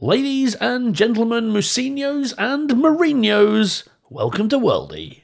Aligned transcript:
Ladies 0.00 0.54
and 0.54 0.94
gentlemen, 0.94 1.52
Musinos 1.52 2.32
and 2.38 2.70
Mourinhos, 2.70 3.88
welcome 4.08 4.48
to 4.48 4.56
Worldy. 4.56 5.22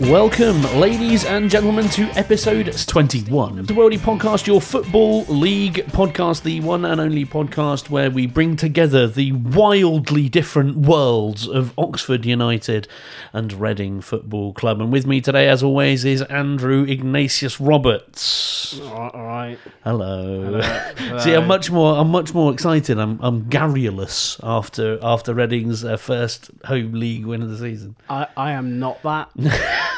Welcome, 0.00 0.62
ladies 0.80 1.26
and 1.26 1.50
gentlemen, 1.50 1.90
to 1.90 2.04
episode 2.18 2.72
21 2.86 3.58
of 3.58 3.66
the 3.66 3.74
Worldy 3.74 3.98
Podcast, 3.98 4.46
your 4.46 4.58
football 4.58 5.24
league 5.24 5.84
podcast, 5.88 6.42
the 6.42 6.60
one 6.60 6.86
and 6.86 6.98
only 6.98 7.26
podcast 7.26 7.90
where 7.90 8.10
we 8.10 8.26
bring 8.26 8.56
together 8.56 9.06
the 9.06 9.32
wildly 9.32 10.30
different 10.30 10.78
worlds 10.78 11.46
of 11.46 11.78
Oxford 11.78 12.24
United 12.24 12.88
and 13.34 13.52
Reading 13.52 14.00
Football 14.00 14.54
Club. 14.54 14.80
And 14.80 14.90
with 14.90 15.06
me 15.06 15.20
today, 15.20 15.46
as 15.50 15.62
always, 15.62 16.02
is 16.06 16.22
Andrew 16.22 16.84
Ignatius 16.84 17.60
Roberts. 17.60 18.80
All 18.80 19.10
right. 19.14 19.58
Hello. 19.84 20.62
See, 21.18 21.34
I'm 21.34 21.46
much 21.46 21.70
more. 21.70 21.98
I'm 21.98 22.08
much 22.08 22.32
more 22.32 22.54
excited. 22.54 22.98
I'm 22.98 23.20
I'm 23.20 23.50
garrulous 23.50 24.40
after 24.42 24.98
after 25.02 25.34
Reading's 25.34 25.84
uh, 25.84 25.98
first 25.98 26.50
home 26.64 26.92
league 26.92 27.26
win 27.26 27.42
of 27.42 27.50
the 27.50 27.58
season. 27.58 27.96
I, 28.08 28.28
I 28.34 28.52
am 28.52 28.78
not 28.78 29.02
that. 29.02 29.30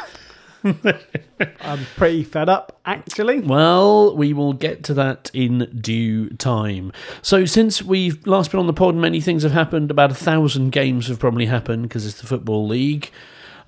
I'm 1.61 1.87
pretty 1.97 2.23
fed 2.25 2.48
up, 2.48 2.79
actually. 2.84 3.41
Well, 3.41 4.16
we 4.16 4.33
will 4.33 4.52
get 4.52 4.85
to 4.85 4.95
that 4.95 5.30
in 5.35 5.71
due 5.80 6.30
time. 6.30 6.93
So, 7.21 7.45
since 7.45 7.83
we've 7.83 8.25
last 8.27 8.51
been 8.51 8.61
on 8.61 8.66
the 8.66 8.73
pod, 8.73 8.95
many 8.95 9.21
things 9.21 9.43
have 9.43 9.52
happened. 9.52 9.91
About 9.91 10.11
a 10.11 10.15
thousand 10.15 10.71
games 10.71 11.09
have 11.09 11.19
probably 11.19 11.47
happened 11.47 11.85
because 11.85 12.07
it's 12.07 12.21
the 12.21 12.27
football 12.27 12.66
league. 12.66 13.11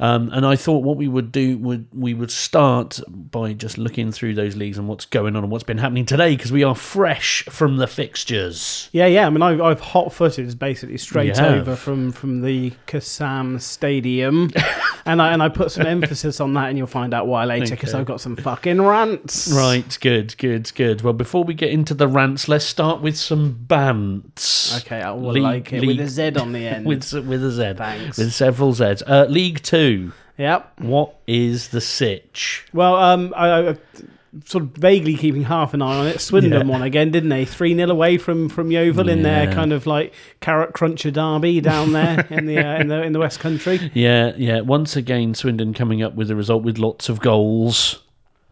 Um, 0.00 0.30
and 0.32 0.44
I 0.44 0.56
thought 0.56 0.82
what 0.82 0.96
we 0.96 1.08
would 1.08 1.30
do 1.32 1.56
would 1.58 1.86
we 1.92 2.14
would 2.14 2.30
start 2.30 3.00
by 3.08 3.52
just 3.52 3.78
looking 3.78 4.10
through 4.12 4.34
those 4.34 4.56
leagues 4.56 4.76
and 4.78 4.88
what's 4.88 5.04
going 5.06 5.36
on 5.36 5.42
and 5.44 5.52
what's 5.52 5.64
been 5.64 5.78
happening 5.78 6.04
today 6.06 6.34
because 6.36 6.50
we 6.52 6.64
are 6.64 6.74
fresh 6.74 7.44
from 7.44 7.76
the 7.76 7.86
fixtures. 7.86 8.88
Yeah, 8.92 9.06
yeah. 9.06 9.26
I 9.26 9.30
mean, 9.30 9.42
I've, 9.42 9.60
I've 9.60 9.80
hot 9.80 10.12
footed 10.12 10.58
basically 10.58 10.98
straight 10.98 11.36
You 11.36 11.42
have. 11.42 11.60
over 11.60 11.76
from, 11.76 12.12
from 12.12 12.42
the 12.42 12.72
Kassam 12.86 13.60
Stadium. 13.60 14.50
and, 15.06 15.20
I, 15.22 15.32
and 15.32 15.42
I 15.42 15.48
put 15.48 15.70
some 15.70 15.86
emphasis 15.86 16.40
on 16.40 16.54
that, 16.54 16.68
and 16.68 16.78
you'll 16.78 16.86
find 16.86 17.12
out 17.14 17.26
why 17.26 17.44
later 17.44 17.74
because 17.74 17.90
Okay. 17.90 18.00
I've 18.00 18.06
got 18.06 18.20
some 18.20 18.36
fucking 18.36 18.80
rants. 18.82 19.52
Right, 19.52 19.96
good, 20.00 20.36
good, 20.38 20.72
good. 20.74 21.02
Well, 21.02 21.12
before 21.12 21.44
we 21.44 21.54
get 21.54 21.70
into 21.70 21.94
the 21.94 22.08
rants, 22.08 22.48
let's 22.48 22.64
start 22.64 23.00
with 23.00 23.16
some 23.16 23.64
bants. 23.68 24.76
Okay, 24.80 25.00
I 25.02 25.10
will 25.12 25.32
League- 25.32 25.42
like 25.42 25.72
it 25.72 25.80
league- 25.80 25.98
with 25.98 26.06
a 26.06 26.10
Z 26.10 26.32
on 26.36 26.52
the 26.52 26.66
end. 26.66 26.86
with 26.86 27.12
with 27.12 27.44
a 27.44 27.50
Z, 27.50 27.74
Thanks. 27.76 28.18
with 28.18 28.32
several 28.32 28.72
Zs. 28.72 29.02
Uh, 29.06 29.26
League 29.28 29.62
Two. 29.62 29.83
Yep. 30.38 30.80
What 30.80 31.14
is 31.26 31.68
the 31.68 31.80
sitch? 31.80 32.66
Well, 32.72 32.96
um, 32.96 33.32
I, 33.36 33.68
I, 33.70 33.76
sort 34.44 34.64
of 34.64 34.70
vaguely 34.70 35.14
keeping 35.16 35.44
half 35.44 35.74
an 35.74 35.82
eye 35.82 35.96
on 36.00 36.06
it. 36.08 36.20
Swindon 36.20 36.52
Yeah. 36.52 36.62
won 36.72 36.82
again, 36.82 37.12
didn't 37.12 37.28
they? 37.28 37.44
Three 37.44 37.74
0 37.74 37.88
away 37.90 38.18
from 38.18 38.48
from 38.48 38.72
Yeovil 38.72 39.08
in 39.08 39.22
their 39.22 39.52
kind 39.52 39.72
of 39.72 39.86
like 39.86 40.12
carrot 40.40 40.72
cruncher 40.72 41.12
derby 41.12 41.60
down 41.60 41.92
there 41.92 42.26
in 42.30 42.46
the 42.46 42.58
uh, 42.58 42.80
in 42.80 42.88
the 42.88 43.02
in 43.02 43.12
the 43.12 43.20
West 43.20 43.38
Country. 43.40 43.78
Yeah, 43.94 44.32
yeah. 44.36 44.60
Once 44.60 44.96
again, 44.96 45.34
Swindon 45.34 45.72
coming 45.72 46.02
up 46.02 46.14
with 46.16 46.30
a 46.30 46.36
result 46.36 46.64
with 46.64 46.78
lots 46.78 47.08
of 47.08 47.20
goals. 47.20 48.00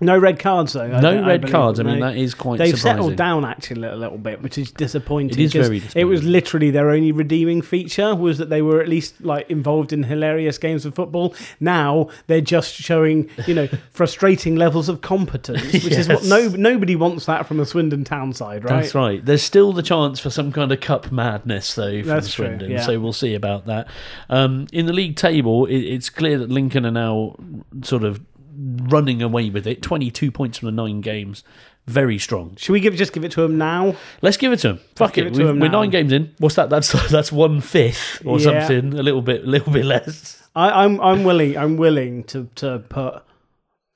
No 0.03 0.19
red 0.19 0.39
cards 0.39 0.73
though. 0.75 0.83
I 0.83 1.01
No 1.01 1.23
I 1.23 1.27
red 1.27 1.41
believe. 1.43 1.53
cards. 1.53 1.81
I 1.81 1.85
mean, 1.85 2.01
that 2.01 2.17
is 2.17 2.35
quite 2.35 2.59
They've 2.59 2.77
surprising. 2.77 2.99
settled 3.03 3.17
down 3.17 3.45
actually 3.45 3.89
a 3.89 3.97
little 3.97 4.19
bit, 4.19 4.43
which 4.43 4.59
is 4.59 4.71
disappointing. 4.73 5.39
It 5.39 5.43
is 5.45 5.53
very 5.53 5.79
Disappointing. 5.81 6.01
It 6.01 6.05
was 6.05 6.23
literally 6.25 6.71
their 6.71 6.91
only 6.91 7.13
redeeming 7.13 7.63
feature 7.63 8.15
was 8.15 8.39
that 8.39 8.51
they 8.51 8.63
were 8.63 8.81
at 8.81 8.89
least 8.89 9.21
like 9.25 9.49
involved 9.51 9.93
in 9.93 10.03
hilarious 10.03 10.59
games 10.59 10.85
of 10.85 10.95
football. 10.95 11.35
Now 11.61 12.09
they're 12.27 12.41
just 12.41 12.75
showing, 12.75 13.31
you 13.47 13.55
know, 13.55 13.69
frustrating 13.91 14.57
levels 14.57 14.89
of 14.89 15.01
competence, 15.01 15.73
which 15.73 15.87
is 15.93 16.09
what 16.09 16.25
no 16.25 16.49
nobody 16.49 16.97
wants 16.97 17.27
that 17.27 17.47
from 17.47 17.61
a 17.61 17.67
Swindon 17.67 18.05
town 18.05 18.33
side, 18.33 18.65
right? 18.65 18.81
That's 18.83 18.95
right. 18.95 19.25
There's 19.25 19.43
still 19.43 19.73
the 19.73 19.83
chance 19.83 20.19
for 20.21 20.31
some 20.31 20.53
kind 20.53 20.73
of 20.73 20.81
cup 20.81 21.13
madness, 21.13 21.75
though, 21.75 22.03
from 22.03 22.21
Swindon. 22.23 22.71
yeah. 22.71 22.83
So 22.83 22.99
we'll 23.01 23.13
see 23.13 23.35
about 23.35 23.67
that. 23.67 23.89
Um, 24.29 24.67
in 24.73 24.87
the 24.87 24.93
league 24.93 25.17
table, 25.17 25.67
it, 25.67 25.79
it's 25.79 26.11
clear 26.11 26.39
that 26.39 26.51
Lincoln 26.51 26.85
are 26.87 26.91
now 26.91 27.37
sort 27.83 28.05
of 28.05 28.21
running 28.57 29.23
away 29.23 29.51
with 29.51 29.67
it. 29.67 29.83
22 29.83 30.31
points 30.31 30.59
from 30.59 30.67
the 30.67 30.73
nine 30.73 31.01
games. 31.01 31.43
Very 31.87 32.19
strong. 32.19 32.55
Should 32.57 32.73
we 32.73 32.81
give 32.81 32.95
just 32.95 33.13
give 33.13 33.25
it 33.25 33.33
to 33.33 33.43
them 33.43 33.59
now? 33.59 33.97
Let's 34.21 34.37
give 34.37 34.53
it 34.53 34.61
to 34.61 34.69
them. 34.69 34.81
Fuck 34.95 35.19
it. 35.19 35.27
it 35.27 35.35
them 35.35 35.59
we're 35.59 35.69
nine 35.69 35.91
games 35.91 36.13
in. 36.13 36.33
What's 36.39 36.55
that? 36.55 36.71
That's 36.71 36.93
that's 37.11 37.33
one 37.33 37.61
fifth 37.61 38.23
or 38.25 38.39
Yeah. 38.39 38.67
something. 38.67 38.99
A 38.99 39.03
little 39.03 39.23
bit, 39.23 39.43
a 39.43 39.47
little 39.47 39.73
bit 39.73 39.85
less. 39.85 40.49
I, 40.55 40.85
I'm 40.85 41.01
I'm 41.01 41.25
willing 41.25 41.57
I'm 41.57 41.77
willing 41.77 42.25
to 42.25 42.49
to 42.57 42.85
put 42.89 43.23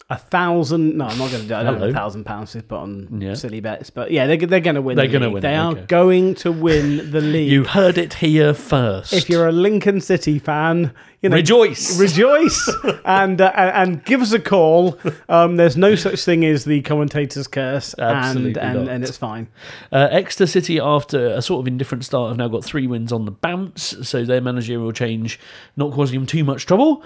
a 0.08 0.16
thousand. 0.16 0.96
No, 0.96 1.06
I'm 1.06 1.18
not 1.18 1.30
going 1.32 1.42
to 1.42 1.48
do. 1.48 1.54
I 1.54 1.64
don't 1.64 1.80
have 1.80 1.82
a 1.90 1.92
thousand 1.92 2.24
pounds 2.24 2.52
to 2.52 2.62
put 2.62 2.78
on 2.78 3.20
Yeah. 3.20 3.34
silly 3.34 3.58
bets, 3.60 3.90
but 3.90 4.12
yeah, 4.12 4.26
they're 4.28 4.36
they're 4.36 4.60
going 4.60 4.76
to 4.76 4.82
win. 4.82 4.96
They're 4.96 5.06
the 5.08 5.12
gonna 5.12 5.30
win 5.30 5.42
They 5.42 5.54
it, 5.54 5.58
are 5.58 5.72
okay. 5.72 5.84
going 5.88 6.34
to 6.36 6.52
win 6.52 7.10
the 7.10 7.20
league. 7.34 7.50
You 7.50 7.64
heard 7.64 7.98
it 7.98 8.14
here 8.14 8.54
first. 8.54 9.12
if 9.12 9.28
you're 9.28 9.48
a 9.48 9.52
Lincoln 9.52 10.00
City 10.00 10.38
fan, 10.38 10.92
you 11.22 11.28
know, 11.30 11.34
rejoice. 11.34 11.98
rejoice 11.98 12.70
and 13.04 13.40
uh, 13.40 13.50
and 13.56 13.70
and 13.94 14.04
give 14.04 14.20
us 14.22 14.32
a 14.32 14.38
call. 14.38 14.96
Um, 15.28 15.56
there's 15.56 15.76
no 15.76 15.96
such 15.96 16.24
thing 16.24 16.44
as 16.44 16.64
the 16.64 16.82
commentator's 16.82 17.48
curse, 17.48 17.92
Absolutely 17.98 18.60
and 18.60 18.78
and, 18.78 18.88
and 18.88 19.02
it's 19.04 19.16
fine. 19.16 19.48
Uh, 19.90 20.06
Exeter 20.12 20.46
City, 20.46 20.78
after 20.78 21.26
a 21.34 21.42
sort 21.42 21.64
of 21.64 21.66
indifferent 21.66 22.04
start, 22.04 22.28
have 22.28 22.36
now 22.36 22.46
got 22.46 22.64
three 22.64 22.86
wins 22.86 23.10
on 23.10 23.24
the 23.24 23.32
bounce, 23.32 23.96
so 24.08 24.24
their 24.24 24.40
managerial 24.40 24.92
change 24.92 25.40
not 25.76 25.92
causing 25.92 26.20
them 26.20 26.26
too 26.26 26.44
much 26.44 26.64
trouble. 26.64 27.02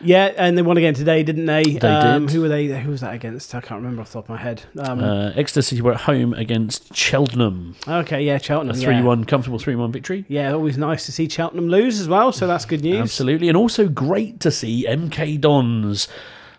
Yeah, 0.00 0.32
and 0.36 0.56
they 0.56 0.62
won 0.62 0.76
again 0.76 0.94
today, 0.94 1.22
didn't 1.22 1.46
they? 1.46 1.64
They 1.64 1.88
um, 1.88 2.26
did. 2.26 2.34
Who 2.34 2.42
were 2.42 2.48
they? 2.48 2.66
Who 2.80 2.90
was 2.90 3.00
that 3.00 3.14
against? 3.14 3.54
I 3.54 3.60
can't 3.60 3.80
remember 3.80 4.02
off 4.02 4.08
the 4.08 4.14
top 4.14 4.24
of 4.24 4.30
my 4.30 4.36
head. 4.36 4.62
Um, 4.78 5.00
Uh, 5.02 5.30
Exeter 5.34 5.62
City 5.62 5.80
were 5.82 5.92
at 5.92 6.02
home 6.02 6.34
against 6.34 6.94
Cheltenham, 6.94 7.76
okay, 7.86 8.22
yeah, 8.22 8.38
Cheltenham. 8.38 8.76
yeah. 8.76 8.84
three-one 8.84 9.24
comfortable 9.24 9.58
three-one 9.58 9.92
victory. 9.92 10.24
Yeah, 10.28 10.52
always 10.52 10.78
nice 10.78 11.06
to 11.06 11.12
see 11.12 11.28
Cheltenham 11.28 11.68
lose 11.68 12.00
as 12.00 12.08
well, 12.08 12.32
so 12.32 12.46
that's 12.46 12.64
good 12.64 12.82
news. 12.82 13.00
Absolutely, 13.00 13.48
and 13.48 13.56
also 13.56 13.88
great 13.88 14.40
to 14.40 14.50
see 14.50 14.86
MK 14.88 15.40
Dons 15.40 16.08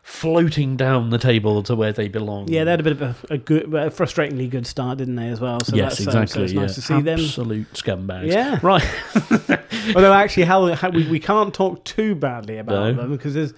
floating 0.09 0.75
down 0.75 1.11
the 1.11 1.19
table 1.19 1.61
to 1.61 1.75
where 1.75 1.93
they 1.93 2.07
belong. 2.07 2.47
Yeah, 2.47 2.63
they 2.63 2.71
had 2.71 2.79
a 2.79 2.83
bit 2.83 2.93
of 2.93 3.01
a, 3.01 3.15
a 3.35 3.37
good, 3.37 3.65
a 3.65 3.91
frustratingly 3.91 4.49
good 4.49 4.65
start, 4.65 4.97
didn't 4.97 5.15
they, 5.15 5.29
as 5.29 5.39
well? 5.39 5.59
So 5.63 5.75
yes, 5.75 5.99
that's, 5.99 6.15
um, 6.15 6.23
exactly. 6.23 6.47
so 6.47 6.53
yeah. 6.55 6.61
nice 6.61 6.75
to 6.75 6.81
see 6.81 7.01
them. 7.01 7.19
Absolute 7.19 7.71
scumbags. 7.73 8.27
Yeah. 8.31 8.59
Right. 8.63 8.83
Although 9.95 10.11
actually, 10.11 10.43
how, 10.43 10.73
how 10.73 10.89
we, 10.89 11.07
we 11.07 11.19
can't 11.19 11.53
talk 11.53 11.85
too 11.85 12.15
badly 12.15 12.57
about 12.57 12.73
No. 12.73 12.93
them 12.93 13.11
because 13.11 13.35
there's 13.35 13.53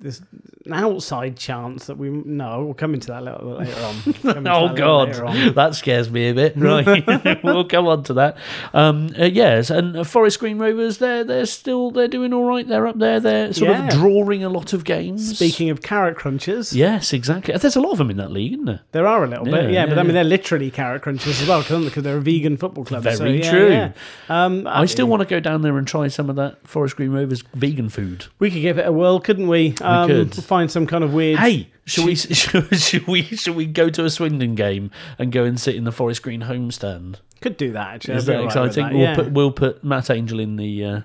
there's 0.00 0.20
an 0.64 0.74
outside 0.74 1.36
chance 1.36 1.86
that 1.86 1.96
we 1.98 2.08
no 2.08 2.64
we'll 2.64 2.74
come 2.74 2.94
into 2.94 3.08
that 3.08 3.22
a 3.22 3.24
little 3.24 3.58
bit 3.58 3.68
later 3.68 3.82
on. 3.82 3.94
Into 4.06 4.40
that 4.42 4.46
Oh 4.46 4.74
God, 4.74 5.18
on. 5.20 5.54
that 5.54 5.74
scares 5.74 6.08
me 6.10 6.28
a 6.28 6.34
bit. 6.34 6.56
Right, 6.68 7.42
we'll 7.44 7.64
come 7.64 7.86
on 7.88 8.02
to 8.04 8.14
that. 8.14 8.36
Um, 8.74 9.10
uh, 9.18 9.24
yes, 9.24 9.70
and 9.70 9.96
uh, 9.96 10.04
Forest 10.04 10.38
Green 10.40 10.58
Rovers, 10.58 10.98
they're 10.98 11.24
they're 11.24 11.46
still 11.46 11.90
they're 11.90 12.06
doing 12.08 12.32
all 12.32 12.44
right. 12.44 12.66
They're 12.68 12.86
up 12.86 12.98
there. 12.98 13.18
They're 13.18 13.52
sort 13.52 13.70
Yeah. 13.70 13.88
of 13.88 13.92
drawing 13.94 14.44
a 14.44 14.48
lot 14.48 14.72
of 14.72 14.84
games. 14.84 15.34
Speaking 15.36 15.70
of 15.70 15.82
carrot 15.82 16.16
crunchers, 16.16 16.74
yes, 16.74 17.12
exactly. 17.12 17.56
There's 17.56 17.76
a 17.76 17.80
lot 17.80 17.92
of 17.92 17.98
them 17.98 18.10
in 18.10 18.18
that 18.18 18.30
league, 18.30 18.52
isn't 18.52 18.66
there? 18.66 18.80
there 18.92 19.06
are 19.06 19.24
a 19.24 19.26
little 19.26 19.44
bit, 19.46 19.64
Yeah, 19.64 19.70
yeah, 19.70 19.86
but 19.86 19.98
I 19.98 20.02
mean 20.04 20.14
they're 20.14 20.22
literally 20.24 20.70
carrot 20.70 21.02
crunchers 21.02 21.40
as 21.42 21.48
well 21.48 21.62
because 21.62 22.02
they're 22.04 22.18
a 22.18 22.20
vegan 22.20 22.56
football 22.56 22.84
club. 22.84 23.02
Very 23.02 23.16
so, 23.16 23.24
yeah, 23.24 23.50
true. 23.50 23.70
yeah. 23.70 23.92
Um, 24.28 24.66
I 24.66 24.84
still 24.86 25.06
want 25.06 25.22
to 25.22 25.28
go 25.28 25.40
down 25.40 25.62
there 25.62 25.76
and 25.78 25.86
try 25.88 26.08
some 26.08 26.28
of 26.30 26.36
that 26.36 26.66
Forest 26.68 26.96
Green 26.96 27.10
Rovers 27.10 27.42
vegan 27.54 27.88
food. 27.88 28.26
We 28.38 28.50
could 28.50 28.62
give 28.62 28.78
it 28.78 28.86
a 28.86 28.92
whirl, 28.92 29.18
couldn't 29.20 29.48
we? 29.48 29.74
Um, 29.88 30.08
could. 30.08 30.34
find 30.44 30.70
some 30.70 30.86
kind 30.86 31.04
of 31.04 31.14
weird. 31.14 31.38
Hey, 31.38 31.68
should 31.84 32.04
we 32.04 32.14
should, 32.16 32.78
should 32.78 33.06
we 33.06 33.22
should 33.22 33.56
we 33.56 33.66
go 33.66 33.90
to 33.90 34.04
a 34.04 34.10
Swindon 34.10 34.54
game 34.54 34.90
and 35.18 35.32
go 35.32 35.44
and 35.44 35.58
sit 35.58 35.74
in 35.76 35.84
the 35.84 35.92
Forest 35.92 36.22
Green 36.22 36.42
homestand? 36.42 37.16
could 37.40 37.56
do 37.56 37.72
that. 37.72 37.94
Actually, 37.94 38.14
Is 38.14 38.28
I'd 38.28 38.32
be 38.32 38.36
that 38.36 38.38
all 38.38 38.46
right 38.46 38.62
with 38.62 38.78
exciting? 38.78 38.98
We'll 38.98 39.08
yeah. 39.08 39.14
put 39.14 39.32
we'll 39.32 39.52
put 39.52 39.84
Matt 39.84 40.10
Angel 40.10 40.40
in 40.40 40.56
the. 40.56 40.84
Uh, 40.84 41.00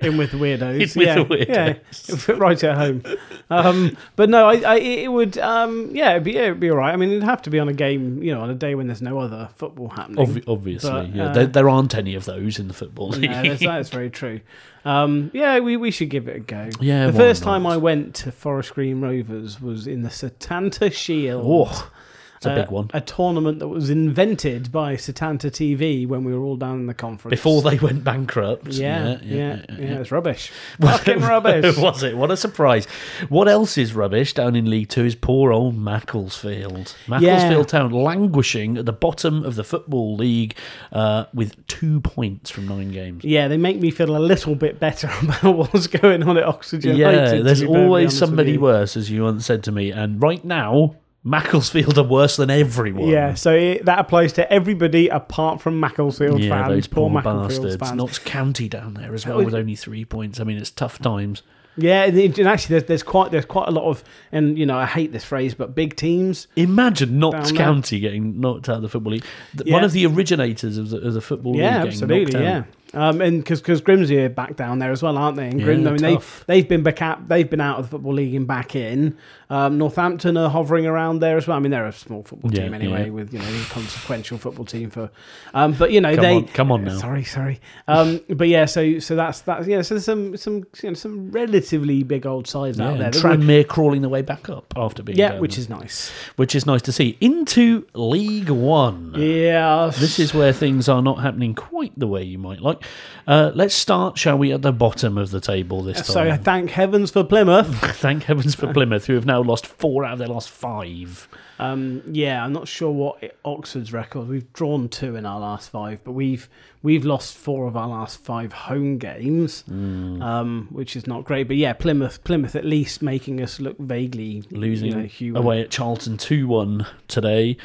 in 0.00 0.16
with 0.16 0.30
weirdos. 0.32 0.78
With 0.96 1.06
yeah, 1.06 1.16
weirdos. 1.16 2.28
yeah, 2.28 2.34
right 2.38 2.62
at 2.62 2.76
home. 2.76 3.02
Um, 3.50 3.96
but 4.16 4.28
no, 4.28 4.48
I, 4.48 4.54
I, 4.60 4.76
it 4.76 5.10
would, 5.12 5.36
um, 5.38 5.90
yeah, 5.92 6.12
it'd 6.12 6.24
be, 6.24 6.32
yeah, 6.32 6.42
it'd 6.42 6.60
be 6.60 6.70
all 6.70 6.76
right. 6.76 6.92
I 6.92 6.96
mean, 6.96 7.10
it'd 7.10 7.22
have 7.24 7.42
to 7.42 7.50
be 7.50 7.58
on 7.58 7.68
a 7.68 7.72
game, 7.72 8.22
you 8.22 8.32
know, 8.32 8.40
on 8.40 8.50
a 8.50 8.54
day 8.54 8.74
when 8.74 8.86
there's 8.86 9.02
no 9.02 9.18
other 9.18 9.48
football 9.56 9.88
happening. 9.88 10.24
obvi- 10.24 10.44
obviously, 10.46 10.90
But, 10.90 11.14
yeah. 11.14 11.24
uh, 11.26 11.32
there, 11.32 11.46
there 11.46 11.68
aren't 11.68 11.94
any 11.96 12.14
of 12.14 12.26
those 12.26 12.58
in 12.58 12.68
the 12.68 12.74
football 12.74 13.08
league. 13.08 13.30
No, 13.30 13.42
that's, 13.42 13.60
that's 13.60 13.88
very 13.90 14.10
true. 14.10 14.40
Um, 14.84 15.30
yeah, 15.34 15.58
we, 15.58 15.76
we 15.76 15.90
should 15.90 16.10
give 16.10 16.28
it 16.28 16.36
a 16.36 16.40
go. 16.40 16.70
Yeah, 16.80 17.08
the 17.08 17.12
first 17.12 17.44
not? 17.44 17.52
time 17.52 17.66
I 17.66 17.76
went 17.76 18.14
to 18.16 18.30
Forest 18.32 18.74
Green 18.74 19.00
Rovers 19.00 19.60
was 19.60 19.86
in 19.86 20.02
the 20.02 20.08
Setanta 20.10 20.92
Shield. 20.92 21.42
Oh. 21.44 21.90
It's 22.38 22.46
a 22.46 22.54
big 22.54 22.70
one. 22.70 22.88
A 22.94 23.00
tournament 23.00 23.58
that 23.58 23.66
was 23.66 23.90
invented 23.90 24.70
by 24.70 24.94
Setanta 24.94 25.50
TV 25.50 26.06
when 26.06 26.22
we 26.22 26.32
were 26.32 26.44
all 26.44 26.56
down 26.56 26.78
in 26.78 26.86
the 26.86 26.94
conference. 26.94 27.32
Before 27.32 27.62
they 27.62 27.78
went 27.78 28.04
bankrupt. 28.04 28.68
Yeah, 28.68 29.18
yeah, 29.22 29.62
yeah. 29.68 29.98
It's 29.98 30.12
rubbish. 30.12 30.52
Fucking 30.80 31.20
rubbish. 31.22 31.76
was 31.78 32.04
it? 32.04 32.16
What 32.16 32.30
a 32.30 32.36
surprise. 32.36 32.86
What 33.28 33.48
else 33.48 33.76
is 33.76 33.92
rubbish 33.92 34.34
down 34.34 34.54
in 34.54 34.70
League 34.70 34.88
Two 34.88 35.04
is 35.04 35.16
poor 35.16 35.52
old 35.52 35.76
Macclesfield. 35.76 36.94
Macclesfield 37.08 37.68
Town 37.68 37.90
languishing 37.90 38.78
at 38.78 38.86
the 38.86 38.92
bottom 38.92 39.44
of 39.44 39.56
the 39.56 39.64
Football 39.64 40.14
League 40.14 40.54
uh, 40.92 41.24
with 41.34 41.66
two 41.66 42.00
points 42.00 42.50
from 42.50 42.68
nine 42.68 42.92
games. 42.92 43.24
Yeah, 43.24 43.48
they 43.48 43.56
make 43.56 43.80
me 43.80 43.90
feel 43.90 44.16
a 44.16 44.18
little 44.18 44.54
bit 44.54 44.78
better 44.78 45.10
about 45.22 45.56
what's 45.56 45.88
going 45.88 46.22
on 46.22 46.36
at 46.36 46.44
Oxygen. 46.44 46.96
Yeah, 46.96 47.42
there's 47.42 47.64
always 47.64 48.16
somebody 48.16 48.56
worse, 48.56 48.96
as 48.96 49.10
you 49.10 49.24
once 49.24 49.44
said 49.44 49.64
to 49.64 49.72
me. 49.72 49.90
And 49.90 50.22
right 50.22 50.44
now, 50.44 50.94
Macclesfield 51.24 51.98
are 51.98 52.04
worse 52.04 52.36
than 52.36 52.50
everyone. 52.50 53.08
Yeah, 53.08 53.34
so 53.34 53.52
it, 53.54 53.84
that 53.84 53.98
applies 53.98 54.32
to 54.34 54.50
everybody 54.52 55.08
apart 55.08 55.60
from 55.60 55.78
Macclesfield 55.80 56.40
Yeah, 56.40 56.50
fans. 56.50 56.68
those 56.68 56.86
poor, 56.86 57.10
poor 57.10 57.22
Macclesfield 57.22 57.62
bastards. 57.64 57.76
fans. 57.76 57.96
Notts 57.96 58.18
County 58.18 58.68
down 58.68 58.94
there 58.94 59.14
as 59.14 59.26
well 59.26 59.44
with 59.44 59.54
only 59.54 59.74
three 59.74 60.04
points. 60.04 60.40
I 60.40 60.44
mean, 60.44 60.56
it's 60.58 60.70
tough 60.70 60.98
times. 61.00 61.42
Yeah, 61.80 62.04
and 62.06 62.38
actually, 62.40 62.72
there's, 62.74 62.84
there's 62.84 63.02
quite 63.04 63.30
there's 63.30 63.44
quite 63.44 63.68
a 63.68 63.70
lot 63.70 63.84
of, 63.84 64.02
and 64.32 64.58
you 64.58 64.66
know, 64.66 64.76
I 64.76 64.84
hate 64.84 65.12
this 65.12 65.24
phrase, 65.24 65.54
but 65.54 65.76
big 65.76 65.94
teams. 65.94 66.48
Imagine 66.56 67.20
Notts 67.20 67.52
County 67.52 68.00
getting 68.00 68.40
knocked 68.40 68.68
out 68.68 68.76
of 68.76 68.82
the 68.82 68.88
Football 68.88 69.12
League. 69.12 69.24
Yeah. 69.64 69.74
One 69.74 69.84
of 69.84 69.92
the 69.92 70.04
originators 70.06 70.76
of 70.76 70.90
the, 70.90 70.96
of 70.98 71.14
the 71.14 71.20
Football 71.20 71.54
Yeah, 71.54 71.82
League 71.84 71.88
absolutely, 71.92 72.40
yeah. 72.40 72.64
Um, 72.94 73.20
and 73.20 73.38
because 73.42 73.60
because 73.60 73.80
Grimsby 73.82 74.18
are 74.18 74.28
back 74.30 74.56
down 74.56 74.78
there 74.78 74.90
as 74.90 75.02
well, 75.02 75.18
aren't 75.18 75.36
they? 75.36 75.46
And 75.48 75.62
Grim, 75.62 75.82
Yeah, 75.82 75.88
I 75.88 75.92
mean, 75.92 76.00
they 76.02 76.18
they've 76.46 76.68
been 76.68 76.82
back 76.82 77.02
out, 77.02 77.28
they've 77.28 77.48
been 77.48 77.60
out 77.60 77.78
of 77.78 77.84
the 77.86 77.90
football 77.90 78.14
league 78.14 78.34
and 78.34 78.46
back 78.46 78.74
in. 78.74 79.16
Um, 79.50 79.78
Northampton 79.78 80.36
are 80.36 80.48
hovering 80.50 80.86
around 80.86 81.20
there 81.20 81.36
as 81.38 81.46
well. 81.46 81.56
I 81.56 81.60
mean, 81.60 81.70
they're 81.70 81.86
a 81.86 81.92
small 81.92 82.22
football 82.22 82.52
Yeah, 82.52 82.64
team 82.64 82.74
anyway, 82.74 83.04
yeah. 83.06 83.10
with 83.10 83.32
you 83.32 83.38
know 83.40 83.44
a 83.46 83.64
consequential 83.70 84.38
football 84.38 84.64
team 84.64 84.88
for. 84.90 85.10
Um, 85.54 85.72
but 85.72 85.90
you 85.92 86.00
know 86.00 86.14
Come 86.14 86.22
they 86.22 86.36
on- 86.36 86.46
come 86.48 86.72
on 86.72 86.84
now. 86.84 86.96
Sorry, 86.98 87.24
sorry. 87.24 87.60
Um, 87.86 88.20
but 88.28 88.48
yeah, 88.48 88.64
so 88.64 88.98
so 89.00 89.16
that's 89.16 89.40
that's 89.42 89.66
yeah. 89.66 89.82
So 89.82 89.94
there's 89.94 90.04
some 90.06 90.36
some 90.38 90.64
you 90.82 90.90
know, 90.90 90.94
some 90.94 91.30
relatively 91.30 92.02
big 92.04 92.24
old 92.26 92.46
sides 92.46 92.80
out 92.80 92.96
there. 92.96 93.04
and 93.06 93.14
that 93.14 93.22
would- 93.22 93.40
Tranmere 93.40 93.66
crawling 93.68 94.00
their 94.00 94.10
way 94.10 94.22
back 94.22 94.48
up 94.48 94.72
after 94.76 95.02
being 95.02 95.18
yeah, 95.18 95.32
down 95.32 95.40
which 95.40 95.58
is 95.58 95.68
nice. 95.68 96.10
which 96.36 96.54
is 96.54 96.64
nice 96.64 96.82
to 96.82 96.92
see. 96.92 97.16
Into 97.20 97.86
League 97.94 98.48
One. 98.50 99.12
Yeah, 99.16 99.90
This 99.98 100.18
is 100.18 100.32
where 100.32 100.52
things 100.52 100.88
are 100.88 101.02
not 101.02 101.20
happening 101.20 101.54
quite 101.54 101.92
the 101.98 102.06
way 102.06 102.22
you 102.22 102.38
might 102.38 102.60
like. 102.60 102.77
Uh, 103.26 103.52
let's 103.54 103.74
start, 103.74 104.16
shall 104.16 104.38
we, 104.38 104.52
at 104.52 104.62
the 104.62 104.72
bottom 104.72 105.18
of 105.18 105.30
the 105.30 105.40
table 105.40 105.82
this 105.82 105.98
time. 105.98 106.36
so. 106.36 106.42
Thank 106.42 106.70
heavens 106.70 107.10
for 107.10 107.24
Plymouth. 107.24 107.66
Thank 107.96 108.24
heavens 108.24 108.54
for 108.54 108.72
Plymouth, 108.72 109.06
who 109.06 109.14
have 109.14 109.26
now 109.26 109.42
lost 109.42 109.66
four 109.66 110.04
out 110.04 110.14
of 110.14 110.18
their 110.18 110.28
last 110.28 110.48
five. 110.48 111.28
Um, 111.58 112.02
yeah, 112.06 112.42
I'm 112.42 112.52
not 112.52 112.68
sure 112.68 112.90
what 112.90 113.36
Oxford's 113.44 113.92
record. 113.92 114.28
We've 114.28 114.50
drawn 114.52 114.88
two 114.88 115.16
in 115.16 115.26
our 115.26 115.40
last 115.40 115.70
five, 115.70 116.02
but 116.04 116.12
we've 116.12 116.48
we've 116.82 117.04
lost 117.04 117.36
four 117.36 117.66
of 117.66 117.76
our 117.76 117.88
last 117.88 118.18
five 118.20 118.52
home 118.52 118.98
games, 118.98 119.62
Hmm. 119.62 120.22
um, 120.22 120.68
which 120.70 120.94
is 120.96 121.06
not 121.06 121.24
great. 121.24 121.48
But 121.48 121.56
yeah, 121.56 121.72
Plymouth, 121.72 122.22
Plymouth 122.24 122.54
at 122.54 122.64
least 122.64 123.02
making 123.02 123.40
us 123.42 123.58
look 123.60 123.78
vaguely 123.78 124.44
Losing 124.50 124.88
you 124.88 124.94
know, 124.94 125.02
human. 125.04 125.42
away 125.42 125.60
at 125.60 125.70
Charlton 125.70 126.16
2 126.16 126.46
1 126.46 126.86
today. 127.08 127.56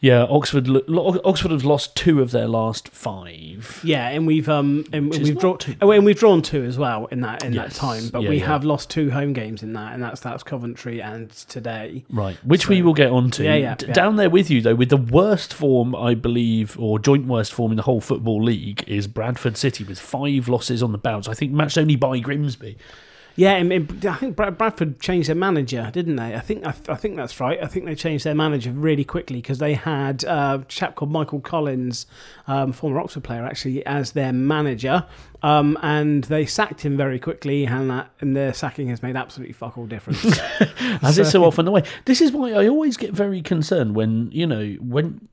Yeah, 0.00 0.24
Oxford 0.28 0.68
Oxford 0.88 1.50
have 1.50 1.64
lost 1.64 1.94
two 1.96 2.20
of 2.22 2.30
their 2.30 2.48
last 2.48 2.88
five. 2.88 3.80
Yeah, 3.84 4.08
and 4.08 4.26
we've 4.26 4.48
um 4.48 4.84
and 4.92 5.10
Which 5.10 5.20
we've 5.20 5.38
drawn 5.38 5.58
oh, 5.80 5.90
and 5.90 6.04
we've 6.04 6.18
drawn 6.18 6.42
two 6.42 6.62
as 6.64 6.78
well 6.78 7.06
in 7.06 7.20
that 7.22 7.44
in 7.44 7.52
that 7.54 7.72
time. 7.72 8.08
But 8.08 8.22
Yeah, 8.22 8.28
we 8.30 8.38
yeah. 8.38 8.46
have 8.46 8.64
lost 8.64 8.90
two 8.90 9.10
home 9.10 9.32
games 9.32 9.62
in 9.62 9.72
that, 9.74 9.92
and 9.94 10.02
that's 10.02 10.20
that's 10.20 10.42
Coventry 10.42 11.00
and 11.02 11.30
today. 11.30 12.04
Right, 12.10 12.36
which 12.44 12.68
we 12.68 12.82
will 12.82 12.94
get 12.94 13.10
on 13.10 13.30
to. 13.32 13.44
Yeah, 13.44 13.54
yeah, 13.54 13.74
yeah. 13.80 13.92
Down 13.92 14.16
there 14.16 14.30
with 14.30 14.50
you, 14.50 14.60
though, 14.60 14.74
with 14.74 14.88
the 14.90 14.96
worst 14.96 15.52
form, 15.54 15.94
I 15.94 16.14
believe, 16.14 16.78
or 16.78 16.98
joint 16.98 17.26
worst 17.26 17.52
form 17.52 17.72
in 17.72 17.76
the 17.76 17.82
whole 17.82 18.00
Football 18.00 18.42
League, 18.42 18.53
is 18.86 19.06
Bradford 19.06 19.56
City 19.56 19.84
with 19.84 19.98
five 19.98 20.48
losses 20.48 20.82
on 20.82 20.92
the 20.92 20.98
bounce. 20.98 21.28
I 21.28 21.34
think 21.34 21.52
matched 21.52 21.78
only 21.78 21.96
by 21.96 22.18
Grimsby. 22.18 22.76
Yeah, 23.36 23.54
and, 23.54 23.72
and 23.72 24.06
I 24.06 24.14
think 24.14 24.36
Bradford 24.36 25.00
changed 25.00 25.28
their 25.28 25.34
manager, 25.34 25.90
didn't 25.92 26.16
they? 26.16 26.36
I 26.36 26.40
think 26.40 26.64
I, 26.64 26.72
I 26.88 26.94
think 26.94 27.16
that's 27.16 27.40
right. 27.40 27.58
I 27.60 27.66
think 27.66 27.84
they 27.84 27.96
changed 27.96 28.24
their 28.24 28.34
manager 28.34 28.70
really 28.70 29.04
quickly 29.04 29.38
because 29.38 29.58
they 29.58 29.74
had 29.74 30.24
uh, 30.24 30.58
a 30.60 30.64
chap 30.66 30.94
called 30.94 31.10
Michael 31.10 31.40
Collins, 31.40 32.06
um, 32.46 32.72
former 32.72 33.00
Oxford 33.00 33.24
player, 33.24 33.44
actually 33.44 33.84
as 33.86 34.12
their 34.12 34.32
manager, 34.32 35.04
um, 35.42 35.76
and 35.82 36.24
they 36.24 36.46
sacked 36.46 36.82
him 36.82 36.96
very 36.96 37.18
quickly, 37.18 37.66
and 37.66 37.90
that 37.90 38.10
and 38.20 38.36
their 38.36 38.54
sacking 38.54 38.86
has 38.88 39.02
made 39.02 39.16
absolutely 39.16 39.52
fuck 39.52 39.76
all 39.76 39.86
difference. 39.86 40.24
as 41.02 41.18
is 41.18 41.30
so 41.30 41.44
often 41.44 41.64
the 41.64 41.72
way. 41.72 41.82
This 42.04 42.20
is 42.20 42.30
why 42.30 42.52
I 42.52 42.68
always 42.68 42.96
get 42.96 43.12
very 43.12 43.42
concerned 43.42 43.96
when 43.96 44.30
you 44.30 44.46
know 44.46 44.76
when 44.80 45.28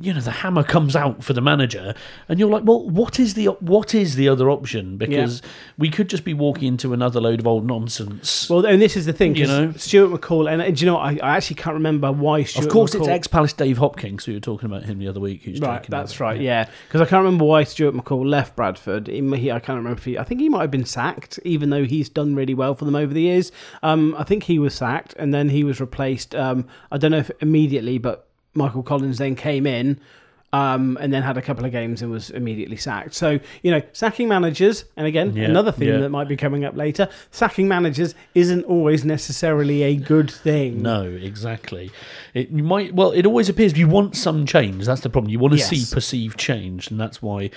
you 0.00 0.14
know 0.14 0.20
the 0.20 0.30
hammer 0.30 0.62
comes 0.62 0.96
out 0.96 1.22
for 1.22 1.32
the 1.32 1.40
manager, 1.40 1.94
and 2.28 2.38
you're 2.38 2.48
like, 2.50 2.64
well, 2.64 2.88
what 2.88 3.18
is 3.20 3.34
the 3.34 3.46
what 3.60 3.94
is 3.94 4.14
the 4.16 4.28
other 4.28 4.48
option? 4.50 4.96
Because 4.96 5.42
we 5.76 5.90
could 5.90 6.08
just 6.08 6.24
be 6.24 6.34
walking 6.34 6.68
into 6.68 6.92
another 6.92 7.20
load 7.20 7.40
of 7.40 7.46
old 7.46 7.66
nonsense. 7.66 8.48
well, 8.48 8.64
and 8.64 8.80
this 8.80 8.96
is 8.96 9.06
the 9.06 9.12
thing, 9.12 9.36
you 9.36 9.46
know? 9.46 9.72
Stuart 9.72 10.18
McCall, 10.20 10.50
and, 10.50 10.62
and 10.62 10.76
do 10.76 10.84
you 10.84 10.90
know, 10.90 10.96
what? 10.96 11.22
I, 11.22 11.26
I 11.32 11.36
actually 11.36 11.56
can't 11.56 11.74
remember 11.74 12.10
why 12.12 12.44
Stuart. 12.44 12.66
of 12.66 12.72
course, 12.72 12.94
McCall, 12.94 13.00
it's 13.00 13.08
ex 13.08 13.26
Palace 13.26 13.52
Dave 13.52 13.78
Hopkins 13.78 14.24
who 14.24 14.34
were 14.34 14.40
talking 14.40 14.66
about 14.66 14.84
him 14.84 14.98
the 14.98 15.08
other 15.08 15.20
week. 15.20 15.42
Who's 15.42 15.60
Right, 15.60 15.86
that's 15.88 16.14
over. 16.14 16.24
right. 16.24 16.40
Yeah, 16.40 16.68
because 16.88 17.00
I 17.00 17.04
can't 17.04 17.22
remember 17.24 17.44
why 17.44 17.64
Stuart 17.64 17.94
McCall 17.94 18.26
left 18.26 18.56
Bradford. 18.56 19.08
He, 19.08 19.20
he- 19.36 19.50
I 19.52 19.58
can't 19.60 19.76
remember 19.76 19.98
if 19.98 20.04
he. 20.04 20.18
I 20.18 20.24
think 20.24 20.40
he 20.40 20.48
might 20.48 20.62
have 20.62 20.70
been 20.70 20.84
sacked, 20.84 21.38
even 21.44 21.70
though 21.70 21.84
he's 21.84 22.08
done 22.08 22.34
really 22.34 22.54
well 22.54 22.74
for 22.74 22.84
them 22.84 22.96
over 22.96 23.12
the 23.12 23.22
years. 23.22 23.52
Um, 23.82 24.14
I 24.18 24.24
think 24.24 24.44
he 24.44 24.58
was 24.58 24.74
sacked, 24.74 25.14
and 25.18 25.32
then 25.34 25.48
he 25.50 25.64
was 25.64 25.80
replaced. 25.80 26.34
Um, 26.34 26.66
I 26.90 26.98
don't 26.98 27.10
know 27.10 27.18
if 27.18 27.30
immediately, 27.40 27.98
but 27.98 28.25
Michael 28.56 28.82
Collins 28.82 29.18
then 29.18 29.34
came 29.36 29.66
in. 29.66 30.00
Um, 30.52 30.96
and 31.00 31.12
then 31.12 31.22
had 31.22 31.36
a 31.36 31.42
couple 31.42 31.66
of 31.66 31.72
games 31.72 32.00
and 32.00 32.10
was 32.10 32.30
immediately 32.30 32.76
sacked. 32.76 33.14
So, 33.14 33.40
you 33.62 33.70
know, 33.70 33.82
sacking 33.92 34.28
managers, 34.28 34.84
and 34.96 35.06
again, 35.06 35.36
Yeah, 35.36 35.46
another 35.46 35.72
theme 35.72 35.88
yeah. 35.88 35.98
that 35.98 36.08
might 36.08 36.28
be 36.28 36.36
coming 36.36 36.64
up 36.64 36.74
later, 36.76 37.08
sacking 37.30 37.68
managers 37.68 38.14
isn't 38.34 38.62
always 38.64 39.04
necessarily 39.04 39.82
a 39.82 39.96
good 39.96 40.30
thing. 40.30 40.80
No, 40.80 41.02
exactly. 41.02 41.90
It 42.36 42.50
you 42.50 42.62
might 42.62 42.94
well. 42.94 43.12
It 43.12 43.24
always 43.24 43.48
appears 43.48 43.78
you 43.78 43.88
want 43.88 44.14
some 44.14 44.44
change. 44.44 44.84
That's 44.84 45.00
the 45.00 45.08
problem. 45.08 45.30
You 45.30 45.38
want 45.38 45.54
to 45.54 45.58
Yes. 45.58 45.70
see 45.70 45.94
perceived 45.94 46.38
change, 46.38 46.90
and 46.90 47.00
that's 47.00 47.22
why 47.22 47.48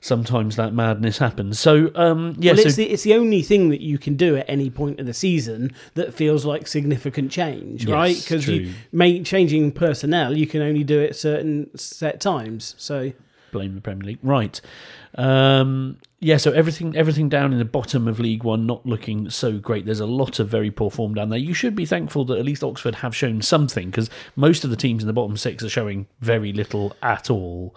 sometimes 0.00 0.54
that 0.54 0.72
madness 0.72 1.18
happens. 1.18 1.58
So, 1.58 1.90
um, 1.96 2.36
yeah. 2.38 2.52
well, 2.52 2.62
so 2.62 2.68
it's, 2.68 2.76
the, 2.76 2.84
it's 2.88 3.02
the 3.02 3.14
only 3.14 3.42
thing 3.42 3.70
that 3.70 3.80
you 3.80 3.98
can 3.98 4.14
do 4.14 4.36
at 4.36 4.48
any 4.48 4.70
point 4.70 5.00
of 5.00 5.06
the 5.06 5.12
season 5.12 5.72
that 5.94 6.14
feels 6.14 6.44
like 6.44 6.68
significant 6.68 7.32
change, 7.32 7.84
Yes, 7.84 7.92
right? 7.92 8.16
Because 8.16 8.46
you 8.46 8.74
make 8.92 9.24
changing 9.24 9.72
personnel, 9.72 10.36
you 10.36 10.46
can 10.46 10.62
only 10.62 10.84
do 10.84 11.00
it 11.00 11.16
certain 11.16 11.76
set 11.76 12.20
times. 12.20 12.76
So 12.78 13.12
blame 13.50 13.74
the 13.74 13.80
Premier 13.80 14.06
League. 14.06 14.18
Right. 14.22 14.60
Um, 15.14 15.98
yeah, 16.20 16.36
so 16.36 16.52
everything 16.52 16.96
everything 16.96 17.28
down 17.28 17.52
in 17.52 17.58
the 17.58 17.64
bottom 17.64 18.08
of 18.08 18.18
League 18.18 18.42
One 18.42 18.66
not 18.66 18.84
looking 18.84 19.30
so 19.30 19.58
great. 19.58 19.86
There's 19.86 20.00
a 20.00 20.06
lot 20.06 20.38
of 20.38 20.48
very 20.48 20.70
poor 20.70 20.90
form 20.90 21.14
down 21.14 21.28
there. 21.28 21.38
You 21.38 21.54
should 21.54 21.74
be 21.74 21.86
thankful 21.86 22.24
that 22.26 22.38
at 22.38 22.44
least 22.44 22.64
Oxford 22.64 22.96
have 22.96 23.14
shown 23.14 23.42
something 23.42 23.90
because 23.90 24.10
most 24.34 24.64
of 24.64 24.70
the 24.70 24.76
teams 24.76 25.02
in 25.02 25.06
the 25.06 25.12
bottom 25.12 25.36
six 25.36 25.62
are 25.62 25.68
showing 25.68 26.06
very 26.20 26.52
little 26.52 26.96
at 27.02 27.30
all. 27.30 27.74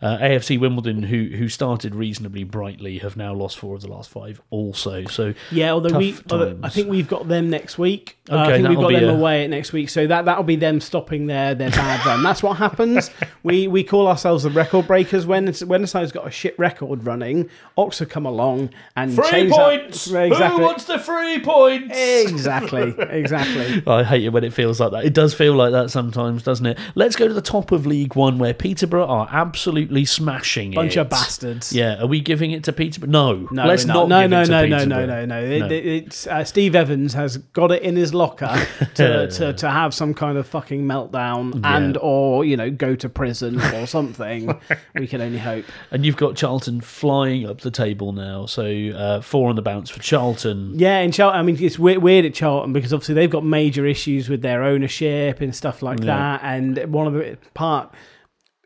Uh, 0.00 0.16
AFC 0.18 0.58
Wimbledon, 0.60 1.02
who 1.02 1.24
who 1.36 1.48
started 1.48 1.94
reasonably 1.94 2.44
brightly, 2.44 2.98
have 2.98 3.16
now 3.16 3.32
lost 3.34 3.58
four 3.58 3.74
of 3.74 3.80
the 3.82 3.88
last 3.88 4.08
five. 4.10 4.40
Also, 4.50 5.04
so 5.06 5.34
yeah, 5.50 5.72
although 5.72 5.98
we, 5.98 6.16
although 6.30 6.58
I 6.62 6.68
think 6.68 6.88
we've 6.88 7.08
got 7.08 7.28
them 7.28 7.50
next 7.50 7.78
week. 7.78 8.16
Uh, 8.30 8.36
I 8.36 8.52
think 8.52 8.68
we've 8.68 8.78
got 8.78 8.92
them 8.92 9.08
a- 9.08 9.14
away 9.14 9.44
at 9.44 9.50
next 9.50 9.72
week. 9.72 9.88
So 9.88 10.06
that 10.06 10.26
that'll 10.26 10.44
be 10.44 10.56
them 10.56 10.80
stopping 10.80 11.26
their 11.26 11.54
their 11.54 11.70
bad 11.70 12.04
run. 12.06 12.22
That's 12.22 12.42
what 12.42 12.58
happens. 12.58 13.10
we 13.42 13.66
we 13.68 13.82
call 13.82 14.06
ourselves 14.06 14.44
the 14.44 14.50
record 14.50 14.86
breakers 14.86 15.26
when 15.26 15.48
it's, 15.48 15.64
when 15.64 15.82
a 15.82 15.86
side's 15.86 16.12
got 16.12 16.26
a 16.26 16.30
shit 16.30 16.56
record 16.58 17.04
running. 17.06 17.48
Oxford 17.76 18.10
come 18.10 18.26
along 18.26 18.70
and 18.96 19.16
change 19.30 19.50
that- 19.50 19.56
Exactly. 20.26 20.58
Who 20.58 20.62
wants 20.62 20.84
the 20.84 20.98
free 20.98 21.40
points? 21.40 21.96
Exactly. 21.96 22.94
Exactly. 23.18 23.82
I 23.86 24.04
hate 24.04 24.24
it 24.24 24.28
when 24.30 24.44
it 24.44 24.52
feels 24.52 24.78
like 24.80 24.92
that. 24.92 25.04
It 25.04 25.14
does 25.14 25.32
feel 25.34 25.54
like 25.54 25.72
that 25.72 25.90
sometimes, 25.90 26.42
doesn't 26.42 26.66
it? 26.66 26.78
Let's 26.94 27.16
go 27.16 27.26
to 27.26 27.34
the 27.34 27.40
top 27.42 27.72
of 27.72 27.86
League 27.86 28.14
One, 28.14 28.38
where 28.38 28.54
Peterborough 28.54 29.06
are 29.06 29.26
absolutely 29.88 30.04
smashing 30.04 30.72
Bunch 30.72 30.96
it. 30.96 31.00
of 31.00 31.08
bastards. 31.08 31.72
Yeah, 31.72 32.00
are 32.02 32.06
we 32.06 32.20
giving 32.20 32.50
it 32.52 32.64
to 32.64 32.72
Peterborough? 32.72 33.08
No, 33.10 33.48
No, 33.50 33.66
let's 33.66 33.84
not. 33.84 34.08
No, 34.08 34.26
no, 34.26 34.44
no, 34.44 34.66
no, 34.66 34.84
no, 34.84 35.06
no, 35.06 35.24
no. 35.24 35.40
It, 35.42 35.58
No. 35.60 35.66
it- 35.66 35.86
it's 35.86 36.26
uh, 36.26 36.44
Steve 36.44 36.74
Evans 36.74 37.14
has 37.14 37.38
got 37.38 37.70
it 37.72 37.82
in 37.82 37.96
his 37.96 38.12
locker 38.14 38.54
to, 38.94 39.28
to, 39.30 39.52
to 39.54 39.70
have 39.70 39.94
some 39.94 40.14
kind 40.14 40.36
of 40.38 40.46
fucking 40.46 40.84
meltdown 40.84 41.60
Yeah. 41.62 41.76
and 41.76 41.96
or 42.00 42.44
you 42.44 42.56
know 42.56 42.70
go 42.70 42.94
to 42.96 43.08
prison 43.08 43.60
or 43.60 43.86
something. 43.86 44.58
we 44.94 45.06
can 45.06 45.20
only 45.20 45.38
hope. 45.38 45.64
And 45.90 46.04
you've 46.04 46.16
got 46.16 46.36
Charlton 46.36 46.80
flying 46.80 47.46
up 47.46 47.60
the 47.62 47.70
table 47.70 48.12
now. 48.12 48.46
So 48.46 48.64
uh, 48.64 49.20
four 49.20 49.48
on 49.48 49.56
the 49.56 49.62
bounce 49.62 49.90
for 49.90 50.00
Charlton. 50.00 50.78
Yeah, 50.78 50.98
in 51.00 51.12
Charlton, 51.12 51.40
I 51.40 51.42
mean, 51.42 51.56
it's 51.62 51.78
weird, 51.78 51.98
weird 52.02 52.24
at 52.24 52.34
Charlton 52.34 52.72
because 52.72 52.92
obviously 52.92 53.14
they've 53.14 53.30
got 53.30 53.44
major 53.44 53.86
issues 53.86 54.28
with 54.28 54.42
their 54.42 54.62
ownership 54.62 55.40
and 55.40 55.54
stuff 55.54 55.82
like 55.82 56.00
Yeah. 56.00 56.06
that. 56.06 56.40
And 56.42 56.92
one 56.92 57.06
of 57.06 57.12
the 57.14 57.38
part, 57.54 57.92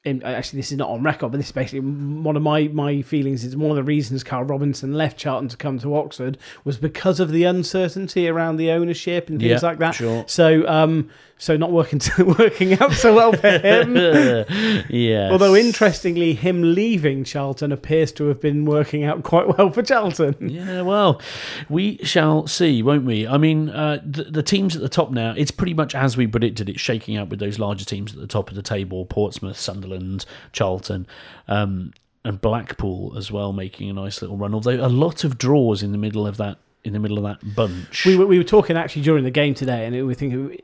in, 0.04 0.22
actually 0.24 0.58
this 0.58 0.72
is 0.72 0.78
not 0.78 0.90
on 0.90 1.02
record, 1.02 1.30
but 1.30 1.38
this 1.38 1.46
is 1.46 1.52
basically 1.52 1.80
one 1.80 2.36
of 2.36 2.42
my 2.42 2.68
my 2.68 3.02
feelings. 3.02 3.44
Is 3.44 3.56
one 3.56 3.70
of 3.70 3.76
the 3.76 3.82
reasons 3.84 4.24
Carl 4.24 4.44
Robinson 4.44 4.94
left 4.94 5.16
Charlton 5.16 5.48
to 5.48 5.56
come 5.56 5.78
to 5.78 5.94
Oxford 5.96 6.38
was 6.64 6.76
because 6.76 7.20
of 7.20 7.30
the 7.30 7.44
uncertainty 7.44 8.28
around 8.28 8.56
the 8.56 8.70
ownership 8.72 9.28
and 9.28 9.38
things 9.38 9.62
Yeah, 9.62 9.68
like 9.68 9.78
that. 9.78 9.92
sure. 9.94 10.24
So 10.26 10.66
um, 10.66 11.08
so 11.42 11.56
not 11.56 11.72
working 11.72 12.00
working 12.38 12.74
out 12.74 12.92
so 12.92 13.16
well 13.16 13.32
for 13.32 13.58
him. 13.58 13.96
yeah. 14.88 15.28
Although 15.32 15.56
interestingly, 15.56 16.34
him 16.34 16.62
leaving 16.76 17.24
Charlton 17.24 17.72
appears 17.72 18.12
to 18.12 18.28
have 18.28 18.40
been 18.40 18.64
working 18.64 19.02
out 19.02 19.24
quite 19.24 19.48
well 19.58 19.72
for 19.72 19.82
Charlton. 19.82 20.36
Yeah, 20.40 20.82
well, 20.82 21.20
we 21.68 21.98
shall 22.04 22.46
see, 22.46 22.80
won't 22.80 23.04
we? 23.04 23.26
I 23.26 23.38
mean, 23.38 23.70
uh, 23.70 24.00
the, 24.04 24.22
the 24.22 24.42
teams 24.44 24.76
at 24.76 24.82
the 24.82 24.88
top 24.88 25.10
now, 25.10 25.34
it's 25.36 25.50
pretty 25.50 25.74
much 25.74 25.96
as 25.96 26.16
we 26.16 26.28
predicted. 26.28 26.68
It's 26.68 26.80
shaking 26.80 27.16
out 27.16 27.28
with 27.28 27.40
those 27.40 27.58
larger 27.58 27.84
teams 27.84 28.14
at 28.14 28.20
the 28.20 28.28
top 28.28 28.48
of 28.48 28.54
the 28.54 28.62
table 28.62 29.04
Portsmouth, 29.04 29.58
Sunderland, 29.58 30.24
Charlton, 30.52 31.08
um, 31.48 31.92
and 32.24 32.40
Blackpool 32.40 33.18
as 33.18 33.32
well, 33.32 33.52
making 33.52 33.90
a 33.90 33.94
nice 33.94 34.22
little 34.22 34.36
run. 34.36 34.54
Although 34.54 34.86
a 34.86 34.86
lot 34.86 35.24
of 35.24 35.38
draws 35.38 35.82
in 35.82 35.90
the 35.90 35.98
middle 35.98 36.24
of 36.24 36.36
that. 36.36 36.58
In 36.84 36.94
the 36.94 36.98
middle 36.98 37.16
of 37.16 37.22
that 37.22 37.54
bunch, 37.54 38.04
We 38.04 38.16
were, 38.16 38.26
we 38.26 38.38
were 38.38 38.42
talking 38.42 38.76
actually 38.76 39.02
during 39.02 39.22
the 39.22 39.30
game 39.30 39.54
today, 39.54 39.86
and 39.86 39.94
we 39.94 40.02
were 40.02 40.14
thinking, 40.14 40.58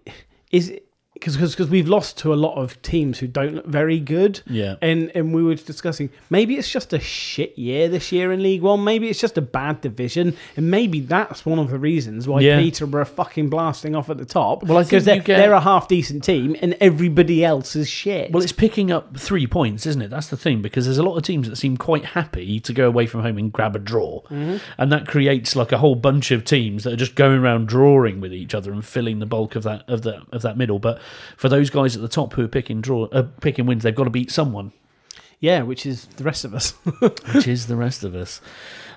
is 0.51 0.73
because 1.21 1.37
because 1.37 1.69
we've 1.69 1.89
lost 1.89 2.19
to 2.19 2.33
a 2.33 2.37
lot 2.37 2.55
of 2.57 2.81
teams 2.83 3.19
who 3.19 3.27
don't 3.27 3.55
look 3.55 3.67
very 3.67 3.99
good. 4.01 4.41
Yeah. 4.47 4.77
and 4.83 5.11
and 5.15 5.35
we 5.35 5.43
were 5.43 5.55
discussing 5.55 6.11
maybe 6.31 6.57
it's 6.57 6.71
just 6.71 6.93
a 6.93 7.01
shit 7.01 7.57
year 7.59 7.89
this 7.89 8.13
year 8.13 8.33
in 8.33 8.43
League 8.43 8.63
One. 8.63 8.85
Maybe 8.85 9.09
it's 9.09 9.21
just 9.21 9.37
a 9.39 9.43
bad 9.43 9.81
division, 9.81 10.37
and 10.57 10.71
maybe 10.71 11.01
that's 11.01 11.45
one 11.45 11.59
of 11.59 11.71
the 11.71 11.79
reasons 11.79 12.27
why 12.29 12.41
Yeah. 12.41 12.59
Peterborough 12.59 13.03
are 13.03 13.05
fucking 13.05 13.49
blasting 13.51 13.95
off 13.95 14.11
at 14.11 14.19
the 14.19 14.25
top. 14.25 14.63
Well, 14.63 14.83
because 14.83 15.05
they're, 15.05 15.17
get- 15.21 15.37
they're 15.39 15.53
a 15.53 15.61
half 15.61 15.89
decent 15.89 16.25
team, 16.25 16.57
and 16.63 16.77
everybody 16.81 17.45
else 17.45 17.77
is 17.77 17.89
shit. 17.89 18.33
Well, 18.33 18.43
it's 18.43 18.53
picking 18.53 18.91
up 18.91 19.17
three 19.17 19.47
points, 19.47 19.87
isn't 19.87 20.03
it? 20.03 20.11
That's 20.11 20.29
the 20.29 20.37
thing, 20.37 20.63
because 20.63 20.85
there's 20.85 20.99
a 20.99 21.03
lot 21.03 21.17
of 21.17 21.23
teams 21.23 21.49
that 21.49 21.57
seem 21.57 21.77
quite 21.77 22.05
happy 22.07 22.61
to 22.61 22.73
go 22.73 22.87
away 22.89 23.07
from 23.07 23.23
home 23.23 23.39
and 23.39 23.53
grab 23.53 23.77
a 23.77 23.79
draw. 23.79 24.23
Mm-hmm. 24.23 24.57
And 24.79 24.93
that 24.93 25.07
creates 25.07 25.55
like 25.57 25.73
a 25.73 25.79
whole 25.79 25.95
bunch 25.95 26.31
of 26.31 26.45
teams 26.45 26.85
that 26.85 26.93
are 26.93 26.97
just 26.97 27.15
going 27.15 27.39
around 27.39 27.69
drawing 27.69 28.21
with 28.21 28.33
each 28.33 28.55
other 28.55 28.73
and 28.73 28.85
filling 28.85 29.19
the 29.19 29.27
bulk 29.27 29.57
of 29.57 29.63
that 29.65 29.85
of 29.89 30.03
the 30.03 30.23
of 30.33 30.43
that 30.43 30.57
middle. 30.57 30.79
But 30.79 31.01
for 31.37 31.49
those 31.49 31.71
guys 31.71 31.97
at 31.97 32.03
the 32.03 32.09
top 32.09 32.33
who 32.35 32.45
are 32.45 32.49
picking 32.49 32.81
draw 32.81 33.05
uh, 33.13 33.23
picking 33.41 33.67
wins, 33.67 33.83
they've 33.83 33.95
got 33.95 34.05
to 34.05 34.11
beat 34.11 34.31
someone, 34.31 34.73
yeah, 35.41 35.63
which 35.63 35.87
is 35.87 36.07
the 36.17 36.25
rest 36.25 36.45
of 36.45 36.55
us. 36.55 36.71
which 37.35 37.47
is 37.47 37.67
the 37.67 37.77
rest 37.77 38.05
of 38.05 38.15
us. 38.15 38.41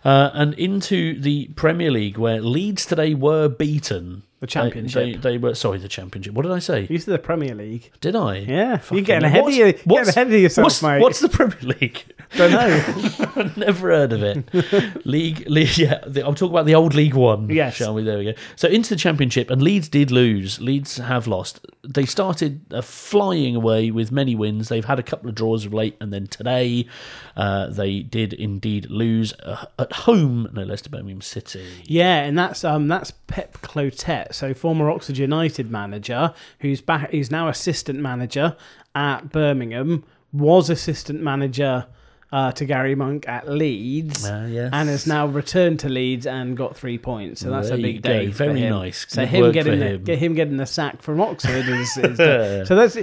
Uh, 0.04 0.32
and 0.34 0.54
into 0.56 1.20
the 1.20 1.46
Premier 1.56 1.92
League, 1.92 2.18
where 2.18 2.42
Leeds 2.42 2.86
today 2.86 3.14
were 3.14 3.48
beaten. 3.48 4.24
The 4.40 4.48
Championship. 4.48 5.22
They, 5.22 5.34
they 5.34 5.38
were 5.38 5.54
sorry, 5.54 5.78
the 5.78 5.88
championship. 5.88 6.34
What 6.34 6.42
did 6.42 6.52
I 6.52 6.58
say? 6.58 6.88
Used 6.90 7.06
to 7.06 7.12
the 7.12 7.20
Premier 7.20 7.54
League. 7.54 7.92
Did 8.02 8.16
I? 8.16 8.38
Yeah, 8.38 8.78
Fucking 8.78 8.98
you're 8.98 9.06
getting 9.06 9.26
ahead 9.26 9.40
of 9.42 9.46
What's- 9.46 9.56
you. 9.58 9.66
You're 9.66 9.74
getting 9.86 10.10
ahead 10.10 10.28
of 10.28 10.34
yourself, 10.34 10.64
what's, 10.66 10.82
mate. 10.82 11.00
What's 11.02 11.20
the 11.20 11.30
Premier 11.30 11.60
League? 11.80 12.04
Don't 12.36 12.52
know. 12.52 13.52
Never 13.58 13.90
heard 13.90 14.14
of 14.14 14.24
it. 14.24 15.06
league, 15.06 15.44
league, 15.50 15.78
yeah. 15.78 16.00
The, 16.08 16.26
I'm 16.26 16.36
talking 16.36 16.54
about 16.54 16.66
the 16.66 16.76
old 16.76 16.94
League 16.94 17.14
One. 17.14 17.50
Yes. 17.50 17.76
shall 17.76 17.94
we? 17.94 18.04
There 18.04 18.18
we 18.18 18.26
go. 18.26 18.34
So 18.56 18.68
into 18.68 18.92
the 18.92 18.96
Championship, 18.96 19.50
and 19.50 19.62
Leeds 19.62 19.90
did 19.90 20.12
lose. 20.12 20.62
Leeds 20.62 20.98
have 20.98 21.28
lost. 21.28 21.66
They 21.88 22.06
started 22.06 22.62
uh, 22.74 22.82
flying 22.82 23.56
away 23.56 23.92
with 23.92 24.12
many 24.12 24.36
wins. 24.36 24.70
They've 24.70 24.86
had 24.86 25.00
a 25.00 25.04
couple 25.04 25.30
of 25.30 25.36
draws 25.36 25.66
of 25.66 25.74
late, 25.74 25.98
and 26.00 26.14
then 26.14 26.28
today 26.28 26.88
uh, 27.36 27.68
they 27.68 28.00
did 28.00 28.34
indeed 28.34 28.90
lose 28.90 29.34
uh, 29.44 29.66
at 29.78 29.92
home, 29.92 30.50
no 30.54 30.64
less 30.64 30.82
to 30.84 30.90
Birmingham 30.90 31.22
City. 31.22 31.84
Yeah, 31.84 32.24
and 32.24 32.38
that's 32.38 32.64
um 32.64 32.88
that's 32.88 33.12
Pep 33.28 33.58
Clotet, 33.62 34.34
so 34.34 34.54
former 34.54 34.90
Oxford 34.90 35.18
United 35.18 35.70
manager, 35.70 36.34
who's 36.60 36.82
back 36.82 37.12
who's 37.12 37.30
now 37.30 37.50
assistant 37.50 38.00
manager 38.00 38.56
at 38.96 39.32
Birmingham, 39.32 40.06
was 40.32 40.70
assistant 40.70 41.22
manager 41.22 41.88
uh, 42.32 42.52
to 42.54 42.66
Gary 42.66 42.96
Monk 42.96 43.28
at 43.28 43.50
Leeds. 43.50 44.26
Ah, 44.28 44.46
yes. 44.46 44.70
And 44.74 44.88
has 44.90 45.06
now 45.06 45.28
returned 45.28 45.80
to 45.82 45.90
Leeds 45.90 46.26
and 46.26 46.56
got 46.56 46.78
three 46.78 46.98
points, 46.98 47.42
so 47.42 47.50
that's 47.50 47.68
There 47.70 47.78
a 47.78 47.82
big 47.82 48.02
go. 48.02 48.10
day. 48.10 48.32
for 48.32 48.46
Very 48.46 48.70
nice. 48.70 49.06
So 49.10 49.22
Good 49.24 49.30
him 49.30 49.52
getting 49.52 49.80
the, 49.80 49.86
him. 49.88 50.04
get 50.04 50.18
him 50.20 50.34
getting 50.34 50.58
the 50.58 50.66
sack 50.66 51.02
from 51.02 51.20
Oxford 51.20 51.68
is, 51.68 51.98
is 51.98 52.18
so 52.68 52.76
that's 52.76 52.98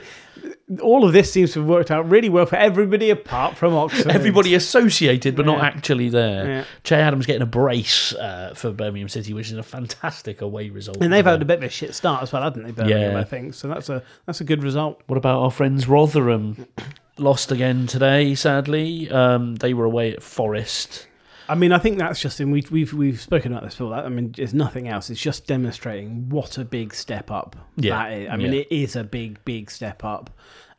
all 0.83 1.05
of 1.05 1.13
this 1.13 1.33
seems 1.33 1.53
to 1.55 1.61
have 1.61 1.69
worked 1.69 1.91
out 1.91 2.09
really 2.09 2.29
well 2.29 2.47
for 2.47 2.57
everybody 2.57 3.11
apart 3.11 3.57
from 3.57 3.75
Oxford. 3.75 4.09
Everybody 4.13 4.55
associated, 4.55 5.35
but 5.35 5.47
not 5.47 5.61
actually 5.61 6.09
there. 6.11 6.47
Yeah. 6.47 6.65
Che 6.85 6.95
Adams 6.97 7.27
getting 7.27 7.43
a 7.43 7.47
brace 7.47 8.15
uh, 8.15 8.53
for 8.55 8.71
Birmingham 8.71 9.09
City, 9.09 9.33
which 9.35 9.51
is 9.51 9.57
a 9.59 9.63
fantastic 9.63 10.41
away 10.41 10.69
result. 10.71 10.99
and 11.01 11.13
they've 11.13 11.25
had 11.25 11.43
a 11.43 11.45
bit 11.45 11.59
of 11.59 11.65
a 11.65 11.69
shit 11.69 11.95
start 11.95 12.23
as 12.23 12.33
well, 12.33 12.43
haven't 12.43 12.63
they? 12.65 12.71
Birmingham, 12.71 13.13
Yeah. 13.13 13.19
I 13.19 13.25
think 13.25 13.55
so. 13.55 13.69
That's 13.69 13.89
a 13.89 14.03
that's 14.27 14.41
a 14.41 14.45
good 14.45 14.63
result. 14.63 15.03
What 15.07 15.17
about 15.17 15.41
our 15.43 15.51
friends 15.51 15.89
Rotherham? 15.89 16.67
Lost 17.19 17.51
again 17.53 17.87
today, 17.87 18.35
sadly. 18.35 19.11
Um, 19.11 19.57
they 19.57 19.75
were 19.75 19.85
away 19.85 20.13
at 20.13 20.23
Forest. 20.23 21.07
I 21.49 21.55
mean, 21.55 21.73
I 21.73 21.79
think 21.79 21.99
that's 21.99 22.21
just, 22.21 22.41
and 22.41 22.53
we've 22.53 22.71
we've 22.71 22.93
we've 22.93 23.21
spoken 23.21 23.53
about 23.53 23.65
this 23.65 23.75
before. 23.75 23.91
That 23.91 24.05
I 24.05 24.09
mean, 24.11 24.35
it's 24.37 24.53
nothing 24.53 24.89
else. 24.89 25.09
It's 25.09 25.21
just 25.21 25.47
demonstrating 25.47 26.29
what 26.29 26.59
a 26.59 26.65
big 26.65 26.93
step 26.95 27.31
up 27.31 27.57
Yeah, 27.77 27.97
that 27.97 28.13
is. 28.13 28.29
I 28.29 28.37
mean, 28.37 28.53
yeah. 28.53 28.61
it 28.61 28.69
is 28.71 28.97
a 28.97 29.05
big 29.05 29.43
big 29.45 29.71
step 29.71 30.05
up, 30.05 30.31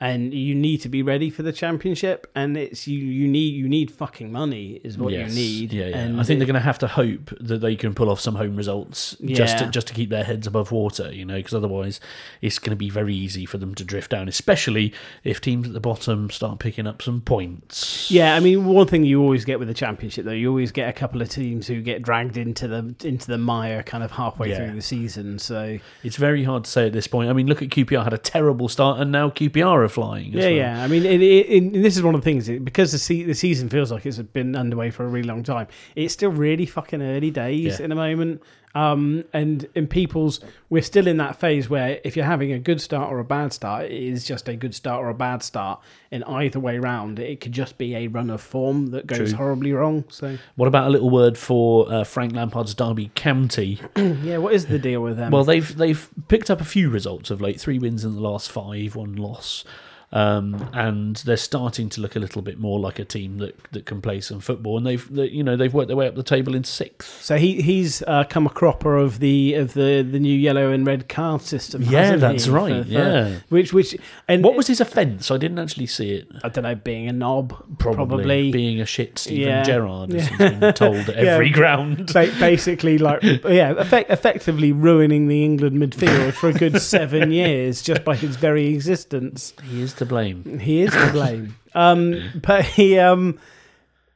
and 0.02 0.34
you 0.34 0.56
need 0.56 0.78
to 0.82 0.90
be 0.90 1.04
ready 1.04 1.30
for 1.30 1.44
the 1.44 1.52
championship. 1.52 2.26
And 2.36 2.56
it's 2.56 2.88
you 2.88 3.00
you 3.00 3.28
need 3.28 3.54
you 3.54 3.68
need 3.68 3.92
fucking 3.92 4.32
money 4.32 4.80
is 4.84 4.98
what 4.98 5.12
Yes. 5.14 5.30
you 5.30 5.36
need. 5.36 5.74
Yeah, 5.74 5.88
yeah. 5.88 5.98
And 5.98 6.20
I 6.20 6.24
think 6.24 6.38
it- 6.38 6.40
they're 6.40 6.48
going 6.48 6.54
to 6.54 6.60
have 6.62 6.80
to 6.80 6.88
hope 6.88 7.34
that 7.40 7.60
they 7.60 7.76
can 7.76 7.94
pull 7.94 8.10
off 8.10 8.20
some 8.20 8.36
home 8.36 8.56
results 8.56 9.16
just 9.26 9.58
to, 9.60 9.68
just 9.70 9.88
to 9.88 9.94
keep 9.94 10.10
their 10.10 10.24
heads 10.24 10.48
above 10.48 10.72
water, 10.72 11.12
you 11.12 11.26
know, 11.26 11.36
because 11.38 11.54
otherwise 11.54 12.00
it's 12.42 12.60
going 12.60 12.72
to 12.72 12.76
be 12.78 12.90
very 12.90 13.14
easy 13.14 13.46
for 13.46 13.58
them 13.58 13.76
to 13.76 13.84
drift 13.84 14.12
down, 14.12 14.28
especially 14.28 14.94
if 15.24 15.42
teams 15.42 15.68
at 15.68 15.74
the 15.74 15.80
bottom 15.80 16.30
start 16.30 16.60
picking 16.60 16.88
up 16.88 17.02
some 17.02 17.22
points. 17.22 18.10
Yeah, 18.10 18.36
I 18.36 18.40
mean, 18.40 18.66
one 18.66 18.88
thing 18.88 19.04
you 19.04 19.22
always 19.22 19.44
get 19.46 19.60
with 19.60 19.68
the 19.68 19.74
championship, 19.74 20.24
though, 20.26 20.32
you 20.32 20.50
always 20.50 20.72
get 20.72 20.88
a 20.90 20.94
couple 20.94 21.22
of 21.22 21.30
teams 21.30 21.68
who 21.68 21.82
get 21.82 22.02
dragged 22.02 22.38
into 22.38 22.68
the 22.68 22.96
into 23.04 23.28
the 23.28 23.38
mire 23.38 23.84
kind 23.84 24.04
of 24.04 24.12
halfway 24.12 24.50
Yeah. 24.50 24.58
through 24.58 24.76
the 24.76 24.82
season. 24.82 25.40
So 25.40 25.80
It's 26.04 26.16
very 26.16 26.44
hard 26.44 26.64
to 26.66 26.70
say 26.70 26.86
at 26.88 26.94
this 26.94 27.08
point. 27.08 27.30
I 27.30 27.34
mean, 27.34 27.48
look 27.48 27.62
at 27.62 27.70
QPR 27.70 28.04
had 28.04 28.14
a 28.14 28.18
terrible 28.18 28.68
start, 28.70 29.00
and 29.00 29.12
now 29.12 29.30
QPR 29.30 29.84
As 30.30 30.34
yeah, 30.36 30.42
well. 30.44 30.52
yeah. 30.52 30.84
I 30.84 30.88
mean, 30.88 31.06
it, 31.06 31.22
it, 31.22 31.50
it, 31.50 31.74
this 31.84 31.98
is 31.98 32.04
one 32.04 32.16
of 32.16 32.22
the 32.22 32.26
things 32.26 32.48
it- 32.50 32.64
because 32.64 32.92
the 32.92 32.98
se- 33.00 33.24
the 33.24 33.34
season 33.34 33.70
feels 33.70 33.92
like 33.92 34.06
it's 34.06 34.18
been 34.20 34.56
underway 34.56 34.92
for 34.92 35.04
a 35.06 35.08
really 35.08 35.28
long 35.28 35.44
time. 35.44 35.68
It's 35.96 36.14
still 36.14 36.32
really 36.32 36.66
fucking 36.66 37.02
early 37.02 37.32
days 37.32 37.80
Yeah. 37.80 37.84
in 37.84 37.90
the 37.90 37.96
moment. 37.96 38.42
Um, 38.76 39.24
and 39.34 39.68
in 39.74 39.88
people's, 39.88 40.40
we're 40.70 40.84
still 40.84 41.08
in 41.08 41.18
that 41.18 41.40
phase 41.40 41.70
where 41.70 42.00
if 42.04 42.16
you're 42.16 42.26
having 42.26 42.52
a 42.52 42.60
good 42.60 42.80
start 42.82 43.12
or 43.12 43.20
a 43.20 43.24
bad 43.24 43.52
start, 43.54 43.86
it 43.86 43.92
is 43.92 44.26
just 44.26 44.48
a 44.48 44.56
good 44.56 44.76
start 44.76 45.04
or 45.04 45.10
a 45.10 45.14
bad 45.14 45.42
start. 45.42 45.82
And 46.12 46.24
either 46.26 46.60
way 46.60 46.78
round, 46.78 47.20
it 47.20 47.42
could 47.42 47.52
just 47.52 47.78
be 47.78 47.96
a 47.96 48.08
run 48.08 48.30
of 48.30 48.42
form 48.42 48.88
that 48.88 49.08
goes 49.08 49.30
True. 49.30 49.38
horribly 49.38 49.74
wrong. 49.74 50.06
So 50.10 50.38
What 50.56 50.68
about 50.68 50.88
a 50.88 50.90
little 50.90 51.10
word 51.10 51.38
for 51.38 51.92
uh, 51.92 52.04
Frank 52.04 52.34
Lampard's 52.34 52.74
Derby 52.74 53.12
County? 53.16 53.80
yeah, 53.96 54.38
what 54.38 54.54
is 54.54 54.68
the 54.68 54.80
deal 54.80 55.02
with 55.02 55.18
them? 55.18 55.32
Well, 55.32 55.44
they've 55.44 55.76
they've 55.76 56.10
picked 56.28 56.50
up 56.50 56.62
a 56.62 56.66
few 56.66 56.90
results 56.90 57.32
of 57.32 57.42
late. 57.42 57.60
Three 57.60 57.80
wins 57.80 58.06
in 58.06 58.16
the 58.16 58.22
last 58.22 58.52
five, 58.52 58.96
one 58.96 59.16
loss, 59.16 59.64
um, 60.12 60.70
and 60.74 61.18
they're 61.18 61.38
starting 61.38 61.88
to 61.90 62.02
look 62.02 62.16
a 62.16 62.20
little 62.20 62.42
bit 62.42 62.60
more 62.60 62.80
like 62.80 62.98
a 63.00 63.06
team 63.06 63.38
that, 63.38 63.56
that 63.72 63.86
can 63.86 64.02
play 64.02 64.22
some 64.22 64.40
football. 64.40 64.78
And 64.78 64.86
they've 64.86 65.08
they, 65.14 65.28
you 65.28 65.44
know 65.44 65.56
they've 65.56 65.74
worked 65.74 65.88
their 65.88 65.98
way 65.98 66.08
up 66.08 66.16
the 66.16 66.24
table 66.24 66.56
in 66.56 66.64
sixth. 66.64 67.22
So 67.24 67.38
he 67.38 67.62
he's 67.62 68.02
uh, 68.04 68.24
come 68.24 68.48
a 68.48 68.50
cropper 68.50 68.98
of 68.98 69.20
the 69.20 69.54
of 69.54 69.74
the, 69.74 70.02
the 70.02 70.20
new 70.20 70.36
yellow 70.36 70.72
and 70.72 70.86
red 70.86 71.08
card 71.10 71.42
system. 71.42 71.84
Yeah, 71.84 72.16
that's 72.16 72.46
he? 72.46 72.52
right, 72.52 72.86
yeah. 72.86 73.36
which 73.50 73.72
which 73.74 73.96
and 74.28 74.44
What 74.44 74.56
was 74.56 74.68
his 74.68 74.82
offence? 74.82 75.30
I 75.32 75.38
didn't 75.38 75.60
actually 75.60 75.86
see 75.88 76.12
it. 76.14 76.28
I 76.44 76.50
don't 76.50 76.64
know, 76.64 76.76
being 76.76 77.08
a 77.08 77.14
knob, 77.14 77.52
Probably, 77.78 78.08
probably. 78.08 78.52
being 78.52 78.82
a 78.82 78.86
shit 78.86 79.20
Steven 79.20 79.48
Yeah. 79.48 79.64
Gerrard, 79.64 80.12
as 80.14 80.24
Yeah. 80.32 80.38
he's 80.50 80.60
been 80.60 80.74
told 80.74 80.96
at 81.10 81.24
Yeah. 81.24 81.34
every 81.36 81.50
ground. 81.52 82.12
Ba- 82.14 82.34
basically 82.40 82.98
like 82.98 83.22
yeah, 83.24 83.72
effect, 83.72 84.10
effectively 84.10 84.72
ruining 84.72 85.28
the 85.28 85.44
England 85.44 85.78
midfield 85.78 86.34
for 86.34 86.50
a 86.50 86.54
good 86.54 86.82
seven 86.82 87.32
years 87.42 87.82
just 87.84 88.04
by 88.04 88.16
his 88.16 88.36
very 88.38 88.68
existence. 88.74 89.54
He 89.70 89.82
is 89.84 89.94
to 90.00 90.06
blame. 90.06 90.60
He 90.60 90.82
is 90.82 90.92
to 90.92 91.12
blame. 91.12 91.56
Um, 91.76 92.32
but 92.42 92.66
he 92.66 92.98
um, 92.98 93.38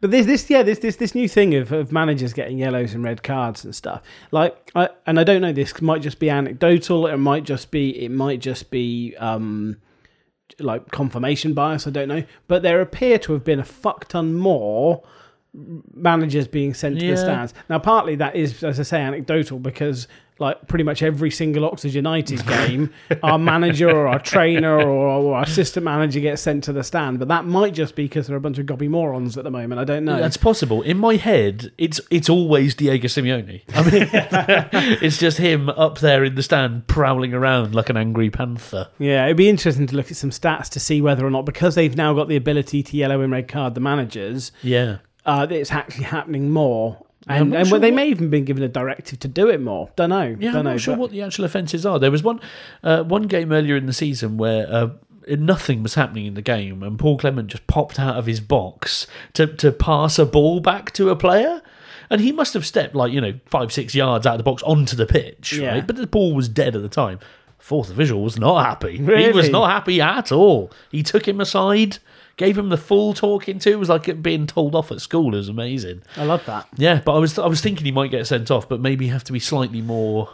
but 0.02 0.10
this 0.10 0.26
this 0.26 0.50
yeah 0.50 0.64
this 0.64 0.80
this 0.80 0.96
this 0.96 1.14
new 1.14 1.30
thing 1.30 1.54
of, 1.54 1.72
of 1.72 1.92
managers 1.92 2.34
getting 2.34 2.58
yellows 2.58 2.96
and 2.96 3.04
red 3.04 3.22
cards 3.22 3.64
and 3.64 3.76
stuff 3.76 4.02
like 4.32 4.58
I 4.74 4.90
and 5.06 5.20
I 5.20 5.24
don't 5.24 5.40
know 5.42 5.54
this 5.54 5.80
might 5.80 6.02
just 6.02 6.18
be 6.18 6.32
anecdotal 6.32 7.06
it 7.06 7.18
might 7.18 7.44
just 7.44 7.70
be 7.70 7.92
it 8.04 8.10
might 8.10 8.40
just 8.40 8.72
be 8.72 9.16
um 9.18 9.78
like 10.60 10.90
confirmation 10.90 11.54
bias 11.54 11.86
I 11.86 11.92
don't 11.92 12.08
know 12.08 12.24
but 12.48 12.64
there 12.64 12.82
appear 12.82 13.20
to 13.20 13.34
have 13.34 13.44
been 13.44 13.60
a 13.60 13.64
fuck 13.64 14.08
ton 14.08 14.34
more 14.34 15.04
managers 15.94 16.48
being 16.48 16.74
sent 16.74 17.00
to 17.00 17.06
Yeah. 17.06 17.12
the 17.12 17.18
stands 17.18 17.54
now 17.70 17.78
partly 17.78 18.16
that 18.16 18.36
is 18.36 18.64
as 18.64 18.80
I 18.80 18.84
say 18.84 19.00
anecdotal 19.00 19.60
because 19.60 20.08
like 20.40 20.68
pretty 20.68 20.84
much 20.84 21.02
every 21.04 21.30
single 21.32 21.66
Oxford 21.66 21.94
United 21.94 22.46
game, 22.48 22.92
our 23.22 23.38
manager 23.38 23.90
or 23.90 24.08
our 24.08 24.20
trainer 24.20 24.80
or, 24.80 25.36
our 25.36 25.44
assistant 25.44 25.84
manager 25.84 26.20
gets 26.20 26.42
sent 26.42 26.64
to 26.66 26.74
the 26.74 26.84
stand. 26.84 27.20
But 27.20 27.28
that 27.30 27.46
might 27.46 27.74
just 27.74 27.96
be 27.96 28.04
because 28.06 28.28
they're 28.28 28.38
a 28.38 28.42
bunch 28.42 28.58
of 28.58 28.66
gobby 28.66 28.88
morons 28.88 29.38
at 29.38 29.44
the 29.44 29.52
moment. 29.52 29.80
I 29.80 29.84
don't 29.84 30.06
know. 30.06 30.20
That's 30.20 30.38
possible. 30.38 30.82
In 30.82 30.98
my 30.98 31.16
head, 31.16 31.72
it's 31.78 32.02
it's 32.10 32.30
always 32.30 32.76
Diego 32.76 33.08
Simeone. 33.08 33.62
I 33.74 33.82
mean, 33.90 34.10
it's 35.02 35.18
just 35.18 35.38
him 35.38 35.70
up 35.70 36.00
there 36.00 36.24
in 36.24 36.36
the 36.36 36.44
stand 36.44 36.88
prowling 36.88 37.34
around 37.34 37.74
like 37.76 37.90
an 37.90 37.98
angry 37.98 38.30
panther. 38.30 38.90
Yeah, 39.00 39.26
it'd 39.26 39.38
be 39.38 39.50
interesting 39.50 39.88
to 39.88 39.96
look 39.96 40.12
at 40.12 40.18
some 40.18 40.30
stats 40.32 40.70
to 40.70 40.80
see 40.80 41.02
whether 41.02 41.26
or 41.26 41.30
not 41.32 41.46
because 41.46 41.76
they've 41.76 41.96
now 41.96 42.14
got 42.14 42.28
the 42.28 42.36
ability 42.36 42.84
to 42.84 42.98
yellow 42.98 43.22
and 43.22 43.32
red 43.32 43.48
card 43.48 43.76
the 43.76 43.82
managers, 43.82 44.52
Yeah. 44.62 44.98
uh, 45.26 45.48
it's 45.50 45.72
actually 45.72 46.06
happening 46.06 46.50
more. 46.52 47.06
And, 47.28 47.54
and 47.56 47.68
sure 47.68 47.80
they 47.80 47.92
what- 47.92 47.96
may 47.96 48.10
even 48.10 48.30
been 48.30 48.46
given 48.46 48.64
a 48.64 48.68
directive 48.68 49.20
to 49.20 49.28
do 49.28 49.50
it 49.50 49.62
more. 49.62 49.90
Don't 49.96 50.10
know. 50.10 50.36
Yeah, 50.40 50.52
don't 50.52 50.60
I'm 50.60 50.64
know. 50.66 50.72
not 50.72 50.82
sure 50.82 50.96
but- 50.96 51.02
what 51.02 51.12
the 51.12 51.22
actual 51.22 51.46
offences 51.46 51.86
are. 51.86 52.00
There 52.00 52.12
was 52.12 52.24
one 52.24 52.40
uh, 52.84 53.04
one 53.04 53.24
game 53.24 53.52
earlier 53.52 53.76
in 53.78 53.86
the 53.86 53.94
season 53.94 54.38
where 54.38 54.68
uh, 54.70 54.90
nothing 55.30 55.84
was 55.84 55.96
happening 55.96 56.26
in 56.26 56.34
the 56.34 56.42
game, 56.42 56.84
and 56.84 57.00
Paul 57.00 57.18
Clement 57.18 57.48
just 57.50 57.66
popped 57.68 58.00
out 58.00 58.16
of 58.18 58.26
his 58.26 58.40
box 58.42 59.08
to 59.34 59.48
to 59.48 59.72
pass 59.72 60.20
a 60.20 60.26
ball 60.26 60.60
back 60.60 60.92
to 60.94 61.10
a 61.10 61.16
player. 61.16 61.62
And 62.10 62.20
he 62.22 62.32
must 62.32 62.54
have 62.54 62.66
stepped 62.66 62.94
like 62.94 63.12
you 63.14 63.22
know 63.22 63.40
five 63.46 63.72
six 63.72 63.96
yards 63.96 64.28
out 64.28 64.34
of 64.34 64.38
the 64.40 64.44
box 64.44 64.62
onto 64.64 64.96
the 64.96 65.06
pitch, 65.06 65.54
Yeah. 65.54 65.72
right? 65.76 65.88
But 65.88 65.96
the 65.96 66.06
ball 66.06 66.34
was 66.36 66.50
dead 66.50 66.76
at 66.76 66.82
the 66.82 66.90
time. 66.90 67.20
Fourth 67.58 67.90
official 67.90 68.22
was 68.22 68.38
not 68.38 68.66
happy. 68.66 69.00
Really? 69.02 69.24
He 69.28 69.32
was 69.32 69.50
not 69.50 69.72
happy 69.72 70.02
at 70.02 70.32
all. 70.34 70.70
He 70.92 71.02
took 71.02 71.26
him 71.26 71.40
aside, 71.40 72.00
gave 72.38 72.58
him 72.58 72.70
the 72.70 72.78
full 72.78 73.14
talking 73.14 73.60
to. 73.60 73.72
It 73.72 73.80
was 73.80 73.90
like 73.90 74.22
being 74.22 74.48
told 74.48 74.76
off 74.76 74.92
at 74.92 75.02
school. 75.02 75.34
It 75.34 75.38
was 75.38 75.50
amazing. 75.50 76.02
I 76.18 76.26
love 76.26 76.46
that. 76.46 76.68
Yeah, 76.78 77.02
but 77.04 77.16
I 77.16 77.20
was 77.20 77.38
I 77.40 77.48
was 77.48 77.62
thinking 77.62 77.86
he 77.86 77.92
might 77.92 78.12
get 78.12 78.26
sent 78.28 78.50
off, 78.52 78.68
but 78.70 78.80
maybe 78.82 79.08
have 79.08 79.24
to 79.26 79.32
be 79.34 79.40
slightly 79.40 79.82
more 79.82 80.30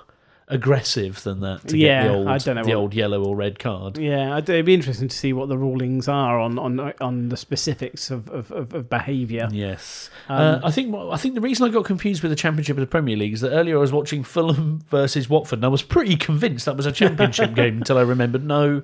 aggressive 0.52 1.22
than 1.22 1.42
that 1.42 1.68
to 1.68 1.78
Yeah, 1.78 2.02
get 2.02 2.08
the 2.10 2.14
old 2.16 2.28
I 2.28 2.38
don't 2.40 2.56
know 2.56 2.64
the 2.64 2.70
what- 2.70 2.76
old 2.78 2.94
yellow 2.96 3.24
or 3.24 3.36
red 3.36 3.60
card. 3.60 4.00
Yeah, 4.00 4.36
I'd- 4.36 4.52
it'd 4.52 4.66
be 4.66 4.74
interesting 4.74 5.08
to 5.08 5.16
see 5.16 5.32
what 5.32 5.48
the 5.48 5.58
rulings 5.58 6.08
are 6.08 6.40
on 6.40 6.58
on 6.58 6.94
on 7.00 7.30
the 7.30 7.38
specifics 7.38 8.10
of 8.10 8.28
of, 8.30 8.52
of, 8.52 8.74
of 8.74 8.90
behaviour. 8.90 9.48
Yes, 9.52 10.10
Um, 10.28 10.38
uh, 10.42 10.60
I 10.64 10.72
think 10.72 10.96
I 10.96 11.18
think 11.18 11.36
the 11.36 11.42
reason 11.42 11.68
I 11.68 11.70
got 11.70 11.86
confused 11.86 12.24
with 12.24 12.32
the 12.32 12.36
Championship 12.36 12.78
of 12.78 12.82
the 12.82 12.88
Premier 12.88 13.16
League 13.16 13.34
is 13.34 13.42
that 13.42 13.52
earlier 13.52 13.78
I 13.78 13.82
was 13.82 13.92
watching 13.92 14.24
Fulham 14.24 14.80
versus 14.90 15.30
Watford, 15.30 15.60
and 15.60 15.66
I 15.66 15.70
was 15.70 15.84
pretty 15.84 16.16
convinced 16.16 16.66
that 16.66 16.76
was 16.76 16.88
a 16.88 16.92
Championship 16.92 17.54
game 17.62 17.78
until 17.78 18.00
I 18.00 18.02
remembered 18.02 18.44
no. 18.44 18.82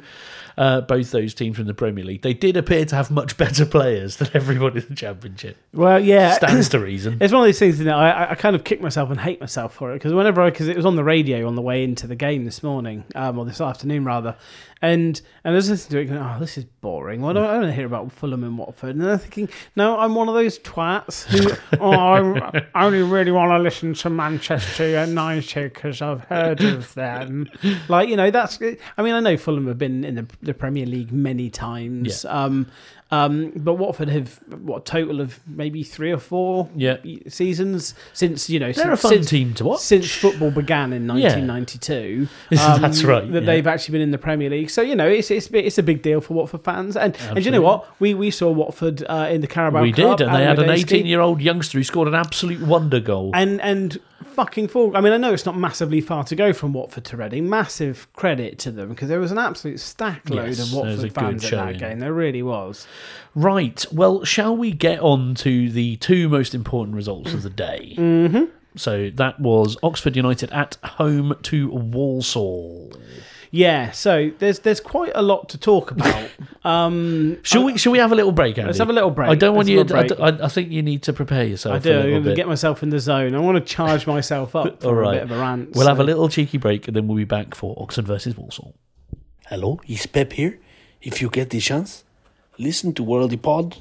Uh, 0.58 0.80
both 0.80 1.12
those 1.12 1.34
teams 1.34 1.58
from 1.58 1.66
the 1.66 1.74
Premier 1.74 2.04
League, 2.06 2.22
they 2.22 2.34
did 2.34 2.56
appear 2.56 2.86
to 2.86 2.96
have 2.96 3.12
much 3.12 3.36
better 3.36 3.66
players 3.66 4.16
than 4.16 4.30
everyone 4.34 4.78
in 4.78 4.86
the 4.88 4.96
Championship. 4.96 5.58
Well, 5.74 6.00
yeah, 6.00 6.34
Stands 6.36 6.70
to 6.70 6.80
reason. 6.80 7.18
It's 7.20 7.34
one 7.34 7.42
of 7.42 7.46
these 7.48 7.60
things 7.60 7.78
that 7.80 7.90
I, 7.94 8.32
I- 8.32 8.36
kind 8.36 8.56
of 8.56 8.64
kick 8.64 8.80
myself 8.82 9.10
and 9.10 9.20
hate 9.20 9.42
myself 9.42 9.74
for 9.74 9.92
it 9.92 9.96
because 9.96 10.14
whenever 10.14 10.42
I 10.42 10.50
because 10.52 10.70
it 10.70 10.78
was 10.78 10.86
on 10.86 10.96
the 10.96 11.04
radio 11.04 11.46
on 11.48 11.56
the 11.56 11.62
way 11.62 11.84
into 11.84 12.08
the 12.08 12.16
game 12.16 12.46
this 12.46 12.64
morning 12.64 13.04
um, 13.16 13.38
or 13.38 13.44
this 13.46 13.60
afternoon 13.60 14.06
rather, 14.06 14.38
and 14.82 15.22
and 15.44 15.54
I 15.54 15.56
was 15.56 15.70
listening 15.70 15.92
to 15.92 16.02
it 16.02 16.16
going, 16.16 16.22
oh 16.22 16.40
this 16.40 16.58
is 16.58 16.66
boring. 16.66 17.22
Well, 17.22 17.32
I 17.32 17.34
don't, 17.34 17.46
I 17.46 17.60
don't 17.60 17.74
hear 17.74 17.86
about 17.86 18.12
Fulham 18.12 18.44
and 18.44 18.58
Watford, 18.58 18.96
and 18.96 19.10
I'm 19.10 19.20
thinking, 19.20 19.50
no, 19.76 19.98
I'm 19.98 20.16
one 20.16 20.28
of 20.28 20.36
those 20.36 20.60
twats 20.60 21.24
who 21.26 21.56
oh 21.80 21.92
I, 21.92 22.64
I 22.74 22.86
only 22.86 23.02
really 23.04 23.32
want 23.32 23.52
to 23.52 23.60
listen 23.60 23.94
to 23.96 24.10
Manchester 24.10 24.88
United 25.06 25.74
because 25.74 26.02
I've 26.02 26.22
heard 26.26 26.62
of 26.62 26.94
them. 26.94 27.50
Like 27.88 28.10
you 28.10 28.16
know 28.16 28.32
that's 28.32 28.60
I 28.62 29.02
mean 29.02 29.14
I 29.14 29.20
know 29.20 29.38
Fulham 29.38 29.68
have 29.68 29.78
been 29.78 30.04
in 30.04 30.16
the, 30.16 30.28
the 30.42 30.54
Premier 30.54 30.86
League 30.86 31.12
many 31.12 31.50
times. 31.50 32.26
Um, 32.26 32.68
um, 33.16 33.52
but 33.56 33.74
Watford 33.76 34.10
have 34.10 34.40
what 34.62 34.78
a 34.78 34.84
total 34.84 35.22
of 35.22 35.40
maybe 35.48 35.84
three 35.84 36.12
or 36.12 36.18
four 36.20 36.70
Yeah. 36.76 36.98
seasons 37.28 37.94
since 38.14 38.50
you 38.50 38.60
know 38.60 38.72
They're 38.72 38.92
a 38.92 38.98
since, 38.98 39.02
fun 39.02 39.12
since, 39.14 39.30
team 39.30 39.54
to 39.56 39.66
watch. 39.66 39.80
since 39.82 40.12
football 40.12 40.52
began 40.52 40.94
in 40.94 41.08
1992. 41.08 42.28
That's 42.52 43.04
right, 43.04 43.30
That 43.32 43.42
yeah. 43.44 43.46
they've 43.46 43.68
actually 43.68 43.94
been 43.94 44.02
in 44.02 44.12
the 44.12 44.18
Premier 44.18 44.50
League, 44.50 44.70
so 44.70 44.82
you 44.82 44.96
know 44.96 45.08
it's 45.08 45.32
it's 45.32 45.48
it's 45.52 45.78
a 45.78 45.84
big 45.84 46.02
deal 46.02 46.22
for 46.22 46.34
Watford 46.34 46.64
fans. 46.64 46.96
And 46.98 47.16
and 47.30 47.44
you 47.46 47.52
know 47.52 47.62
what? 47.62 47.88
We 48.00 48.14
we 48.14 48.32
saw 48.32 48.52
Watford 48.52 49.04
uh, 49.08 49.28
in 49.32 49.42
the 49.42 49.48
Carabao 49.48 49.82
we 49.82 49.92
Cup. 49.92 50.18
did, 50.18 50.28
and 50.28 50.36
they 50.36 50.44
had 50.44 50.60
an 50.60 50.70
18 50.70 51.06
year 51.06 51.22
old 51.22 51.42
youngster 51.42 51.78
who 51.78 51.84
scored 51.84 52.08
an 52.08 52.16
absolute 52.16 52.62
wonder 52.62 53.00
goal. 53.00 53.32
And 53.34 53.62
and 53.62 54.00
fucking 54.24 54.68
full. 54.68 54.96
I 54.96 55.02
mean, 55.02 55.14
I 55.14 55.18
know 55.18 55.34
it's 55.34 55.46
not 55.46 55.58
massively 55.58 56.02
far 56.02 56.24
to 56.26 56.36
go 56.36 56.54
from 56.54 56.74
Watford 56.74 57.06
to 57.06 57.18
Reading. 57.18 57.50
Massive 57.50 58.08
credit 58.14 58.60
to 58.60 58.72
them 58.72 58.90
because 58.90 59.10
there 59.10 59.20
was 59.20 59.32
an 59.32 59.38
absolute 59.38 59.80
stack 59.80 60.30
load 60.30 60.48
Yes, 60.48 60.60
of 60.60 60.72
there 60.72 60.84
was 60.84 61.00
a 61.00 61.08
Watford 61.08 61.14
fans 61.14 61.46
at 61.46 61.52
that 61.52 61.78
game. 61.78 62.00
There 62.00 62.14
really 62.14 62.44
was. 62.44 62.88
Right. 63.34 63.86
Well, 63.92 64.24
shall 64.24 64.56
we 64.56 64.72
get 64.72 65.00
on 65.00 65.36
to 65.36 65.70
the 65.70 65.98
two 65.98 66.30
most 66.30 66.54
important 66.56 66.96
results 66.96 67.34
of 67.34 67.44
the 67.44 67.50
day? 67.50 67.96
Mm-hmm. 67.98 68.46
So 68.76 69.10
that 69.16 69.40
was 69.40 69.78
Oxford 69.84 70.16
United 70.16 70.52
at 70.52 70.78
home 70.84 71.36
to 71.44 71.70
Walsall. 71.70 72.92
Yeah. 73.52 73.92
So 73.92 74.32
there's 74.40 74.60
there's 74.60 74.82
quite 74.82 75.14
a 75.16 75.22
lot 75.22 75.50
to 75.50 75.58
talk 75.58 75.92
about. 75.92 76.30
um, 76.66 77.38
Shall 77.44 77.64
we? 77.64 77.78
Shall 77.78 77.94
we 77.94 78.00
have 78.00 78.12
a 78.12 78.16
little 78.16 78.34
break, 78.34 78.58
Andy? 78.58 78.68
Let's 78.68 78.80
have 78.80 78.90
a 78.90 78.94
little 78.94 79.12
break. 79.12 79.30
I 79.30 79.36
don't 79.36 79.56
want 79.56 79.70
Let's 79.70 79.92
you. 79.92 79.98
have 79.98 80.12
a 80.12 80.24
I, 80.24 80.28
break. 80.30 80.42
I, 80.42 80.46
I 80.46 80.48
think 80.50 80.72
you 80.72 80.82
need 80.82 81.04
to 81.04 81.14
prepare 81.14 81.46
yourself. 81.46 81.76
I 81.76 81.80
do. 81.80 81.90
I'm 81.92 81.96
little 81.96 82.12
going 82.12 82.24
to 82.24 82.30
bit. 82.32 82.36
get 82.36 82.48
myself 82.48 82.84
in 82.84 82.90
the 82.90 83.00
zone. 83.00 83.34
I 83.34 83.40
want 83.40 83.58
to 83.58 83.74
charge 83.74 84.08
myself 84.08 84.56
up 84.56 84.82
for 84.82 85.04
All 85.04 85.10
a 85.10 85.14
bit 85.14 85.24
of 85.24 85.32
a 85.32 85.38
rant. 85.38 85.72
We'll 85.74 85.88
have 85.88 86.00
a 86.00 86.04
little 86.04 86.28
cheeky 86.28 86.58
break, 86.58 86.88
and 86.88 86.96
then 86.96 87.08
we'll 87.08 87.18
be 87.18 87.24
back 87.24 87.56
for 87.56 87.76
Oxford 87.82 88.06
versus 88.08 88.36
Walsall. 88.36 88.76
Hello, 89.48 89.80
it's 89.88 90.06
Pep 90.06 90.34
here. 90.34 90.60
If 91.02 91.22
you 91.22 91.30
get 91.30 91.52
the 91.52 91.60
chance, 91.60 92.04
listen 92.58 92.94
to 92.96 93.06
Worldy 93.06 93.42
Pod. 93.42 93.78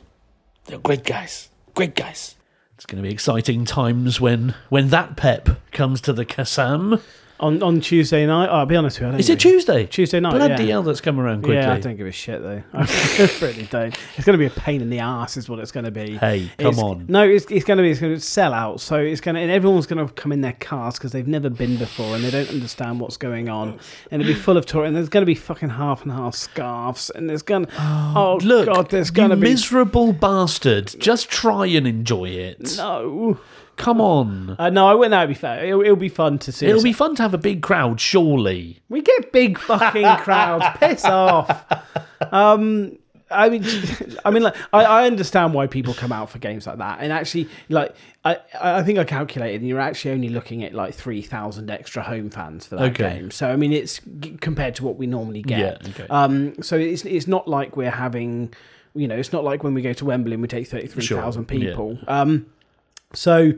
They're 0.66 0.78
great 0.78 1.04
guys. 1.04 1.48
Great 1.74 1.96
guys. 1.96 2.36
It's 2.84 2.92
going 2.92 3.02
to 3.02 3.08
be 3.08 3.14
exciting 3.14 3.64
times 3.64 4.20
when 4.20 4.54
when 4.68 4.90
that 4.90 5.16
Pep 5.16 5.48
comes 5.72 6.02
to 6.02 6.12
the 6.12 6.26
Kassam. 6.26 7.00
On 7.40 7.62
on 7.62 7.80
Tuesday 7.80 8.26
night. 8.26 8.48
Oh, 8.48 8.54
I'll 8.58 8.66
be 8.66 8.76
honest 8.76 8.98
with 8.98 9.02
you. 9.02 9.08
I 9.08 9.10
don't 9.12 9.20
Is 9.20 9.28
it 9.28 9.40
Tuesday? 9.40 9.86
Tuesday 9.86 10.20
night? 10.20 10.32
Bloody 10.34 10.64
yeah. 10.64 10.70
hell, 10.70 10.82
that's 10.82 11.00
come 11.00 11.18
around 11.18 11.42
quickly. 11.42 11.56
Yeah, 11.56 11.72
I 11.72 11.80
don't 11.80 11.96
give 11.96 12.06
a 12.06 12.12
shit 12.12 12.40
though. 12.42 12.62
I 12.72 13.30
really 13.42 13.64
don't. 13.64 13.96
It's 14.16 14.24
going 14.24 14.38
to 14.38 14.38
be 14.38 14.46
a 14.46 14.50
pain 14.50 14.80
in 14.80 14.90
the 14.90 15.00
ass, 15.00 15.36
is 15.36 15.48
what 15.48 15.58
it's 15.58 15.72
going 15.72 15.84
to 15.84 15.90
be. 15.90 16.16
Hey, 16.16 16.50
come 16.58 16.68
It's- 16.68 16.82
on. 16.82 17.06
No, 17.08 17.28
it's, 17.28 17.46
it's 17.50 17.64
going 17.64 17.78
to 17.78 17.82
be 17.82 17.90
it's 17.90 18.00
going 18.00 18.14
to 18.14 18.20
sell 18.20 18.54
out. 18.54 18.80
So 18.80 18.96
it's 18.96 19.20
going 19.20 19.34
to 19.34 19.40
and 19.40 19.50
everyone's 19.50 19.86
going 19.86 20.06
to 20.06 20.12
come 20.14 20.32
in 20.32 20.40
their 20.40 20.56
cars 20.60 20.94
because 20.94 21.12
they've 21.12 21.26
never 21.28 21.50
been 21.50 21.76
before 21.76 22.14
and 22.14 22.24
they 22.24 22.30
don't 22.30 22.48
understand 22.50 23.00
what's 23.00 23.16
going 23.16 23.48
on. 23.48 23.78
And 24.10 24.22
it'll 24.22 24.32
be 24.32 24.38
full 24.38 24.56
of 24.56 24.66
tourists. 24.66 24.88
and 24.88 24.96
there's 24.96 25.08
going 25.08 25.22
to 25.22 25.26
be 25.26 25.34
fucking 25.34 25.70
half 25.70 26.02
and 26.02 26.12
half 26.12 26.34
scarves 26.34 27.10
and 27.10 27.28
there's 27.28 27.42
going 27.42 27.66
to 27.66 27.72
oh, 27.78 28.12
oh, 28.16 28.36
Look, 28.44 28.66
god, 28.66 28.90
there's 28.90 29.10
going 29.10 29.30
to 29.30 29.36
be 29.36 29.50
miserable 29.50 30.12
bastard. 30.12 30.94
Just 30.98 31.28
try 31.28 31.66
and 31.66 31.86
enjoy 31.86 32.28
it. 32.28 32.76
no. 32.76 33.38
Come 33.76 34.00
on. 34.00 34.56
Uh, 34.58 34.70
no, 34.70 34.86
I 34.86 34.94
wouldn't. 34.94 35.10
That'd 35.10 35.28
be 35.28 35.34
fair. 35.34 35.64
It'll, 35.64 35.80
it'll 35.82 35.96
be 35.96 36.08
fun 36.08 36.38
to 36.40 36.52
see. 36.52 36.66
It'll 36.66 36.78
us- 36.78 36.84
be 36.84 36.92
fun 36.92 37.14
to 37.16 37.22
have 37.22 37.34
a 37.34 37.38
big 37.38 37.62
crowd, 37.62 38.00
surely. 38.00 38.80
We 38.88 39.02
get 39.02 39.32
big 39.32 39.58
fucking 39.58 40.16
crowds. 40.18 40.64
Piss 40.78 41.04
off. 41.04 41.64
Um, 42.32 42.98
I 43.30 43.48
mean, 43.48 43.64
I 44.24 44.30
mean, 44.30 44.42
like, 44.44 44.54
I, 44.72 44.84
I 44.84 45.06
understand 45.06 45.54
why 45.54 45.66
people 45.66 45.92
come 45.94 46.12
out 46.12 46.30
for 46.30 46.38
games 46.38 46.66
like 46.66 46.78
that, 46.78 46.98
and 47.00 47.12
actually, 47.12 47.48
like, 47.68 47.94
I, 48.24 48.38
I 48.60 48.82
think 48.82 48.98
I 48.98 49.04
calculated, 49.04 49.60
and 49.60 49.68
you're 49.68 49.80
actually 49.80 50.12
only 50.12 50.28
looking 50.28 50.62
at 50.62 50.72
like 50.72 50.94
three 50.94 51.22
thousand 51.22 51.68
extra 51.70 52.02
home 52.02 52.30
fans 52.30 52.66
for 52.66 52.76
that 52.76 52.92
Okay. 52.92 53.18
game. 53.18 53.30
So, 53.30 53.50
I 53.50 53.56
mean, 53.56 53.72
it's 53.72 54.00
compared 54.40 54.76
to 54.76 54.84
what 54.84 54.96
we 54.98 55.06
normally 55.06 55.42
get. 55.42 55.58
Yeah, 55.82 55.88
okay. 55.90 56.06
Um, 56.10 56.62
so 56.62 56.76
it's 56.76 57.04
it's 57.04 57.26
not 57.26 57.48
like 57.48 57.76
we're 57.76 57.90
having, 57.90 58.54
you 58.94 59.08
know, 59.08 59.16
it's 59.16 59.32
not 59.32 59.42
like 59.42 59.64
when 59.64 59.74
we 59.74 59.82
go 59.82 59.92
to 59.94 60.04
Wembley 60.04 60.34
and 60.34 60.42
we 60.42 60.46
take 60.48 60.68
thirty 60.68 60.86
three 60.86 61.04
thousand 61.06 61.48
Sure, 61.50 61.58
yeah. 61.58 61.70
people. 61.70 61.98
Um, 62.06 62.46
so, 63.14 63.52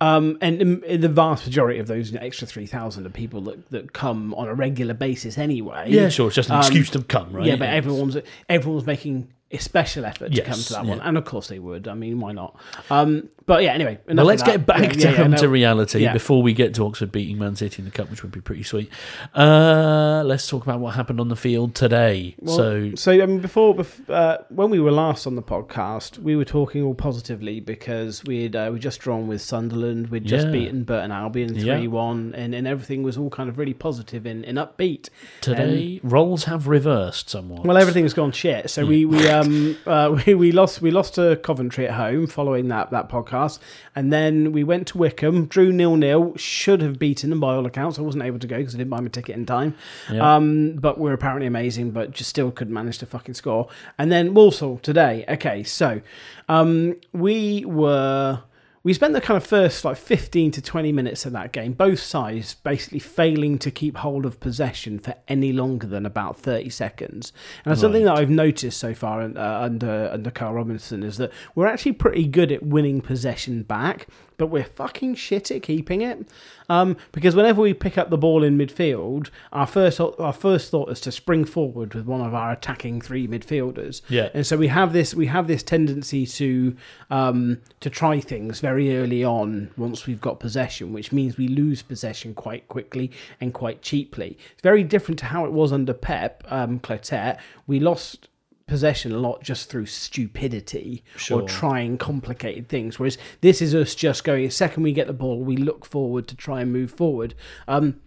um, 0.00 0.36
and 0.40 0.60
in, 0.60 0.82
in 0.84 1.00
the 1.00 1.08
vast 1.08 1.46
majority 1.46 1.78
of 1.78 1.86
those 1.86 2.14
extra 2.14 2.46
3,000 2.46 3.06
are 3.06 3.10
people 3.10 3.40
that, 3.42 3.70
that 3.70 3.92
come 3.92 4.34
on 4.34 4.48
a 4.48 4.54
regular 4.54 4.92
basis 4.94 5.38
anyway. 5.38 5.86
Yeah, 5.88 6.08
sure. 6.08 6.26
It's 6.26 6.36
just 6.36 6.50
an 6.50 6.56
Um, 6.56 6.60
excuse 6.60 6.90
to 6.90 7.02
come, 7.02 7.32
right? 7.32 7.46
Yeah, 7.46 7.56
but 7.56 7.68
everyone's 7.68 8.16
everyone's 8.48 8.86
making 8.86 9.28
a 9.54 9.58
special 9.60 10.04
effort 10.04 10.32
to 10.32 10.42
come 10.42 10.58
to 10.58 10.72
that 10.72 10.84
yeah. 10.84 10.90
one. 10.90 11.00
And 11.00 11.16
of 11.16 11.24
course 11.24 11.48
they 11.48 11.58
would. 11.58 11.88
I 11.88 11.94
mean, 11.94 12.20
why 12.20 12.32
not? 12.32 12.58
Um, 12.90 13.28
but 13.46 13.62
yeah, 13.62 13.72
anyway. 13.72 13.98
Well, 14.06 14.24
let's 14.24 14.42
get 14.42 14.64
back 14.64 14.96
Yeah, 14.96 15.12
down 15.12 15.32
yeah, 15.32 15.36
to 15.38 15.48
reality 15.48 16.10
before 16.12 16.42
we 16.42 16.54
get 16.54 16.74
to 16.74 16.86
Oxford 16.86 17.12
beating 17.12 17.38
Man 17.38 17.56
City 17.56 17.80
in 17.80 17.84
the 17.84 17.90
cup, 17.90 18.10
which 18.10 18.22
would 18.22 18.32
be 18.32 18.40
pretty 18.40 18.62
sweet. 18.62 18.90
Uh, 19.34 20.22
let's 20.24 20.48
talk 20.48 20.62
about 20.62 20.80
what 20.80 20.94
happened 20.94 21.20
on 21.20 21.28
the 21.28 21.36
field 21.36 21.74
today. 21.74 22.34
Well, 22.38 22.56
so, 22.56 22.94
so 22.94 23.12
I 23.12 23.26
mean, 23.26 23.40
before, 23.40 23.74
bef- 23.74 24.08
uh, 24.08 24.38
when 24.48 24.70
we 24.70 24.80
were 24.80 24.92
last 24.92 25.26
on 25.26 25.34
the 25.34 25.42
podcast, 25.42 26.18
we 26.18 26.36
were 26.36 26.44
talking 26.46 26.82
all 26.82 26.94
positively 26.94 27.60
because 27.60 28.24
we'd 28.24 28.56
uh, 28.56 28.70
we 28.72 28.78
just 28.78 29.00
drawn 29.00 29.26
with 29.28 29.42
Sunderland, 29.42 30.08
we'd 30.08 30.24
just 30.24 30.50
beaten 30.50 30.84
Burton 30.84 31.12
Albion 31.12 31.54
three 31.54 31.86
one, 31.86 32.34
and, 32.34 32.54
and 32.54 32.66
everything 32.66 33.02
was 33.02 33.18
all 33.18 33.30
kind 33.30 33.48
of 33.50 33.58
really 33.58 33.74
positive 33.74 34.24
and, 34.24 34.44
and 34.44 34.56
upbeat. 34.56 35.10
today 35.40 36.00
roles 36.02 36.44
have 36.44 36.66
reversed 36.66 37.28
somewhat. 37.28 37.66
Well, 37.66 37.76
everything's 37.76 38.14
gone 38.14 38.32
shit. 38.32 38.70
So 38.70 38.86
we 38.86 39.04
we 39.04 39.28
um 39.28 39.43
uh, 39.86 40.16
we, 40.26 40.34
we 40.34 40.52
lost 40.52 40.80
we 40.80 40.90
lost 40.90 41.14
to 41.14 41.36
Coventry 41.42 41.86
at 41.86 41.94
home 41.94 42.26
following 42.26 42.68
that 42.68 42.90
that 42.90 43.08
podcast, 43.08 43.58
and 43.94 44.12
then 44.12 44.52
we 44.52 44.64
went 44.64 44.88
to 44.88 44.98
Wycombe, 44.98 45.46
drew 45.46 45.72
nil 45.72 45.96
nil. 45.96 46.36
Should 46.36 46.80
have 46.80 46.98
beaten 46.98 47.30
them 47.30 47.40
by 47.40 47.54
all 47.54 47.66
accounts. 47.66 47.98
I 47.98 48.02
wasn't 48.02 48.24
able 48.24 48.38
to 48.38 48.46
go 48.46 48.58
because 48.58 48.74
I 48.74 48.78
didn't 48.78 48.90
buy 48.90 49.00
my 49.00 49.08
ticket 49.08 49.36
in 49.36 49.46
time. 49.46 49.74
Yeah. 50.10 50.34
Um, 50.34 50.74
but 50.74 50.98
we're 50.98 51.12
apparently 51.12 51.46
amazing, 51.46 51.90
but 51.90 52.10
just 52.12 52.30
still 52.30 52.50
couldn't 52.50 52.74
manage 52.74 52.98
to 52.98 53.06
fucking 53.06 53.34
score. 53.34 53.68
And 53.98 54.10
then 54.10 54.34
Walsall 54.34 54.78
today. 54.78 55.24
Okay, 55.28 55.62
so 55.62 56.00
um, 56.48 56.96
we 57.12 57.64
were 57.64 58.42
we 58.84 58.92
spent 58.92 59.14
the 59.14 59.20
kind 59.20 59.38
of 59.38 59.46
first 59.46 59.82
like 59.82 59.96
15 59.96 60.50
to 60.52 60.62
20 60.62 60.92
minutes 60.92 61.24
of 61.24 61.32
that 61.32 61.52
game, 61.52 61.72
both 61.72 62.00
sides 62.00 62.54
basically 62.54 62.98
failing 62.98 63.58
to 63.58 63.70
keep 63.70 63.96
hold 63.96 64.26
of 64.26 64.38
possession 64.40 64.98
for 64.98 65.14
any 65.26 65.54
longer 65.54 65.86
than 65.86 66.04
about 66.04 66.36
30 66.38 66.68
seconds. 66.68 67.32
And 67.64 67.72
that's 67.72 67.80
something 67.80 68.04
that 68.04 68.18
I've 68.18 68.28
noticed 68.28 68.78
so 68.78 68.92
far 68.92 69.22
uh, 69.22 69.26
under 69.38 70.10
under 70.12 70.30
Carl 70.30 70.52
Robinson 70.52 71.02
is 71.02 71.16
that 71.16 71.32
we're 71.54 71.66
actually 71.66 71.92
pretty 71.92 72.26
good 72.26 72.52
at 72.52 72.62
winning 72.62 73.00
possession 73.00 73.62
back, 73.62 74.06
but 74.36 74.48
we're 74.48 74.64
fucking 74.64 75.14
shit 75.14 75.50
at 75.50 75.62
keeping 75.62 76.02
it. 76.02 76.26
Um, 76.68 76.96
because 77.12 77.36
whenever 77.36 77.60
we 77.60 77.74
pick 77.74 77.98
up 77.98 78.10
the 78.10 78.16
ball 78.18 78.42
in 78.42 78.56
midfield, 78.56 79.30
our 79.52 79.66
first 79.66 80.00
our 80.00 80.32
first 80.32 80.70
thought 80.70 80.90
is 80.90 81.00
to 81.02 81.12
spring 81.12 81.44
forward 81.44 81.94
with 81.94 82.06
one 82.06 82.20
of 82.20 82.34
our 82.34 82.52
attacking 82.52 83.00
three 83.00 83.28
midfielders. 83.28 84.00
Yeah. 84.08 84.30
And 84.32 84.46
so 84.46 84.56
we 84.56 84.68
have 84.68 84.92
this 84.92 85.14
we 85.14 85.26
have 85.26 85.46
this 85.46 85.62
tendency 85.62 86.26
to 86.26 86.76
um, 87.10 87.60
to 87.80 87.90
try 87.90 88.20
things 88.20 88.60
very 88.60 88.96
early 88.96 89.22
on 89.22 89.70
once 89.76 90.06
we've 90.06 90.20
got 90.20 90.40
possession, 90.40 90.92
which 90.92 91.12
means 91.12 91.36
we 91.36 91.48
lose 91.48 91.82
possession 91.82 92.34
quite 92.34 92.68
quickly 92.68 93.10
and 93.40 93.52
quite 93.52 93.82
cheaply. 93.82 94.38
It's 94.52 94.62
very 94.62 94.84
different 94.84 95.18
to 95.20 95.26
how 95.26 95.44
it 95.44 95.52
was 95.52 95.72
under 95.72 95.92
Pep 95.92 96.44
um, 96.48 96.80
Clotet. 96.80 97.38
We 97.66 97.78
lost 97.80 98.28
possession 98.66 99.12
a 99.12 99.18
lot 99.18 99.42
just 99.42 99.68
through 99.68 99.86
stupidity 99.86 101.04
Sure. 101.16 101.42
or 101.42 101.48
trying 101.48 101.98
complicated 101.98 102.68
things. 102.68 102.98
Whereas 102.98 103.18
this 103.40 103.60
is 103.60 103.74
us 103.74 103.94
just 103.94 104.24
going. 104.24 104.44
The 104.44 104.50
second 104.50 104.82
we 104.82 104.92
get 104.92 105.06
the 105.06 105.12
ball, 105.12 105.40
we 105.40 105.56
look 105.56 105.84
forward 105.84 106.26
to 106.28 106.36
try 106.36 106.62
and 106.62 106.72
move 106.72 106.90
forward. 106.90 107.34
Um, 107.68 108.00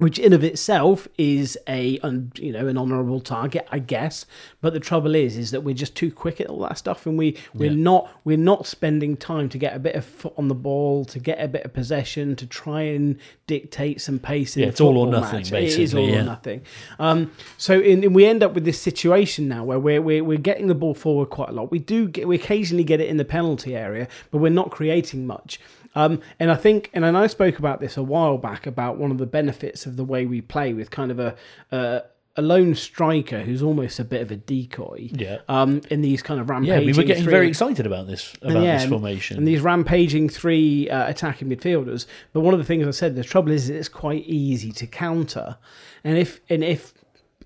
which 0.00 0.18
in 0.18 0.32
of 0.32 0.42
itself 0.42 1.06
is 1.16 1.56
a 1.68 2.00
you 2.36 2.52
know 2.52 2.66
an 2.66 2.76
honourable 2.76 3.20
target, 3.20 3.66
I 3.70 3.78
guess. 3.78 4.26
But 4.60 4.72
the 4.72 4.80
trouble 4.80 5.14
is, 5.14 5.36
is 5.36 5.52
that 5.52 5.60
we're 5.60 5.74
just 5.74 5.94
too 5.94 6.10
quick 6.10 6.40
at 6.40 6.48
all 6.48 6.58
that 6.60 6.76
stuff, 6.78 7.06
and 7.06 7.16
we 7.16 7.36
we're 7.54 7.70
Yeah. 7.70 7.76
not 7.82 8.10
we're 8.24 8.36
not 8.36 8.66
spending 8.66 9.16
time 9.16 9.48
to 9.50 9.58
get 9.58 9.76
a 9.76 9.78
bit 9.78 9.94
of 9.94 10.04
foot 10.04 10.34
on 10.36 10.48
the 10.48 10.54
ball, 10.54 11.04
to 11.04 11.18
get 11.20 11.40
a 11.40 11.46
bit 11.46 11.64
of 11.64 11.72
possession, 11.72 12.34
to 12.36 12.46
try 12.46 12.82
and 12.82 13.16
dictate 13.46 14.00
some 14.00 14.18
pace. 14.18 14.56
In 14.56 14.62
Yeah, 14.64 14.68
it's 14.70 14.80
all 14.80 14.98
or 14.98 15.06
nothing, 15.06 15.40
match. 15.40 15.52
It 15.52 15.78
is 15.78 15.94
all 15.94 16.08
yeah. 16.08 16.20
or 16.20 16.24
nothing. 16.24 16.62
Um, 16.98 17.30
so 17.56 17.78
in, 17.80 18.02
in- 18.04 18.12
we 18.12 18.26
end 18.26 18.42
up 18.42 18.54
with 18.54 18.64
this 18.64 18.80
situation 18.80 19.48
now 19.48 19.62
where 19.64 19.78
we're, 19.78 20.02
we're 20.02 20.24
we're 20.24 20.38
getting 20.38 20.66
the 20.66 20.74
ball 20.74 20.94
forward 20.94 21.26
quite 21.30 21.50
a 21.50 21.52
lot. 21.52 21.70
We 21.70 21.78
do 21.78 22.08
get, 22.08 22.26
we 22.26 22.36
occasionally 22.36 22.84
get 22.84 23.00
it 23.00 23.08
in 23.08 23.16
the 23.18 23.24
penalty 23.24 23.76
area, 23.76 24.08
but 24.30 24.38
we're 24.38 24.50
not 24.50 24.70
creating 24.70 25.26
much. 25.26 25.60
Um, 25.94 26.20
and 26.38 26.50
I 26.50 26.54
think, 26.54 26.90
and 26.92 27.04
I 27.04 27.26
spoke 27.26 27.58
about 27.58 27.80
this 27.80 27.96
a 27.96 28.02
while 28.02 28.38
back 28.38 28.66
about 28.66 28.96
one 28.96 29.10
of 29.10 29.18
the 29.18 29.26
benefits 29.26 29.86
of 29.86 29.96
the 29.96 30.04
way 30.04 30.24
we 30.26 30.40
play 30.40 30.72
with 30.72 30.90
kind 30.90 31.10
of 31.10 31.18
a. 31.18 31.34
a 31.72 32.02
a 32.36 32.42
lone 32.42 32.76
striker 32.76 33.40
who's 33.40 33.60
almost 33.60 33.98
a 33.98 34.04
bit 34.04 34.22
of 34.22 34.30
a 34.30 34.36
decoy. 34.36 35.08
Yeah. 35.12 35.38
Um, 35.48 35.80
in 35.90 36.00
these 36.00 36.22
kind 36.22 36.40
of 36.40 36.46
Yeah, 36.46 36.52
rampaging. 36.54 36.86
we 36.86 36.92
were 36.92 37.02
getting 37.02 37.24
three- 37.24 37.30
very 37.32 37.48
excited 37.48 37.86
about 37.86 38.06
this 38.06 38.34
about 38.40 38.62
yeah, 38.62 38.74
this 38.74 38.82
and- 38.84 38.90
formation. 38.92 39.36
and 39.36 39.46
these 39.48 39.60
rampaging 39.60 40.28
three 40.28 40.88
uh, 40.88 41.08
attacking 41.10 41.48
midfielders. 41.48 42.06
But 42.32 42.42
one 42.42 42.54
of 42.54 42.60
the 42.60 42.64
things 42.64 42.86
I 42.86 42.92
said, 42.92 43.16
the 43.16 43.24
trouble 43.24 43.50
is, 43.50 43.68
it's 43.68 43.88
quite 43.88 44.24
easy 44.26 44.70
to 44.70 44.86
counter, 44.86 45.56
and 46.04 46.16
if 46.16 46.40
and 46.48 46.62
if 46.62 46.94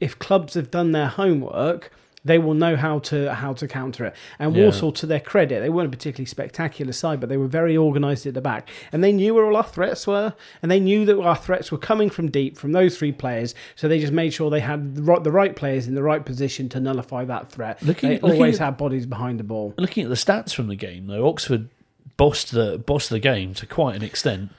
if 0.00 0.18
clubs 0.18 0.52
have 0.52 0.70
done 0.70 0.92
their 0.92 1.08
homework. 1.08 1.90
They 2.24 2.38
will 2.38 2.54
know 2.54 2.74
how 2.76 3.00
to 3.00 3.34
how 3.34 3.52
to 3.54 3.68
counter 3.68 4.06
it. 4.06 4.14
And 4.38 4.56
Yeah. 4.56 4.64
Walsall, 4.64 4.92
to 4.92 5.06
their 5.06 5.20
credit, 5.20 5.60
they 5.60 5.68
weren't 5.68 5.88
a 5.88 5.90
particularly 5.96 6.26
spectacular 6.26 6.92
side, 6.92 7.20
but 7.20 7.28
they 7.28 7.36
were 7.36 7.46
very 7.46 7.76
organised 7.76 8.24
at 8.26 8.34
the 8.34 8.40
back, 8.40 8.68
and 8.92 9.04
they 9.04 9.12
knew 9.12 9.34
where 9.34 9.44
all 9.44 9.56
our 9.56 9.62
threats 9.64 10.06
were, 10.06 10.32
and 10.62 10.70
they 10.70 10.80
knew 10.80 11.04
that 11.04 11.20
our 11.20 11.36
threats 11.36 11.70
were 11.70 11.78
coming 11.78 12.08
from 12.08 12.30
deep 12.30 12.56
from 12.56 12.72
those 12.72 12.96
three 12.96 13.12
players. 13.12 13.54
So 13.76 13.88
they 13.88 13.98
just 14.00 14.12
made 14.12 14.32
sure 14.32 14.48
they 14.50 14.60
had 14.60 14.96
the 14.96 15.02
right, 15.02 15.54
players 15.54 15.86
in 15.86 15.94
the 15.94 16.02
right 16.02 16.24
position 16.24 16.68
to 16.70 16.80
nullify 16.80 17.24
that 17.26 17.50
threat. 17.52 17.82
Looking- 17.82 18.08
they 18.10 18.14
looking 18.20 18.30
always 18.36 18.60
at- 18.60 18.64
had 18.64 18.76
bodies 18.78 19.04
behind 19.06 19.38
the 19.38 19.44
ball. 19.44 19.74
Looking 19.76 20.04
at 20.04 20.08
the 20.08 20.16
stats 20.16 20.54
from 20.54 20.68
the 20.68 20.76
game, 20.76 21.06
though, 21.06 21.28
Oxford 21.28 21.68
bossed 22.16 22.52
the 22.52 22.78
bossed 22.78 23.10
the 23.10 23.18
game 23.18 23.52
to 23.54 23.66
quite 23.66 23.96
an 23.96 24.02
extent 24.02 24.50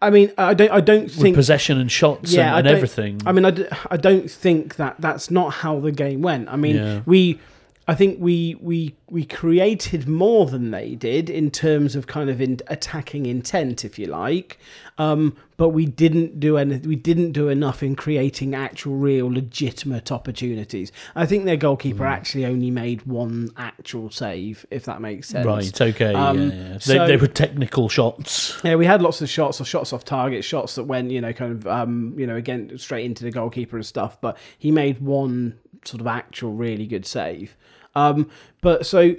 I 0.00 0.10
mean, 0.10 0.30
I 0.38 0.54
don't 0.54 0.70
I 0.70 0.80
don't 0.80 1.04
with 1.04 1.14
think 1.14 1.34
possession 1.34 1.78
and 1.78 1.90
shots 1.90 2.32
yeah, 2.32 2.56
and, 2.56 2.66
and 2.66 2.76
everything. 2.76 3.20
I 3.26 3.32
mean, 3.32 3.44
I, 3.44 3.50
d- 3.50 3.66
I 3.90 3.96
don't 3.96 4.30
think 4.30 4.76
that 4.76 4.94
that's 5.00 5.30
not 5.30 5.52
how 5.54 5.80
the 5.80 5.90
game 5.92 6.22
went. 6.22 6.48
I 6.48 6.56
mean, 6.56 6.76
Yeah. 6.76 7.00
we, 7.04 7.40
I 7.88 7.94
think 7.94 8.18
we 8.20 8.54
we 8.60 8.94
we 9.10 9.24
created 9.24 10.06
more 10.06 10.44
than 10.44 10.70
they 10.70 10.94
did 10.94 11.30
in 11.30 11.50
terms 11.50 11.96
of 11.96 12.06
kind 12.06 12.28
of 12.28 12.40
in 12.40 12.58
attacking 12.66 13.24
intent, 13.24 13.82
if 13.84 13.98
you 13.98 14.06
like. 14.06 14.58
Um, 14.98 15.36
but 15.56 15.70
we 15.70 15.86
didn't 15.86 16.38
do 16.40 16.56
any, 16.58 16.76
we 16.78 16.94
didn't 16.96 17.32
do 17.32 17.48
enough 17.48 17.82
in 17.82 17.96
creating 17.96 18.54
actual, 18.54 18.94
real, 18.96 19.26
legitimate 19.32 20.12
opportunities. 20.12 20.92
I 21.16 21.24
think 21.24 21.46
their 21.46 21.56
goalkeeper 21.56 22.04
Hmm. 22.04 22.12
actually 22.12 22.46
only 22.46 22.70
made 22.70 23.06
one 23.06 23.50
actual 23.56 24.10
save, 24.10 24.66
if 24.70 24.84
that 24.84 25.00
makes 25.00 25.28
sense. 25.28 25.46
right, 25.46 25.80
okay, 25.80 26.14
Um, 26.14 26.38
yeah, 26.38 26.44
yeah. 26.54 26.72
They, 26.74 26.78
so- 26.80 27.06
they 27.06 27.16
were 27.16 27.26
technical 27.28 27.88
shots. 27.88 28.58
Yeah, 28.62 28.74
we 28.76 28.86
had 28.86 29.02
lots 29.02 29.20
of 29.22 29.28
shots 29.30 29.60
or 29.60 29.64
shots 29.64 29.92
off 29.92 30.04
target, 30.04 30.44
shots 30.44 30.74
that 30.74 30.84
went, 30.84 31.10
you 31.12 31.20
know, 31.20 31.32
kind 31.32 31.52
of, 31.52 31.66
um, 31.66 32.14
you 32.18 32.26
know, 32.26 32.36
again 32.36 32.76
straight 32.76 33.06
into 33.06 33.24
the 33.24 33.30
goalkeeper 33.30 33.76
and 33.76 33.86
stuff. 33.86 34.20
But 34.20 34.36
he 34.58 34.70
made 34.70 35.00
one 35.00 35.54
sort 35.84 36.00
of 36.00 36.06
actual 36.06 36.52
really 36.52 36.86
good 36.86 37.06
save. 37.06 37.56
Um, 37.94 38.30
but 38.60 38.86
so 38.86 39.14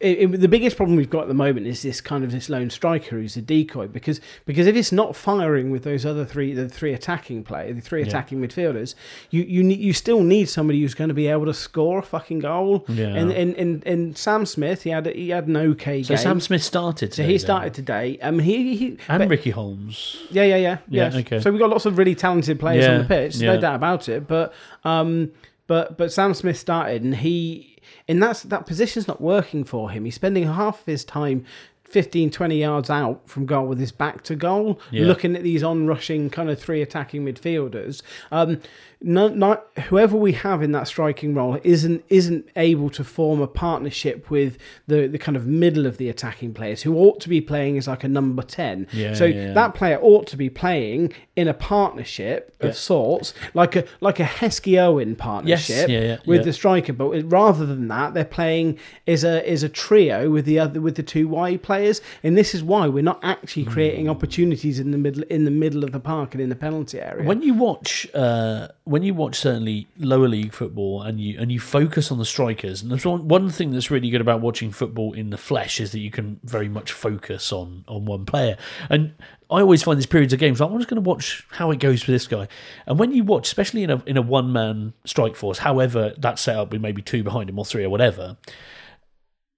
it, 0.00 0.18
it- 0.32 0.40
the 0.40 0.48
biggest 0.48 0.76
problem 0.78 0.96
we've 0.96 1.10
got 1.10 1.22
at 1.22 1.28
the 1.28 1.34
moment 1.34 1.66
is 1.66 1.82
this 1.82 2.00
kind 2.00 2.24
of 2.24 2.32
this 2.32 2.48
lone 2.48 2.70
striker 2.70 3.16
who's 3.16 3.36
a 3.36 3.42
decoy 3.42 3.86
because 3.86 4.18
because 4.46 4.66
if 4.66 4.74
it's 4.74 4.92
not 4.92 5.14
firing 5.14 5.70
with 5.70 5.84
those 5.84 6.06
other 6.06 6.24
three 6.24 6.54
the 6.54 6.68
three 6.70 6.94
attacking 6.94 7.44
play 7.44 7.70
the 7.72 7.80
three 7.82 8.00
Yeah. 8.00 8.06
attacking 8.06 8.40
midfielders 8.40 8.94
you 9.30 9.42
you 9.42 9.62
need 9.62 9.78
you 9.78 9.92
still 9.92 10.22
need 10.22 10.48
somebody 10.48 10.80
who's 10.80 10.94
going 10.94 11.08
to 11.08 11.14
be 11.14 11.26
able 11.26 11.44
to 11.46 11.52
score 11.54 11.98
a 11.98 12.02
fucking 12.02 12.38
goal 12.38 12.84
Yeah. 12.88 13.08
and 13.08 13.30
and, 13.30 13.54
and 13.56 13.86
and 13.86 14.16
Sam 14.16 14.46
Smith 14.46 14.84
he 14.84 14.90
had 14.90 15.06
he 15.06 15.28
had 15.28 15.46
an 15.48 15.56
okay 15.58 16.02
So 16.02 16.14
game 16.14 16.22
Sam 16.22 16.40
Smith 16.40 16.62
started. 16.64 17.12
so 17.12 17.22
he 17.22 17.36
started 17.36 17.74
today 17.74 18.18
um 18.22 18.38
he, 18.38 18.76
he 18.76 18.86
and 19.08 19.18
but- 19.20 19.28
Ricky 19.28 19.50
Holmes. 19.50 20.16
yeah, 20.30 20.44
yeah, 20.44 20.56
yeah, 20.56 20.78
Yeah, 20.88 21.04
yes. 21.04 21.14
okay. 21.16 21.40
So 21.40 21.50
we've 21.50 21.60
got 21.60 21.68
lots 21.70 21.84
of 21.84 21.98
really 21.98 22.14
talented 22.14 22.58
players 22.58 22.84
Yeah, 22.86 22.92
on 22.94 22.98
the 23.02 23.04
pitch, 23.04 23.36
yeah. 23.36 23.54
no 23.54 23.60
doubt 23.60 23.74
about 23.74 24.08
it. 24.08 24.26
But 24.26 24.54
um, 24.84 25.32
but 25.66 25.98
but 25.98 26.10
Sam 26.12 26.32
Smith 26.34 26.58
started, 26.58 27.02
and 27.02 27.16
he 27.16 27.76
in 28.08 28.20
that 28.20 28.44
that 28.48 28.66
position's 28.66 29.06
not 29.08 29.20
working 29.20 29.64
for 29.64 29.90
him. 29.90 30.04
He's 30.04 30.14
spending 30.14 30.44
half 30.46 30.80
of 30.80 30.86
his 30.86 31.04
time. 31.04 31.44
15, 31.84 32.30
20 32.30 32.56
yards 32.60 32.88
out 32.88 33.28
from 33.28 33.46
goal 33.46 33.66
with 33.66 33.80
his 33.80 33.90
back 33.90 34.22
to 34.22 34.36
goal, 34.36 34.78
Yeah. 34.92 35.06
looking 35.06 35.34
at 35.34 35.42
these 35.42 35.64
on-rushing 35.64 36.30
kind 36.30 36.48
of 36.48 36.56
three 36.56 36.80
attacking 36.82 37.24
midfielders. 37.24 38.00
Um, 38.30 38.60
not, 39.02 39.36
not 39.36 39.66
whoever 39.88 40.16
we 40.16 40.32
have 40.32 40.62
in 40.62 40.72
that 40.72 40.86
striking 40.86 41.34
role 41.34 41.58
isn't 41.64 42.04
isn't 42.08 42.46
able 42.56 42.90
to 42.90 43.02
form 43.02 43.40
a 43.40 43.46
partnership 43.46 44.28
with 44.30 44.58
the, 44.86 45.06
the 45.06 45.18
kind 45.18 45.36
of 45.36 45.46
middle 45.46 45.86
of 45.86 45.96
the 45.96 46.08
attacking 46.10 46.52
players 46.52 46.82
who 46.82 46.96
ought 46.96 47.18
to 47.20 47.28
be 47.28 47.40
playing 47.40 47.78
as 47.78 47.88
like 47.88 48.04
a 48.04 48.08
number 48.08 48.42
ten. 48.42 48.86
Yeah, 48.92 49.14
so 49.14 49.24
yeah. 49.24 49.52
that 49.54 49.74
player 49.74 49.98
ought 50.02 50.26
to 50.28 50.36
be 50.36 50.50
playing 50.50 51.12
in 51.34 51.48
a 51.48 51.54
partnership 51.54 52.54
of 52.60 52.66
Yeah. 52.68 52.72
sorts, 52.72 53.32
like 53.54 53.74
a 53.76 53.84
like 54.00 54.20
a 54.20 54.24
Heskey 54.24 54.78
Owen 54.78 55.16
partnership 55.16 55.88
yeah, 55.88 56.18
with 56.26 56.44
the 56.44 56.52
striker. 56.52 56.92
But 56.92 57.08
rather 57.30 57.64
than 57.64 57.88
that, 57.88 58.12
they're 58.14 58.24
playing 58.24 58.78
as 59.06 59.24
a 59.24 59.48
as 59.50 59.62
a 59.62 59.68
trio 59.68 60.30
with 60.30 60.44
the 60.44 60.58
other 60.58 60.80
with 60.80 60.96
the 60.96 61.02
two 61.02 61.26
wide 61.26 61.62
players, 61.62 62.02
and 62.22 62.36
this 62.36 62.54
is 62.54 62.62
why 62.62 62.86
we're 62.86 63.02
not 63.02 63.20
actually 63.22 63.64
creating 63.64 64.04
Hmm. 64.06 64.10
opportunities 64.10 64.78
in 64.78 64.90
the 64.90 64.98
middle 64.98 65.22
in 65.30 65.44
the 65.46 65.50
middle 65.50 65.84
of 65.84 65.92
the 65.92 66.00
park 66.00 66.34
and 66.34 66.42
in 66.42 66.50
the 66.50 66.54
penalty 66.56 67.00
area. 67.00 67.26
When 67.26 67.40
you 67.42 67.54
watch, 67.54 68.06
uh, 68.14 68.68
when 68.90 69.04
you 69.04 69.14
watch 69.14 69.36
certainly 69.36 69.86
lower 70.00 70.26
league 70.26 70.52
football, 70.52 71.02
and 71.02 71.20
you 71.20 71.38
and 71.38 71.52
you 71.52 71.60
focus 71.60 72.10
on 72.10 72.18
the 72.18 72.24
strikers, 72.24 72.82
and 72.82 72.90
there's 72.90 73.06
one, 73.06 73.28
one 73.28 73.48
thing 73.48 73.70
that's 73.70 73.88
really 73.88 74.10
good 74.10 74.20
about 74.20 74.40
watching 74.40 74.72
football 74.72 75.12
in 75.12 75.30
the 75.30 75.38
flesh 75.38 75.78
is 75.78 75.92
that 75.92 76.00
you 76.00 76.10
can 76.10 76.40
very 76.42 76.68
much 76.68 76.90
focus 76.90 77.52
on 77.52 77.84
on 77.86 78.04
one 78.04 78.26
player. 78.26 78.56
And 78.88 79.14
I 79.48 79.60
always 79.60 79.84
find 79.84 79.96
these 79.96 80.06
periods 80.06 80.32
of 80.32 80.40
games 80.40 80.58
like 80.58 80.68
I'm 80.68 80.76
just 80.76 80.88
going 80.88 81.00
to 81.00 81.08
watch 81.08 81.46
how 81.52 81.70
it 81.70 81.78
goes 81.78 82.02
for 82.02 82.10
this 82.10 82.26
guy. 82.26 82.48
And 82.84 82.98
when 82.98 83.12
you 83.12 83.22
watch, 83.22 83.46
especially 83.46 83.84
in 83.84 83.90
a 83.90 84.02
in 84.06 84.16
a 84.16 84.22
one 84.22 84.52
man 84.52 84.92
strike 85.04 85.36
force, 85.36 85.58
however 85.58 86.12
that's 86.18 86.42
set 86.42 86.56
up 86.56 86.72
with 86.72 86.80
maybe 86.80 87.00
two 87.00 87.22
behind 87.22 87.48
him 87.48 87.60
or 87.60 87.64
three 87.64 87.84
or 87.84 87.90
whatever. 87.90 88.38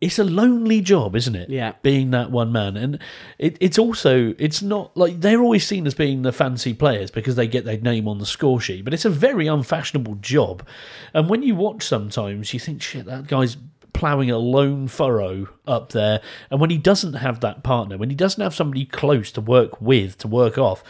It's 0.03 0.19
a 0.19 0.25
lonely 0.25 0.81
job, 0.81 1.15
isn't 1.15 1.37
it? 1.37 1.49
Yeah. 1.49 1.75
being 1.81 2.11
that 2.11 2.33
one 2.33 2.51
man, 2.51 2.77
and 2.77 2.99
it, 3.39 3.57
it's 3.61 3.79
also 3.79 4.35
it's 4.37 4.61
not 4.61 4.97
like 4.97 5.21
they're 5.21 5.41
always 5.41 5.65
seen 5.65 5.87
as 5.87 5.95
being 5.95 6.23
the 6.23 6.33
fancy 6.33 6.75
players 6.75 7.13
because 7.13 7.37
they 7.37 7.47
get 7.47 7.65
their 7.65 7.79
name 7.79 8.09
on 8.09 8.19
the 8.19 8.27
score 8.27 8.61
sheet, 8.61 8.85
but 8.85 8.93
it's 8.93 9.05
a 9.05 9.11
very 9.11 9.47
unfashionable 9.47 10.17
job. 10.17 10.67
And 11.15 11.31
when 11.31 11.45
you 11.45 11.55
watch, 11.55 11.85
sometimes 11.85 12.53
you 12.53 12.59
think, 12.59 12.83
shit, 12.83 13.07
that 13.07 13.29
guy's 13.29 13.57
ploughing 13.93 14.29
a 14.29 14.39
lone 14.39 14.89
furrow 14.89 15.47
up 15.69 15.93
there, 15.93 16.21
and 16.51 16.61
when 16.61 16.71
he 16.71 16.79
doesn't 16.79 17.15
have 17.15 17.39
that 17.39 17.63
partner, 17.63 17.97
when 17.97 18.11
he 18.11 18.17
doesn't 18.17 18.43
have 18.43 18.57
somebody 18.57 18.85
close 18.85 19.31
to 19.31 19.41
work 19.41 19.81
with 19.81 20.19
to 20.19 20.27
work 20.27 20.59
off. 20.59 20.83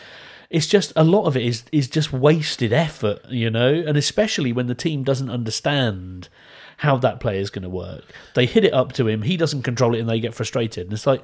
It's 0.48 0.66
just 0.66 0.92
a 0.96 1.04
lot 1.04 1.24
of 1.24 1.36
it 1.36 1.44
is 1.44 1.64
is 1.70 1.88
just 1.88 2.14
wasted 2.14 2.72
effort, 2.72 3.20
you 3.28 3.50
know, 3.50 3.74
and 3.74 3.98
especially 3.98 4.54
when 4.54 4.68
the 4.68 4.74
team 4.74 5.02
doesn't 5.02 5.28
understand 5.30 6.30
how 6.82 6.96
that 6.98 7.20
player 7.20 7.40
is 7.40 7.48
going 7.50 7.62
to 7.62 7.68
work. 7.68 8.04
They 8.34 8.44
hit 8.46 8.64
it 8.64 8.72
up 8.74 8.92
to 8.94 9.06
him, 9.06 9.22
he 9.22 9.36
doesn't 9.36 9.62
control 9.62 9.94
it, 9.94 10.00
and 10.00 10.08
they 10.08 10.18
get 10.20 10.34
frustrated. 10.34 10.84
And 10.88 10.92
it's 10.92 11.06
like, 11.06 11.22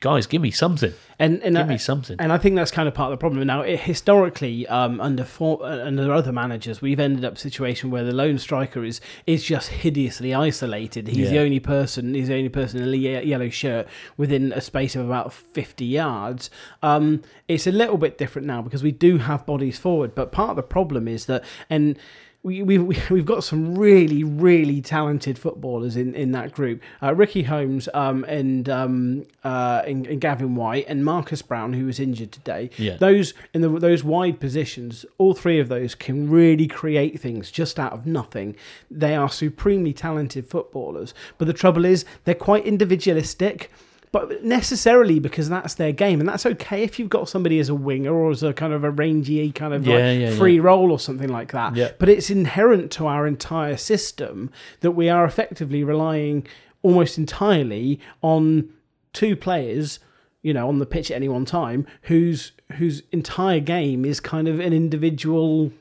guys, 0.00 0.26
give 0.26 0.40
me 0.42 0.50
something. 0.50 0.92
And 1.18 1.42
and 1.42 1.56
Give 1.56 1.66
I- 1.66 1.68
me 1.70 1.78
something. 1.78 2.16
And 2.20 2.32
I 2.32 2.38
think 2.38 2.54
that's 2.56 2.70
kind 2.70 2.86
of 2.88 2.94
part 2.94 3.10
of 3.12 3.18
the 3.18 3.20
problem. 3.20 3.44
Now, 3.46 3.62
it, 3.62 3.80
historically, 3.80 4.66
um, 4.68 5.00
under 5.00 5.24
for, 5.24 5.64
uh, 5.64 5.86
under 5.86 6.12
other 6.12 6.30
managers, 6.32 6.80
we've 6.82 7.00
ended 7.00 7.24
up 7.24 7.34
a 7.34 7.38
situation 7.38 7.90
where 7.90 8.04
the 8.04 8.12
lone 8.12 8.38
striker 8.38 8.84
is 8.84 9.00
is 9.26 9.42
just 9.42 9.68
hideously 9.82 10.32
isolated. 10.34 11.08
He's 11.08 11.30
the 11.30 11.38
only 11.40 11.60
person. 11.60 12.14
He's 12.14 12.28
the 12.28 12.34
only 12.34 12.48
person 12.48 12.80
in 12.82 12.88
a 12.92 12.96
ye- 12.96 13.24
yellow 13.24 13.48
shirt 13.48 13.88
within 14.16 14.52
a 14.52 14.60
space 14.60 14.94
of 14.94 15.06
about 15.06 15.32
fifty 15.32 15.86
yards. 15.86 16.50
Um, 16.82 17.22
it's 17.48 17.66
a 17.66 17.72
little 17.72 17.96
bit 17.98 18.16
different 18.18 18.46
now 18.46 18.62
because 18.62 18.82
we 18.84 18.92
do 18.92 19.18
have 19.18 19.44
bodies 19.46 19.78
forward, 19.78 20.14
but 20.14 20.30
part 20.30 20.50
of 20.50 20.56
the 20.56 20.62
problem 20.62 21.08
is 21.08 21.26
that 21.26 21.42
and 21.70 21.98
we, 22.44 22.62
we, 22.62 22.78
we- 22.78 22.98
we've 23.10 23.26
got 23.26 23.42
some 23.42 23.76
really, 23.76 24.22
really 24.22 24.80
talented 24.80 25.38
footballers 25.38 25.96
in, 25.96 26.14
in 26.14 26.30
that 26.32 26.52
group. 26.52 26.80
Uh, 27.02 27.14
Ricky 27.14 27.42
Holmes 27.42 27.88
um, 27.94 28.22
and, 28.24 28.68
um, 28.68 29.24
uh, 29.42 29.82
and, 29.86 30.06
and 30.06 30.20
Gavin 30.20 30.54
Whyte 30.54 30.84
and 30.86 31.04
Marcus 31.04 31.42
Browne, 31.42 31.72
who 31.72 31.86
was 31.86 31.98
injured 31.98 32.30
today. 32.30 32.70
Yeah. 32.76 32.96
Those 32.98 33.34
in 33.52 33.62
the, 33.62 33.68
those 33.70 34.04
wide 34.04 34.38
positions, 34.38 35.04
all 35.18 35.34
three 35.34 35.58
of 35.58 35.68
those 35.68 35.94
can 35.96 36.30
really 36.30 36.68
create 36.68 37.18
things 37.20 37.50
just 37.50 37.80
out 37.80 37.92
of 37.92 38.06
nothing. 38.06 38.54
They 38.90 39.16
are 39.16 39.30
supremely 39.30 39.92
talented 39.94 40.46
footballers. 40.46 41.14
But 41.38 41.46
the 41.46 41.52
trouble 41.54 41.84
is, 41.84 42.04
they're 42.24 42.34
quite 42.34 42.64
individualistic 42.66 43.70
but 44.14 44.44
necessarily 44.44 45.18
because 45.18 45.48
that's 45.48 45.74
their 45.74 45.90
game, 45.90 46.20
and 46.20 46.28
that's 46.28 46.46
okay 46.46 46.84
if 46.84 47.00
you've 47.00 47.08
got 47.08 47.28
somebody 47.28 47.58
as 47.58 47.68
a 47.68 47.74
winger 47.74 48.14
or 48.14 48.30
as 48.30 48.44
a 48.44 48.52
kind 48.52 48.72
of 48.72 48.84
a 48.84 48.90
rangy 48.92 49.50
kind 49.50 49.74
of 49.74 49.84
Yeah, 49.84 49.94
like 49.96 50.20
yeah, 50.20 50.30
free 50.36 50.54
yeah. 50.54 50.62
role 50.62 50.92
or 50.92 51.00
something 51.00 51.28
like 51.28 51.50
that. 51.50 51.74
But 51.98 52.08
it's 52.08 52.30
inherent 52.30 52.92
to 52.92 53.08
our 53.08 53.26
entire 53.26 53.76
system 53.76 54.52
that 54.82 54.92
we 54.92 55.08
are 55.08 55.24
effectively 55.24 55.82
relying 55.82 56.46
almost 56.82 57.18
entirely 57.18 57.98
on 58.22 58.68
two 59.12 59.34
players, 59.34 59.98
you 60.42 60.54
know, 60.54 60.68
on 60.68 60.78
the 60.78 60.86
pitch 60.86 61.10
at 61.10 61.16
any 61.16 61.28
one 61.28 61.44
time, 61.44 61.84
whose 62.02 62.52
whose 62.76 63.02
entire 63.10 63.58
game 63.58 64.04
is 64.04 64.20
kind 64.20 64.46
of 64.46 64.60
an 64.60 64.72
individual 64.72 65.72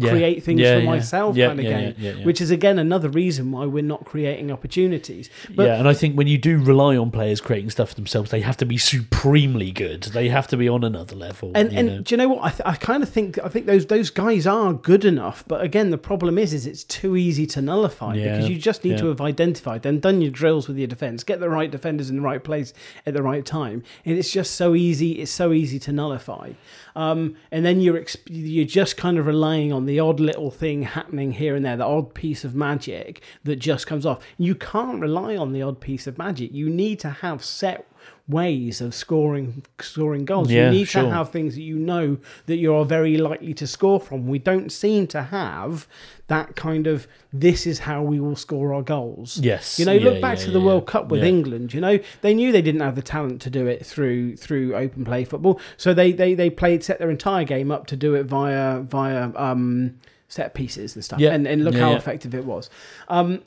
Yeah. 0.00 0.10
create 0.10 0.42
things 0.42 0.60
Yeah, 0.60 0.80
for 0.80 0.86
myself 0.86 1.36
kind 1.36 1.60
of 1.60 1.64
game, 1.64 2.24
which 2.24 2.40
is 2.40 2.50
again 2.50 2.78
another 2.78 3.08
reason 3.08 3.52
why 3.52 3.66
we're 3.66 3.82
not 3.82 4.04
creating 4.04 4.50
opportunities. 4.50 5.30
But 5.54 5.66
yeah, 5.66 5.78
and 5.78 5.88
I 5.88 5.94
think 5.94 6.16
when 6.16 6.26
you 6.26 6.38
do 6.38 6.62
rely 6.62 6.96
on 6.96 7.10
players 7.10 7.40
creating 7.40 7.70
stuff 7.70 7.90
for 7.90 7.94
themselves, 7.94 8.30
they 8.30 8.40
have 8.40 8.56
to 8.58 8.66
be 8.66 8.78
supremely 8.78 9.70
good. 9.70 10.04
They 10.04 10.28
have 10.28 10.46
to 10.48 10.56
be 10.56 10.68
on 10.68 10.84
another 10.84 11.16
level. 11.16 11.52
And 11.54 11.72
and 11.72 11.88
know? 11.88 12.00
do 12.00 12.14
you 12.14 12.16
know 12.16 12.28
what? 12.28 12.44
I, 12.44 12.50
th- 12.50 12.62
I 12.64 12.74
kind 12.76 13.02
of 13.02 13.08
think 13.08 13.38
I 13.38 13.48
think 13.48 13.66
those 13.66 13.86
those 13.86 14.10
guys 14.10 14.46
are 14.46 14.72
good 14.72 15.04
enough, 15.04 15.44
but 15.46 15.62
again, 15.62 15.90
the 15.90 15.98
problem 15.98 16.38
is 16.38 16.52
is 16.52 16.66
it's 16.66 16.84
too 16.84 17.16
easy 17.16 17.46
to 17.48 17.62
nullify 17.62 18.14
because 18.14 18.48
you 18.48 18.58
just 18.58 18.84
need 18.84 18.98
to 18.98 19.06
have 19.06 19.20
identified 19.20 19.82
them, 19.82 20.00
done 20.00 20.20
your 20.20 20.30
drills 20.30 20.68
with 20.68 20.78
your 20.78 20.86
defense, 20.86 21.24
get 21.24 21.40
the 21.40 21.48
right 21.48 21.70
defenders 21.70 22.10
in 22.10 22.16
the 22.16 22.22
right 22.22 22.42
place 22.42 22.72
at 23.06 23.14
the 23.14 23.22
right 23.22 23.44
time, 23.44 23.82
and 24.04 24.18
it's 24.18 24.30
just 24.30 24.54
so 24.54 24.74
easy. 24.74 25.12
It's 25.20 25.30
so 25.30 25.52
easy 25.52 25.78
to 25.80 25.92
nullify, 25.92 26.52
um, 26.96 27.36
and 27.50 27.64
then 27.64 27.80
you're 27.80 27.98
exp- 27.98 28.22
you're 28.26 28.64
just 28.64 28.96
kind 28.96 29.18
of 29.18 29.26
relying 29.26 29.72
on 29.72 29.86
the 29.90 29.98
odd 29.98 30.20
little 30.20 30.52
thing 30.52 30.84
happening 30.84 31.32
here 31.32 31.56
and 31.56 31.64
there, 31.64 31.76
the 31.76 31.84
odd 31.84 32.14
piece 32.14 32.44
of 32.44 32.54
magic 32.54 33.20
that 33.42 33.56
just 33.56 33.88
comes 33.88 34.06
off. 34.06 34.24
You 34.38 34.54
can't 34.54 35.00
rely 35.00 35.36
on 35.36 35.52
the 35.52 35.62
odd 35.62 35.80
piece 35.80 36.06
of 36.06 36.16
magic. 36.16 36.52
You 36.54 36.70
need 36.70 37.00
to 37.00 37.10
have 37.10 37.44
set 37.44 37.89
ways 38.30 38.80
of 38.80 38.94
scoring 38.94 39.64
scoring 39.80 40.24
goals. 40.24 40.50
Yeah, 40.50 40.70
you 40.70 40.78
need 40.78 40.88
sure. 40.88 41.02
to 41.02 41.10
have 41.10 41.30
things 41.30 41.54
that 41.54 41.62
you 41.62 41.76
know 41.76 42.18
that 42.46 42.56
you 42.56 42.74
are 42.74 42.84
very 42.84 43.16
likely 43.16 43.54
to 43.54 43.66
score 43.66 44.00
from. 44.00 44.26
We 44.26 44.38
don't 44.38 44.70
seem 44.70 45.06
to 45.08 45.22
have 45.24 45.86
that 46.28 46.54
kind 46.54 46.86
of 46.86 47.08
this 47.32 47.66
is 47.66 47.80
how 47.80 48.02
we 48.02 48.20
will 48.20 48.36
score 48.36 48.72
our 48.72 48.82
goals. 48.82 49.38
Yes. 49.38 49.78
You 49.78 49.84
know, 49.84 49.92
Yeah, 49.92 50.10
look 50.10 50.20
back 50.20 50.38
yeah, 50.38 50.44
to 50.46 50.50
the 50.52 50.60
World. 50.60 50.86
Cup 50.86 51.08
with. 51.08 51.24
England. 51.24 51.74
You 51.74 51.80
know, 51.80 51.98
they 52.20 52.34
knew 52.34 52.52
they 52.52 52.62
didn't 52.62 52.80
have 52.80 52.94
the 52.94 53.02
talent 53.02 53.42
to 53.42 53.50
do 53.50 53.66
it 53.66 53.84
through 53.84 54.36
through 54.36 54.74
open 54.74 55.04
play 55.04 55.24
football, 55.24 55.60
so 55.76 55.92
they 55.92 56.12
they 56.12 56.34
they 56.34 56.50
played 56.50 56.82
set 56.84 56.98
their 56.98 57.10
entire 57.10 57.44
game 57.44 57.70
up 57.70 57.86
to 57.88 57.96
do 57.96 58.14
it 58.14 58.24
via 58.24 58.80
via 58.80 59.30
um, 59.36 59.98
set 60.28 60.54
pieces 60.54 60.94
and 60.94 61.04
stuff. 61.04 61.20
Yeah. 61.20 61.32
And 61.32 61.46
and 61.46 61.64
look 61.64 61.74
how 61.74 61.92
effective 61.94 62.34
it 62.34 62.44
was. 62.44 62.70
Um, 63.08 63.42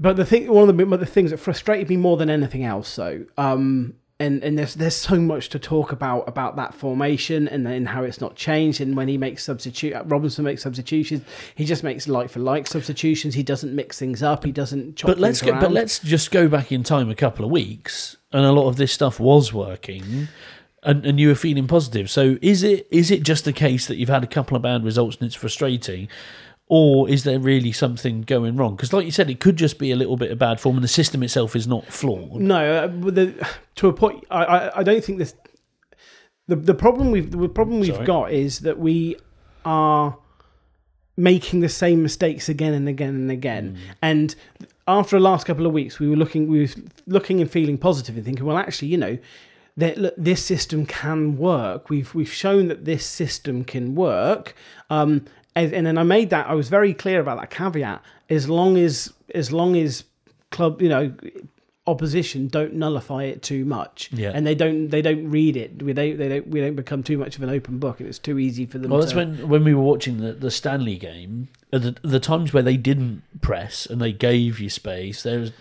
but 0.00 0.16
the 0.16 0.24
thing, 0.24 0.50
one 0.50 0.68
of 0.68 0.76
the, 0.76 0.96
the 0.96 1.04
things 1.04 1.30
that 1.30 1.36
frustrated 1.36 1.90
me 1.90 1.98
more 1.98 2.16
than 2.16 2.30
anything 2.30 2.64
else, 2.64 2.96
though, 2.96 3.26
um, 3.36 3.94
and 4.18 4.42
and 4.42 4.58
there's 4.58 4.74
there's 4.74 4.96
so 4.96 5.16
much 5.16 5.50
to 5.50 5.58
talk 5.58 5.92
about 5.92 6.26
about 6.26 6.56
that 6.56 6.72
formation 6.72 7.46
and 7.46 7.66
then 7.66 7.84
how 7.84 8.02
it's 8.02 8.20
not 8.20 8.34
changed. 8.34 8.80
And 8.80 8.96
when 8.96 9.08
he 9.08 9.18
makes 9.18 9.44
substitute, 9.44 9.94
Robinson 10.06 10.44
makes 10.44 10.62
substitutions, 10.62 11.22
he 11.54 11.66
just 11.66 11.84
makes 11.84 12.08
like 12.08 12.30
for 12.30 12.40
like 12.40 12.66
substitutions. 12.66 13.34
He 13.34 13.42
doesn't 13.42 13.74
mix 13.74 13.98
things 13.98 14.22
up. 14.22 14.44
He 14.44 14.52
doesn't. 14.52 14.96
Chop 14.96 15.08
But 15.08 15.18
let's 15.18 15.42
go, 15.42 15.52
but 15.60 15.70
let's 15.70 15.98
just 15.98 16.30
go 16.30 16.48
back 16.48 16.72
in 16.72 16.82
time 16.82 17.10
a 17.10 17.14
couple 17.14 17.44
of 17.44 17.50
weeks, 17.50 18.16
and 18.32 18.44
a 18.44 18.52
lot 18.52 18.68
of 18.68 18.76
this 18.76 18.92
stuff 18.92 19.20
was 19.20 19.52
working, 19.52 20.28
and, 20.82 21.04
and 21.04 21.20
you 21.20 21.28
were 21.28 21.34
feeling 21.34 21.66
positive. 21.66 22.10
So 22.10 22.38
is 22.40 22.62
it 22.62 22.88
is 22.90 23.10
it 23.10 23.22
just 23.22 23.46
a 23.46 23.52
case 23.52 23.86
that 23.86 23.96
you've 23.96 24.08
had 24.08 24.24
a 24.24 24.28
couple 24.28 24.56
of 24.56 24.62
bad 24.62 24.82
results 24.82 25.16
and 25.16 25.26
it's 25.26 25.34
frustrating, 25.34 26.08
or 26.72 27.08
is 27.08 27.24
there 27.24 27.40
really 27.40 27.72
something 27.72 28.22
going 28.22 28.56
wrong? 28.56 28.76
Because 28.76 28.92
like 28.92 29.04
you 29.04 29.10
said, 29.10 29.28
it 29.28 29.40
could 29.40 29.56
just 29.56 29.76
be 29.76 29.90
a 29.90 29.96
little 29.96 30.16
bit 30.16 30.30
of 30.30 30.38
bad 30.38 30.60
form, 30.60 30.76
and 30.76 30.84
the 30.84 30.88
system 30.88 31.20
itself 31.24 31.56
is 31.56 31.66
not 31.66 31.84
flawed. 31.86 32.40
No, 32.40 32.84
uh, 32.84 32.86
the, 32.86 33.48
to 33.74 33.88
a 33.88 33.92
point, 33.92 34.24
I, 34.30 34.44
I, 34.44 34.78
I 34.78 34.82
don't 34.84 35.04
think 35.04 35.18
this. 35.18 35.34
The 36.46 36.54
the 36.54 36.74
problem 36.74 37.10
we've 37.10 37.28
the 37.32 37.48
problem 37.48 37.80
we've 37.80 37.94
Sorry. 37.94 38.06
got 38.06 38.32
is 38.32 38.60
that 38.60 38.78
we 38.78 39.16
are 39.64 40.16
making 41.16 41.58
the 41.58 41.68
same 41.68 42.04
mistakes 42.04 42.48
again 42.48 42.72
and 42.72 42.88
again 42.88 43.16
and 43.16 43.30
again. 43.32 43.76
And 44.00 44.36
after 44.86 45.16
the 45.16 45.24
last 45.24 45.46
couple 45.46 45.66
of 45.66 45.72
weeks, 45.72 45.98
we 45.98 46.08
were 46.08 46.16
looking 46.16 46.48
we 46.48 46.60
were 46.60 46.68
looking 47.08 47.40
and 47.40 47.50
feeling 47.50 47.78
positive 47.78 48.14
and 48.14 48.24
thinking, 48.24 48.46
well, 48.46 48.56
actually, 48.56 48.88
you 48.88 48.96
know. 48.96 49.18
That 49.76 49.96
look, 49.96 50.14
this 50.18 50.44
system 50.44 50.84
can 50.84 51.38
work. 51.38 51.88
We've 51.88 52.12
we've 52.14 52.32
shown 52.32 52.68
that 52.68 52.84
this 52.84 53.06
system 53.06 53.64
can 53.64 53.94
work. 53.94 54.54
Um, 54.90 55.24
and, 55.56 55.72
and 55.72 55.86
then 55.86 55.98
I 55.98 56.02
made 56.02 56.30
that. 56.30 56.48
I 56.48 56.54
was 56.54 56.68
very 56.68 56.94
clear 56.94 57.20
about 57.20 57.40
that 57.40 57.50
caveat. 57.50 58.02
As 58.28 58.48
long 58.48 58.76
as 58.76 59.12
as 59.34 59.52
long 59.52 59.76
as 59.76 60.04
club, 60.50 60.80
you 60.82 60.88
know, 60.88 61.12
opposition 61.86 62.46
don't 62.48 62.74
nullify 62.74 63.24
it 63.24 63.42
too 63.42 63.64
much, 63.64 64.10
Yeah. 64.12 64.30
and 64.34 64.46
they 64.46 64.54
don't 64.54 64.88
they 64.88 65.02
don't 65.02 65.28
read 65.30 65.56
it. 65.56 65.82
We 65.82 65.92
don't 65.92 66.16
they 66.18 66.28
don't 66.28 66.46
we 66.48 66.60
don't 66.60 66.76
become 66.76 67.02
too 67.02 67.18
much 67.18 67.36
of 67.36 67.42
an 67.42 67.50
open 67.50 67.78
book, 67.78 68.00
and 68.00 68.08
it's 68.08 68.18
too 68.18 68.38
easy 68.38 68.66
for 68.66 68.78
them. 68.78 68.90
Well, 68.90 69.00
that's 69.00 69.12
to, 69.12 69.18
when 69.18 69.48
when 69.48 69.64
we 69.64 69.74
were 69.74 69.82
watching 69.82 70.18
the, 70.18 70.32
the 70.32 70.50
Stanley 70.50 70.96
game, 70.96 71.48
the, 71.70 71.96
the 72.02 72.20
times 72.20 72.52
where 72.52 72.62
they 72.62 72.76
didn't 72.76 73.22
press 73.40 73.86
and 73.86 74.00
they 74.00 74.12
gave 74.12 74.60
you 74.60 74.68
space, 74.70 75.22
there 75.22 75.40
was 75.40 75.52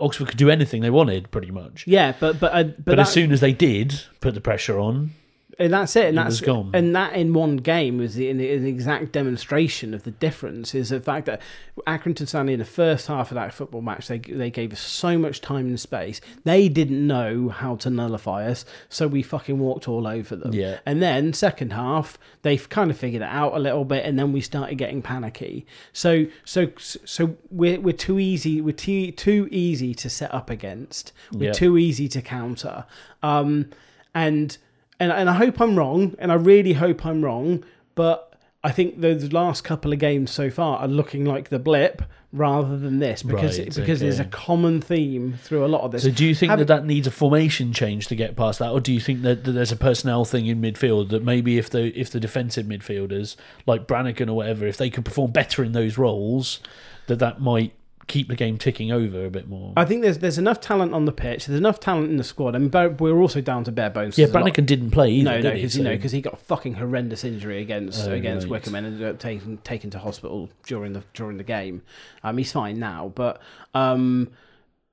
Oxford 0.00 0.26
could 0.28 0.38
do 0.38 0.50
anything 0.50 0.82
they 0.82 0.90
wanted, 0.90 1.30
pretty 1.30 1.52
much. 1.52 1.86
yeah, 1.86 2.14
but 2.18 2.40
but 2.40 2.52
uh, 2.52 2.64
but, 2.64 2.84
But, 2.84 2.96
that, 2.96 2.98
as 3.00 3.12
soon 3.12 3.30
as 3.30 3.40
they 3.40 3.52
did 3.52 4.00
put 4.20 4.34
the 4.34 4.40
pressure 4.40 4.80
on, 4.80 5.10
and 5.58 5.72
that's 5.72 5.94
it, 5.96 6.06
and 6.06 6.18
that's 6.18 6.40
gone. 6.40 6.70
and 6.74 6.94
that 6.96 7.14
in 7.14 7.32
one 7.32 7.56
game 7.58 7.98
was 7.98 8.14
the, 8.14 8.28
an, 8.30 8.40
an 8.40 8.66
exact 8.66 9.12
demonstration 9.12 9.94
of 9.94 10.04
the 10.04 10.10
difference. 10.10 10.74
Is 10.74 10.88
the 10.90 11.00
fact 11.00 11.26
that 11.26 11.40
Accrington 11.86 12.26
Stanley 12.28 12.54
in 12.54 12.58
the 12.58 12.64
first 12.64 13.06
half 13.06 13.30
of 13.30 13.34
that 13.36 13.52
football 13.54 13.82
match 13.82 14.08
they 14.08 14.18
they 14.18 14.50
gave 14.50 14.72
us 14.72 14.80
so 14.80 15.18
much 15.18 15.40
time 15.40 15.66
and 15.66 15.78
space. 15.80 16.20
They 16.44 16.68
didn't 16.68 17.06
know 17.06 17.48
how 17.48 17.76
to 17.76 17.90
nullify 17.90 18.46
us, 18.46 18.64
so 18.88 19.06
we 19.06 19.22
fucking 19.22 19.58
walked 19.58 19.88
all 19.88 20.06
over 20.06 20.36
them. 20.36 20.52
Yeah. 20.52 20.78
And 20.86 21.02
then 21.02 21.32
second 21.32 21.72
half, 21.72 22.18
they 22.42 22.56
kind 22.56 22.90
of 22.90 22.96
figured 22.98 23.22
it 23.22 23.28
out 23.28 23.54
a 23.54 23.58
little 23.58 23.84
bit, 23.84 24.04
and 24.04 24.18
then 24.18 24.32
we 24.32 24.40
started 24.40 24.76
getting 24.76 25.02
panicky. 25.02 25.66
So 25.92 26.26
so 26.44 26.68
so 26.78 27.36
we're 27.50 27.80
we're 27.80 27.92
too 27.92 28.18
easy. 28.18 28.60
We're 28.60 28.72
too 28.72 29.12
too 29.12 29.48
easy 29.50 29.94
to 29.94 30.10
set 30.10 30.32
up 30.34 30.50
against. 30.50 31.12
We're 31.32 31.46
Yeah. 31.46 31.52
too 31.52 31.78
easy 31.78 32.08
to 32.08 32.22
counter. 32.22 32.84
Um, 33.22 33.70
and 34.14 34.56
and 35.04 35.12
and 35.12 35.30
I 35.30 35.34
hope 35.34 35.60
I'm 35.60 35.76
wrong, 35.76 36.14
and 36.18 36.32
I 36.32 36.36
really 36.36 36.72
hope 36.74 37.04
I'm 37.06 37.24
wrong, 37.24 37.64
but. 37.94 38.30
I 38.66 38.70
think 38.70 39.02
those 39.02 39.30
last 39.30 39.62
couple 39.62 39.92
of 39.92 39.98
games 39.98 40.30
so 40.30 40.48
far 40.48 40.78
are 40.78 40.88
looking 40.88 41.26
like 41.26 41.50
the 41.50 41.58
blip 41.58 42.00
rather 42.32 42.76
than 42.76 42.98
this 42.98 43.22
because 43.22 43.58
Right, 43.58 43.74
because 43.74 44.00
there's 44.00 44.18
a 44.18 44.24
common 44.24 44.80
theme 44.80 45.38
through 45.42 45.64
a 45.64 45.68
lot 45.68 45.82
of 45.82 45.92
this. 45.92 46.02
So 46.02 46.10
do 46.10 46.24
you 46.24 46.34
think 46.34 46.48
Have- 46.48 46.58
that 46.60 46.68
that 46.68 46.86
needs 46.86 47.06
a 47.06 47.10
formation 47.10 47.74
change 47.74 48.06
to 48.08 48.16
get 48.16 48.36
past 48.36 48.58
that, 48.58 48.70
or 48.70 48.80
do 48.80 48.90
you 48.90 49.00
think 49.00 49.20
that, 49.20 49.44
that 49.44 49.52
there's 49.52 49.70
a 49.70 49.76
personnel 49.76 50.24
thing 50.24 50.46
in 50.46 50.62
midfield 50.62 51.10
that 51.10 51.22
maybe 51.22 51.58
if 51.58 51.68
the 51.68 51.88
if 51.98 52.10
the 52.10 52.18
defensive 52.18 52.64
midfielders 52.64 53.36
like 53.66 53.86
Brannigan 53.86 54.30
or 54.30 54.36
whatever, 54.36 54.66
if 54.66 54.78
they 54.78 54.88
could 54.88 55.04
perform 55.04 55.30
better 55.30 55.62
in 55.62 55.72
those 55.72 55.98
roles, 55.98 56.60
that 57.06 57.18
that 57.18 57.42
might 57.42 57.74
keep 58.06 58.28
the 58.28 58.36
game 58.36 58.58
ticking 58.58 58.90
over 58.92 59.24
a 59.24 59.30
bit 59.30 59.48
more? 59.48 59.72
I 59.76 59.84
think 59.84 60.02
there's 60.02 60.18
there's 60.18 60.38
enough 60.38 60.60
talent 60.60 60.92
on 60.94 61.04
the 61.04 61.12
pitch. 61.12 61.46
There's 61.46 61.58
enough 61.58 61.80
talent 61.80 62.10
in 62.10 62.16
the 62.16 62.24
squad. 62.24 62.54
I 62.54 62.58
mean, 62.58 62.68
but 62.68 63.00
we're 63.00 63.18
also 63.20 63.40
down 63.40 63.64
to 63.64 63.72
bare 63.72 63.90
bones. 63.90 64.16
yeah, 64.18 64.26
Brannigan 64.26 64.64
didn't 64.64 64.90
play 64.90 65.10
either. 65.10 65.30
No, 65.30 65.40
no, 65.40 65.54
because 65.54 65.76
you 65.76 65.84
know, 65.84 65.90
because 65.96 66.12
he 66.12 66.20
got 66.20 66.34
a 66.34 66.36
fucking 66.36 66.74
horrendous 66.74 67.24
injury 67.24 67.60
against 67.60 68.06
Oh, 68.08 68.12
against 68.12 68.44
right. 68.46 68.50
Wycombe 68.52 68.74
and 68.76 68.86
ended 68.86 69.08
up 69.08 69.18
taken 69.18 69.58
taken 69.58 69.90
to 69.90 69.98
hospital 69.98 70.50
during 70.66 70.92
the 70.92 71.02
during 71.14 71.36
the 71.36 71.44
game. 71.44 71.82
Um, 72.22 72.36
he's 72.38 72.52
fine 72.52 72.78
now, 72.78 73.12
but 73.14 73.40
um, 73.74 74.30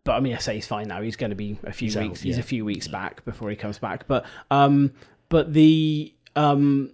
but 0.03 0.13
I 0.13 0.19
mean, 0.19 0.33
I 0.35 0.39
say 0.39 0.55
he's 0.55 0.67
fine 0.67 0.87
now. 0.87 1.01
He's 1.01 1.15
going 1.15 1.29
to 1.31 1.35
be 1.35 1.57
a 1.63 1.71
few 1.73 1.87
He's 1.87 1.97
out, 1.97 2.03
weeks. 2.03 2.21
he's 2.21 2.37
a 2.37 2.43
few 2.43 2.65
weeks 2.65 2.87
back 2.87 3.23
before 3.25 3.49
he 3.49 3.55
comes 3.55 3.77
back. 3.77 4.07
But 4.07 4.25
um, 4.49 4.93
but 5.29 5.53
the 5.53 6.13
um. 6.35 6.91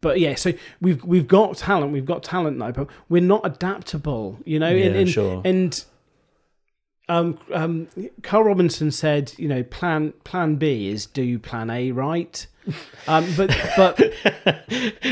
But 0.00 0.20
yeah, 0.20 0.34
so 0.36 0.52
we've 0.80 1.02
we've 1.04 1.26
got 1.26 1.56
talent, 1.56 1.92
we've 1.92 2.06
got 2.06 2.22
talent 2.22 2.58
now, 2.58 2.70
but 2.70 2.88
we're 3.08 3.22
not 3.22 3.44
adaptable, 3.44 4.38
you 4.44 4.58
know. 4.58 4.70
Yeah, 4.70 4.86
and, 4.86 4.96
and, 4.96 5.10
sure. 5.10 5.42
and 5.44 5.84
um, 7.08 7.38
um, 7.52 7.88
Carl 8.22 8.44
Robinson 8.44 8.90
said, 8.90 9.32
you 9.38 9.48
know, 9.48 9.62
plan 9.62 10.12
plan 10.24 10.56
B 10.56 10.88
is 10.88 11.06
do 11.06 11.38
plan 11.38 11.70
A 11.70 11.90
right. 11.90 12.46
Um, 13.06 13.26
but 13.36 13.48
but 13.76 13.96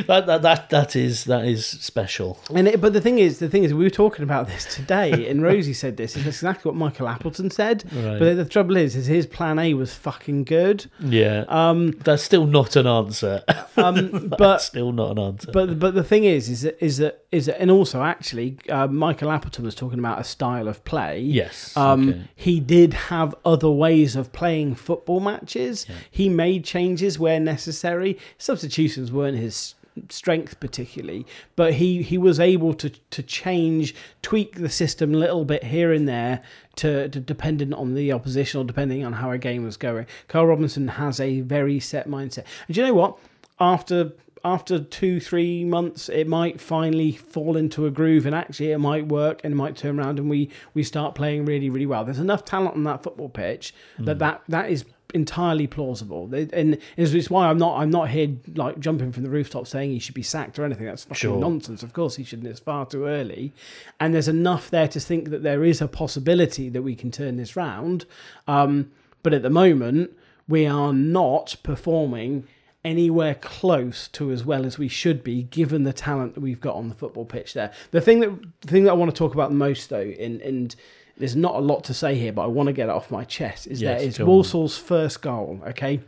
that, 0.06 0.24
that 0.26 0.42
that 0.42 0.70
that 0.70 0.96
is 0.96 1.24
that 1.24 1.44
is 1.44 1.66
special. 1.66 2.38
and 2.54 2.68
it, 2.68 2.80
but 2.80 2.92
the 2.92 3.00
thing 3.00 3.18
is, 3.18 3.38
the 3.38 3.48
thing 3.48 3.64
is, 3.64 3.72
we 3.72 3.84
were 3.84 3.90
talking 3.90 4.22
about 4.22 4.46
this 4.48 4.64
today, 4.74 5.28
and 5.28 5.42
Rosie 5.42 5.72
said 5.72 5.96
this. 5.96 6.16
It's 6.16 6.26
exactly 6.26 6.68
what 6.68 6.76
Michael 6.76 7.08
Appleton 7.08 7.50
said. 7.50 7.84
Right. 7.92 8.18
But 8.18 8.34
the 8.36 8.44
trouble 8.44 8.76
is, 8.76 8.96
is 8.96 9.06
his 9.06 9.26
plan 9.26 9.58
A 9.58 9.74
was 9.74 9.94
fucking 9.94 10.44
good. 10.44 10.86
Yeah, 11.00 11.44
um, 11.48 11.92
that's 12.04 12.22
still 12.22 12.46
not 12.46 12.76
an 12.76 12.86
answer. 12.86 13.42
Um, 13.76 14.10
That's 14.28 14.36
but 14.38 14.58
still 14.58 14.92
not 14.92 15.12
an 15.12 15.18
answer. 15.18 15.50
But 15.52 15.78
but 15.78 15.94
the 15.94 16.04
thing 16.04 16.24
is, 16.24 16.48
is 16.48 16.62
that 16.62 16.82
is 16.84 16.96
that 16.98 17.24
is 17.32 17.46
that, 17.46 17.60
and 17.60 17.70
also 17.70 18.02
actually, 18.02 18.58
uh, 18.68 18.86
Michael 18.86 19.30
Appleton 19.30 19.64
was 19.64 19.74
talking 19.74 19.98
about 19.98 20.20
a 20.20 20.24
style 20.24 20.68
of 20.68 20.84
play. 20.84 21.20
Yes, 21.20 21.76
Um, 21.76 22.08
okay. 22.08 22.22
he 22.34 22.60
did 22.60 22.94
have 22.94 23.34
other 23.44 23.70
ways 23.70 24.16
of 24.16 24.32
playing 24.32 24.74
football 24.74 25.20
matches. 25.20 25.86
He 26.10 26.28
made 26.28 26.64
changes 26.64 27.18
where 27.18 27.38
necessary. 27.46 28.18
Substitutions 28.36 29.10
weren't 29.10 29.38
his 29.38 29.74
strength 30.10 30.60
particularly, 30.60 31.26
but 31.56 31.74
he 31.74 32.02
he 32.02 32.18
was 32.18 32.38
able 32.38 32.74
to 32.74 32.90
to 32.90 33.22
change, 33.22 33.94
tweak 34.22 34.56
the 34.56 34.68
system 34.68 35.14
a 35.14 35.18
little 35.18 35.44
bit 35.44 35.64
here 35.64 35.92
and 35.92 36.08
there. 36.08 36.42
To, 36.76 37.08
to 37.08 37.20
dependent 37.20 37.72
on 37.72 37.94
the 37.94 38.12
opposition 38.12 38.60
or 38.60 38.64
depending 38.64 39.02
on 39.02 39.14
how 39.14 39.30
a 39.30 39.38
game 39.38 39.64
was 39.64 39.78
going, 39.78 40.04
Carl 40.28 40.48
Robinson 40.48 40.88
has 40.88 41.18
a 41.18 41.40
very 41.40 41.80
set 41.80 42.06
mindset. 42.06 42.44
And 42.66 42.74
do 42.74 42.82
you 42.82 42.86
know 42.86 42.92
what? 42.92 43.16
After 43.58 44.12
after 44.44 44.78
two 44.78 45.18
three 45.18 45.64
months 45.64 46.08
it 46.08 46.28
might 46.28 46.60
finally 46.60 47.10
fall 47.10 47.56
into 47.56 47.84
a 47.84 47.90
groove 47.90 48.26
and 48.26 48.34
actually 48.34 48.70
it 48.70 48.78
might 48.78 49.08
work 49.08 49.40
and 49.42 49.52
it 49.52 49.56
might 49.56 49.76
turn 49.76 49.98
around 49.98 50.20
and 50.20 50.30
we 50.30 50.48
we 50.72 50.84
start 50.84 51.16
playing 51.16 51.44
really 51.44 51.68
really 51.68 51.86
well 51.86 52.04
there's 52.04 52.20
enough 52.20 52.44
talent 52.44 52.76
on 52.76 52.84
that 52.84 53.02
football 53.02 53.28
pitch 53.28 53.74
that 53.98 54.12
hmm. 54.12 54.18
that, 54.18 54.42
that 54.46 54.70
is 54.70 54.84
entirely 55.14 55.66
plausible. 55.66 56.28
And 56.32 56.78
it's, 56.96 57.30
why 57.30 57.48
i'm 57.48 57.58
not 57.58 57.78
i'm 57.78 57.90
not 57.90 58.10
here 58.10 58.36
like 58.54 58.78
jumping 58.80 59.12
from 59.12 59.22
the 59.22 59.30
rooftop 59.30 59.66
saying 59.66 59.90
he 59.90 59.98
should 59.98 60.14
be 60.14 60.22
sacked 60.22 60.58
or 60.58 60.64
anything. 60.64 60.86
That's 60.86 61.04
fucking 61.04 61.16
Sure. 61.16 61.38
nonsense. 61.38 61.82
Of 61.82 61.92
course 61.92 62.16
he 62.16 62.24
shouldn't. 62.24 62.48
It's 62.48 62.60
far 62.60 62.86
too 62.86 63.06
early. 63.06 63.52
And 64.00 64.14
there's 64.14 64.28
enough 64.28 64.70
there 64.70 64.88
to 64.88 65.00
think 65.00 65.30
that 65.30 65.42
there 65.42 65.64
is 65.64 65.80
a 65.80 65.88
possibility 65.88 66.68
that 66.68 66.82
we 66.82 66.94
can 66.94 67.10
turn 67.10 67.36
this 67.36 67.56
round. 67.56 68.04
Um, 68.46 68.90
but 69.22 69.32
at 69.32 69.42
the 69.42 69.50
moment 69.50 70.10
we 70.48 70.66
are 70.66 70.92
not 70.92 71.56
performing 71.62 72.46
anywhere 72.84 73.34
close 73.34 74.06
to 74.06 74.30
as 74.30 74.44
well 74.44 74.64
as 74.64 74.78
we 74.78 74.86
should 74.86 75.24
be 75.24 75.42
given 75.42 75.82
the 75.82 75.92
talent 75.92 76.34
that 76.34 76.40
we've 76.40 76.60
got 76.60 76.76
on 76.76 76.88
the 76.88 76.94
football 76.94 77.24
pitch 77.24 77.52
there. 77.52 77.72
The 77.90 78.00
thing 78.00 78.20
that 78.20 78.30
the 78.60 78.68
thing 78.68 78.84
that 78.84 78.90
i 78.90 78.94
want 78.94 79.10
to 79.10 79.16
talk 79.16 79.34
about 79.34 79.50
the 79.50 79.56
most 79.56 79.88
though 79.90 80.00
in 80.00 80.40
and 80.42 80.76
there's 81.16 81.36
not 81.36 81.54
a 81.54 81.60
lot 81.60 81.84
to 81.84 81.94
say 81.94 82.14
here 82.14 82.32
but 82.32 82.42
i 82.42 82.46
want 82.46 82.66
to 82.66 82.72
get 82.72 82.84
it 82.88 82.92
off 82.92 83.10
my 83.10 83.24
chest 83.24 83.66
is 83.66 83.80
Yes, 83.80 84.00
that 84.00 84.06
it's 84.06 84.18
walsall's 84.18 84.76
first 84.76 85.22
goal 85.22 85.60
okay 85.68 86.00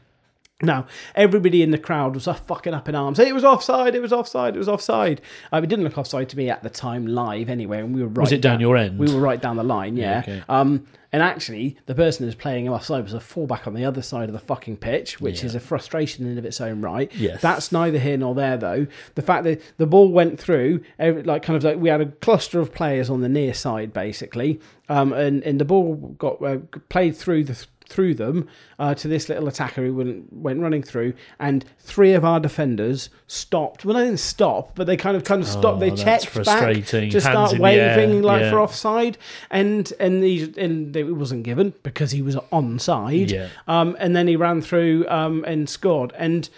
now, 0.60 0.86
everybody 1.14 1.62
in 1.62 1.70
the 1.70 1.78
crowd 1.78 2.16
was 2.16 2.26
uh, 2.26 2.34
fucking 2.34 2.74
up 2.74 2.88
in 2.88 2.96
arms. 2.96 3.20
It 3.20 3.32
was 3.32 3.44
offside. 3.44 3.94
It 3.94 4.02
was 4.02 4.12
offside. 4.12 4.56
It 4.56 4.58
was 4.58 4.68
offside. 4.68 5.20
Uh, 5.52 5.58
it 5.62 5.68
didn't 5.68 5.84
look 5.84 5.96
offside 5.96 6.28
to 6.30 6.36
me 6.36 6.50
at 6.50 6.64
the 6.64 6.70
time 6.70 7.06
live, 7.06 7.48
anyway. 7.48 7.78
And 7.78 7.94
we 7.94 8.02
were 8.02 8.08
right. 8.08 8.22
Was 8.22 8.32
it 8.32 8.42
down 8.42 8.58
your 8.58 8.76
end? 8.76 8.98
We 8.98 9.12
were 9.12 9.20
right 9.20 9.40
down 9.40 9.56
the 9.56 9.62
line. 9.62 9.96
Yeah. 9.96 10.18
okay. 10.18 10.42
Um, 10.48 10.86
and 11.12 11.22
actually, 11.22 11.78
the 11.86 11.94
person 11.94 12.26
who's 12.26 12.34
playing 12.34 12.66
him 12.66 12.72
offside 12.72 13.04
was 13.04 13.14
a 13.14 13.20
fullback 13.20 13.68
on 13.68 13.74
the 13.74 13.84
other 13.84 14.02
side 14.02 14.28
of 14.28 14.32
the 14.32 14.40
fucking 14.40 14.78
pitch, 14.78 15.20
which 15.20 15.42
is 15.42 15.54
a 15.54 15.60
frustration 15.60 16.26
in 16.26 16.36
of 16.36 16.44
its 16.44 16.60
own 16.60 16.82
right. 16.82 17.10
Yes. 17.14 17.40
That's 17.40 17.72
neither 17.72 17.98
here 17.98 18.18
nor 18.18 18.34
there, 18.34 18.56
though. 18.58 18.88
The 19.14 19.22
fact 19.22 19.44
that 19.44 19.62
the 19.78 19.86
ball 19.86 20.10
went 20.10 20.38
through, 20.40 20.82
like 20.98 21.44
kind 21.44 21.56
of 21.56 21.62
like 21.64 21.78
we 21.78 21.88
had 21.88 22.00
a 22.00 22.06
cluster 22.06 22.60
of 22.60 22.74
players 22.74 23.08
on 23.08 23.22
the 23.22 23.28
near 23.28 23.54
side, 23.54 23.92
basically, 23.92 24.60
um, 24.88 25.12
and 25.12 25.42
and 25.44 25.60
the 25.60 25.64
ball 25.64 25.94
got 26.18 26.42
uh, 26.42 26.58
played 26.88 27.16
through 27.16 27.44
the 27.44 27.66
through 27.88 28.14
them 28.14 28.46
uh, 28.78 28.94
to 28.94 29.08
this 29.08 29.28
little 29.28 29.48
attacker 29.48 29.82
who 29.84 29.94
went, 29.94 30.32
went 30.32 30.60
running 30.60 30.82
through, 30.82 31.14
and 31.40 31.64
three 31.80 32.12
of 32.12 32.24
our 32.24 32.38
defenders 32.38 33.08
stopped. 33.26 33.84
Well, 33.84 33.96
they 33.96 34.04
didn't 34.04 34.20
stop, 34.20 34.72
but 34.74 34.86
they 34.86 34.96
kind 34.96 35.16
of 35.16 35.24
kind 35.24 35.40
of 35.42 35.48
stopped. 35.48 35.80
They 35.80 35.90
Oh, 35.90 35.96
that's 35.96 36.24
checked 36.24 36.44
back 36.44 36.84
to 36.84 37.20
start 37.20 37.58
waving 37.58 38.22
like 38.22 38.42
yeah. 38.42 38.50
for 38.50 38.60
offside, 38.60 39.18
and 39.50 39.92
and 39.98 40.22
he 40.22 40.52
and 40.58 40.94
it 40.94 41.04
wasn't 41.14 41.42
given 41.44 41.72
because 41.82 42.10
he 42.10 42.22
was 42.22 42.36
onside. 42.52 43.30
Yeah. 43.30 43.48
Um, 43.66 43.96
and 43.98 44.14
then 44.14 44.28
he 44.28 44.36
ran 44.36 44.60
through 44.62 45.06
um 45.08 45.44
and 45.46 45.68
scored, 45.68 46.12
and 46.18 46.48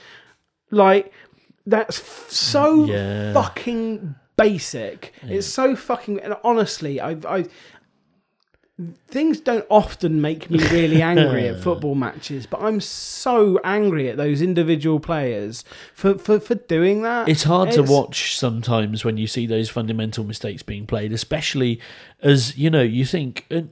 like 0.71 1.13
that's 1.67 1.99
f- 2.01 2.27
so 2.31 2.85
Yeah. 2.87 3.33
fucking 3.33 4.15
basic. 4.37 5.13
It's 5.23 5.47
so 5.47 5.77
fucking 5.77 6.21
and 6.21 6.35
honestly, 6.43 7.01
I 7.01 7.11
I 7.29 7.45
things 9.09 9.41
don't 9.41 9.67
often 9.69 10.21
make 10.21 10.51
me 10.51 10.59
really 10.69 11.03
angry 11.15 11.49
at 11.49 11.63
football 11.63 11.95
matches, 11.95 12.47
but 12.47 12.63
I'm 12.63 12.81
so 12.81 13.61
angry 13.65 14.09
at 14.09 14.17
those 14.17 14.43
individual 14.43 15.01
players 15.01 15.65
for 15.95 16.19
for, 16.19 16.41
for 16.41 16.55
doing 16.55 17.03
that. 17.03 17.29
It's 17.29 17.45
hard 17.45 17.73
to 17.73 17.83
watch 17.83 18.37
sometimes 18.37 19.05
when 19.05 19.17
you 19.17 19.27
see 19.27 19.47
those 19.47 19.69
fundamental 19.69 20.25
mistakes 20.25 20.63
being 20.63 20.87
played, 20.87 21.13
especially 21.13 21.81
as 22.23 22.57
you 22.57 22.71
know 22.71 22.83
you 22.83 23.05
think. 23.05 23.47
Uh, 23.51 23.63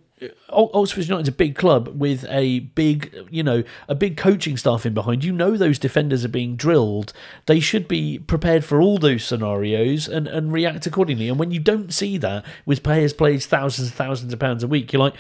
Oxford 0.51 1.05
United's 1.05 1.29
a 1.29 1.33
big 1.33 1.55
club 1.55 1.89
with 1.89 2.25
a 2.29 2.61
big, 2.61 3.15
you 3.31 3.43
know, 3.43 3.63
a 3.89 3.95
big 3.95 4.17
coaching 4.17 4.57
staff 4.57 4.85
in 4.87 4.95
behind. 4.95 5.25
You 5.25 5.33
know 5.33 5.57
those 5.57 5.79
defenders 5.79 6.25
are 6.25 6.29
being 6.29 6.57
drilled. 6.57 7.13
They 7.47 7.61
should 7.61 7.89
be 7.89 8.19
prepared 8.19 8.65
for 8.65 8.81
all 8.81 8.99
those 8.99 9.25
scenarios 9.25 10.09
and, 10.09 10.27
and 10.27 10.53
react 10.53 10.87
accordingly. 10.87 11.29
And 11.29 11.39
when 11.39 11.51
you 11.51 11.61
don't 11.61 11.93
see 11.93 12.19
that 12.19 12.45
with 12.67 12.83
players 12.83 13.13
played 13.13 13.43
thousands 13.43 13.89
and 13.89 13.97
thousands 13.97 14.33
of 14.33 14.39
pounds 14.39 14.63
a 14.63 14.69
week, 14.69 14.93
you're 14.93 15.01
like, 15.01 15.15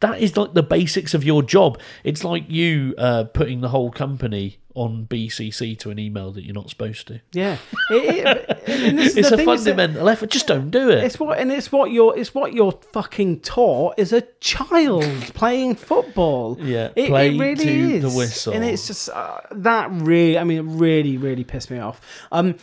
that 0.00 0.20
is 0.20 0.36
like 0.36 0.54
the 0.54 0.62
basics 0.62 1.14
of 1.14 1.24
your 1.24 1.42
job. 1.42 1.78
It's 2.04 2.24
like 2.24 2.50
you 2.50 2.94
uh, 2.98 3.24
putting 3.24 3.60
the 3.60 3.68
whole 3.68 3.90
company 3.90 4.58
on 4.74 5.04
BCC 5.10 5.76
to 5.80 5.90
an 5.90 5.98
email 5.98 6.30
that 6.30 6.44
you're 6.44 6.54
not 6.54 6.70
supposed 6.70 7.08
to. 7.08 7.20
Yeah, 7.32 7.56
It- 7.90 8.26
it- 8.26 8.56
It's 9.16 9.28
the 9.28 9.34
a 9.34 9.36
thing 9.36 9.46
fundamental 9.46 10.08
effort. 10.08 10.30
Just 10.30 10.46
don't 10.46 10.70
do 10.70 10.90
it. 10.90 11.02
It's 11.04 11.18
what 11.18 11.38
and 11.38 11.50
it's 11.50 11.72
what 11.72 11.90
you're 11.90 12.16
it's 12.16 12.32
what 12.34 12.52
you're 12.54 12.78
fucking 12.92 13.40
taught 13.40 13.98
as 13.98 14.12
a 14.12 14.22
child 14.40 15.02
playing 15.34 15.74
football. 15.74 16.56
Yeah, 16.60 16.90
it, 16.94 17.08
play 17.08 17.34
it 17.34 17.38
really 17.38 17.64
to 17.64 17.70
is. 17.96 18.02
the 18.02 18.16
whistle. 18.16 18.52
and 18.54 18.64
it's 18.64 18.86
just 18.86 19.08
uh, 19.10 19.40
that 19.50 19.90
really. 19.90 20.38
I 20.38 20.44
mean, 20.44 20.58
it 20.58 20.62
really, 20.78 21.16
really 21.16 21.44
pissed 21.44 21.70
me 21.70 21.78
off. 21.78 22.00
Um, 22.30 22.54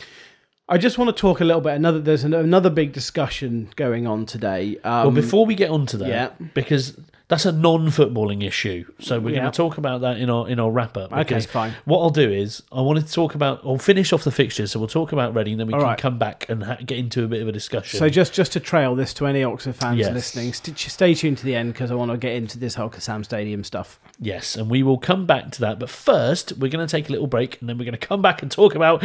I 0.70 0.76
just 0.78 0.98
want 0.98 1.14
to 1.14 1.18
talk 1.18 1.40
a 1.40 1.44
little 1.44 1.60
bit. 1.62 1.74
Another 1.74 2.00
there's 2.00 2.24
an, 2.24 2.32
another 2.34 2.70
big 2.70 2.92
discussion 2.92 3.68
going 3.76 4.06
on 4.06 4.24
today. 4.26 4.78
Um, 4.82 4.92
well, 5.04 5.10
before 5.10 5.44
we 5.46 5.54
get 5.54 5.70
on 5.70 5.84
to 5.86 5.98
that, 5.98 6.08
yeah. 6.08 6.30
because 6.54 6.98
that's 7.28 7.44
a 7.44 7.52
non-footballing 7.52 8.42
issue, 8.42 8.84
so 9.00 9.20
we're 9.20 9.34
Yeah. 9.34 9.40
going 9.42 9.52
to 9.52 9.56
talk 9.56 9.76
about 9.78 10.00
that 10.00 10.18
in 10.18 10.30
our 10.30 10.48
in 10.48 10.58
our 10.58 10.70
wrap 10.70 10.96
up. 10.96 11.12
Okay, 11.12 11.40
fine. 11.40 11.74
What 11.84 12.00
I'll 12.00 12.10
do 12.10 12.30
is 12.30 12.62
I 12.72 12.80
wanted 12.80 13.06
to 13.06 13.12
talk 13.12 13.34
about. 13.34 13.60
I'll 13.64 13.76
finish 13.78 14.12
off 14.12 14.24
the 14.24 14.30
fixtures, 14.30 14.72
so 14.72 14.78
we'll 14.78 14.88
talk 14.88 15.12
about 15.12 15.34
Reading, 15.34 15.58
then 15.58 15.66
we 15.66 15.74
All 15.74 15.80
can 15.80 15.88
right. 15.90 15.98
come 15.98 16.18
back 16.18 16.46
and 16.48 16.64
ha- 16.64 16.78
get 16.84 16.96
into 16.98 17.24
a 17.24 17.28
bit 17.28 17.42
of 17.42 17.48
a 17.48 17.52
discussion. 17.52 17.98
so 17.98 18.08
just 18.08 18.32
just 18.32 18.52
to 18.52 18.60
trail 18.60 18.94
this 18.94 19.12
to 19.14 19.26
any 19.26 19.44
Oxford 19.44 19.76
fans 19.76 19.98
Yes. 19.98 20.12
listening, 20.12 20.52
st- 20.54 20.78
stay 20.78 21.12
tuned 21.14 21.38
to 21.38 21.44
the 21.44 21.54
end 21.54 21.72
because 21.74 21.90
I 21.90 21.94
want 21.94 22.10
to 22.10 22.16
get 22.16 22.32
into 22.34 22.58
this 22.58 22.74
whole 22.76 22.88
Kassam 22.88 23.24
Stadium 23.24 23.62
stuff. 23.62 24.00
Yes, 24.18 24.56
and 24.56 24.70
we 24.70 24.82
will 24.82 24.98
come 24.98 25.26
back 25.26 25.50
to 25.52 25.60
that. 25.60 25.78
But 25.78 25.90
first, 25.90 26.52
we're 26.58 26.70
going 26.70 26.86
to 26.86 26.90
take 26.90 27.08
a 27.08 27.12
little 27.12 27.26
break, 27.26 27.60
and 27.60 27.68
then 27.68 27.76
we're 27.78 27.84
going 27.84 27.92
to 27.98 28.06
come 28.06 28.22
back 28.22 28.42
and 28.42 28.50
talk 28.50 28.74
about 28.74 29.02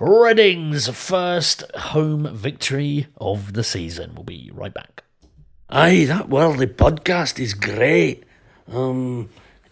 Reading's 0.00 0.88
first 0.88 1.64
home 1.76 2.28
victory 2.34 3.06
of 3.20 3.52
the 3.52 3.62
season. 3.64 4.12
We'll 4.14 4.24
be 4.24 4.50
right 4.52 4.74
back. 4.74 5.04
Aye, 5.72 6.06
that 6.06 6.28
Worldy 6.28 6.66
podcast 6.74 7.38
is 7.38 7.54
great. 7.54 8.24
Um, 8.72 9.28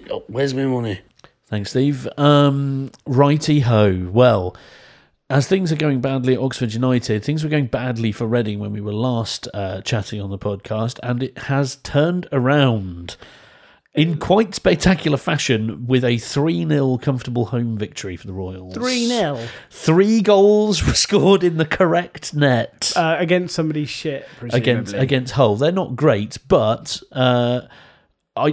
oh, 0.08 0.22
where's 0.28 0.54
my 0.54 0.64
money? 0.64 1.00
Thanks, 1.46 1.70
Steve. 1.70 2.06
Um, 2.16 2.92
righty 3.04 3.60
ho. 3.60 4.08
Well, 4.12 4.56
as 5.28 5.48
things 5.48 5.72
are 5.72 5.76
going 5.76 6.00
badly 6.00 6.34
at 6.34 6.40
Oxford 6.40 6.72
United, 6.72 7.24
things 7.24 7.42
were 7.42 7.50
going 7.50 7.66
badly 7.66 8.12
for 8.12 8.28
Reading 8.28 8.60
when 8.60 8.72
we 8.72 8.80
were 8.80 8.92
last 8.92 9.48
uh, 9.52 9.80
chatting 9.80 10.20
on 10.20 10.30
the 10.30 10.38
podcast, 10.38 11.00
and 11.02 11.20
it 11.20 11.36
has 11.36 11.76
turned 11.76 12.28
around 12.30 13.16
in 13.98 14.18
quite 14.18 14.54
spectacular 14.54 15.16
fashion 15.18 15.86
with 15.86 16.04
a 16.04 16.18
3 16.18 16.66
0 16.68 16.98
comfortable 16.98 17.46
home 17.46 17.76
victory 17.76 18.16
for 18.16 18.26
the 18.26 18.32
Royals. 18.32 18.74
3 18.74 19.06
0 19.06 19.40
Three 19.70 20.20
goals 20.20 20.86
were 20.86 20.94
scored 20.94 21.42
in 21.44 21.56
the 21.56 21.64
correct 21.64 22.34
net 22.34 22.92
uh, 22.96 23.16
against 23.18 23.54
somebody's 23.54 23.88
shit, 23.90 24.26
presumably. 24.38 24.58
against 24.72 24.94
against 24.94 25.32
Hull. 25.34 25.56
They're 25.56 25.72
not 25.72 25.96
great, 25.96 26.38
but 26.48 27.02
uh, 27.12 27.62
I 28.36 28.52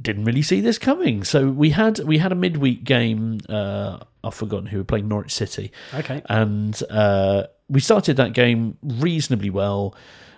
didn't 0.00 0.24
really 0.24 0.42
see 0.42 0.60
this 0.60 0.78
coming. 0.78 1.24
So 1.24 1.48
we 1.50 1.70
had 1.70 1.98
we 2.00 2.18
had 2.18 2.32
a 2.32 2.36
midweek 2.36 2.84
game. 2.84 3.40
Uh, 3.48 3.98
I've 4.24 4.34
forgotten 4.34 4.66
who 4.66 4.76
we 4.78 4.80
were 4.80 4.84
playing 4.84 5.08
Norwich 5.08 5.32
City, 5.34 5.72
Okay. 5.94 6.22
and 6.28 6.80
uh, 6.90 7.44
we 7.68 7.80
started 7.80 8.16
that 8.16 8.32
game 8.32 8.76
reasonably 8.82 9.50
well, 9.50 9.94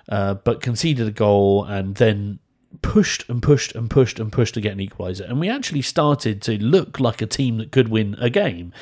uh, 0.09 0.35
but 0.35 0.61
conceded 0.61 1.07
a 1.07 1.11
goal 1.11 1.65
and 1.65 1.95
then 1.97 2.39
pushed 2.83 3.29
and 3.29 3.43
pushed 3.43 3.75
and 3.75 3.91
pushed 3.91 4.21
and 4.21 4.31
pushed 4.31 4.55
to 4.55 4.61
get 4.61 4.73
an 4.73 4.79
equaliser. 4.79 5.29
And 5.29 5.41
we 5.41 5.49
actually 5.49 5.83
started 5.83 6.41
to 6.43 6.63
look 6.63 7.01
like 7.01 7.21
a 7.21 7.27
team 7.27 7.59
that 7.59 7.73
could 7.73 7.89
win 7.89 8.17
a 8.21 8.31
game. 8.31 8.73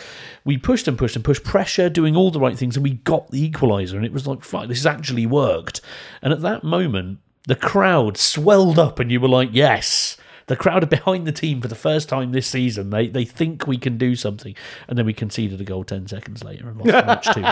We 0.45 0.59
pushed 0.59 0.87
and 0.89 0.99
pushed 0.99 1.17
and 1.17 1.25
pushed 1.25 1.45
pressure, 1.45 1.89
doing 1.89 2.15
all 2.15 2.31
the 2.31 2.41
right 2.41 2.57
things, 2.57 2.77
and 2.77 2.85
we 2.85 2.95
got 2.95 3.31
the 3.31 3.51
equaliser. 3.51 3.95
And 3.95 4.05
it 4.05 4.13
was 4.13 4.27
like, 4.27 4.45
fuck, 4.45 4.69
this 4.69 4.79
has 4.79 4.87
actually 4.87 5.27
worked. 5.27 5.81
And 6.23 6.33
at 6.33 6.43
that 6.43 6.65
moment, 6.65 7.19
the 7.49 7.57
crowd 7.57 8.19
swelled 8.19 8.79
up, 8.79 8.99
and 9.01 9.11
you 9.11 9.21
were 9.21 9.29
like, 9.29 9.49
"Yes." 9.53 10.17
The 10.49 10.57
crowd 10.57 10.83
are 10.83 10.87
behind 10.87 11.27
the 11.27 11.33
team 11.33 11.61
for 11.61 11.69
the 11.69 11.75
first 11.75 12.09
time 12.09 12.33
this 12.33 12.47
season. 12.47 12.89
They 12.89 13.09
they 13.09 13.25
think 13.25 13.67
we 13.67 13.77
can 13.77 13.99
do 13.99 14.17
something, 14.17 14.55
and 14.87 14.99
then 14.99 15.05
we 15.05 15.13
conceded 15.13 15.61
a 15.61 15.65
goal 15.65 15.85
ten 15.85 16.07
seconds 16.07 16.43
later 16.43 16.69
and 16.69 16.79
lost 16.79 16.91
the 16.91 17.05
match 17.05 17.35
two. 17.35 17.45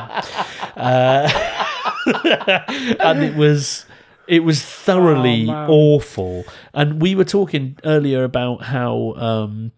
Uh, 0.81 1.31
and 3.01 3.23
it 3.23 3.35
was 3.35 3.87
it 4.29 4.41
was 4.41 4.63
thoroughly 4.63 5.47
Oh, 5.49 5.67
awful. 5.69 6.45
And 6.75 7.01
we 7.01 7.15
were 7.15 7.25
talking 7.25 7.79
earlier 7.85 8.25
about 8.25 8.63
how 8.65 9.15
um, 9.17 9.73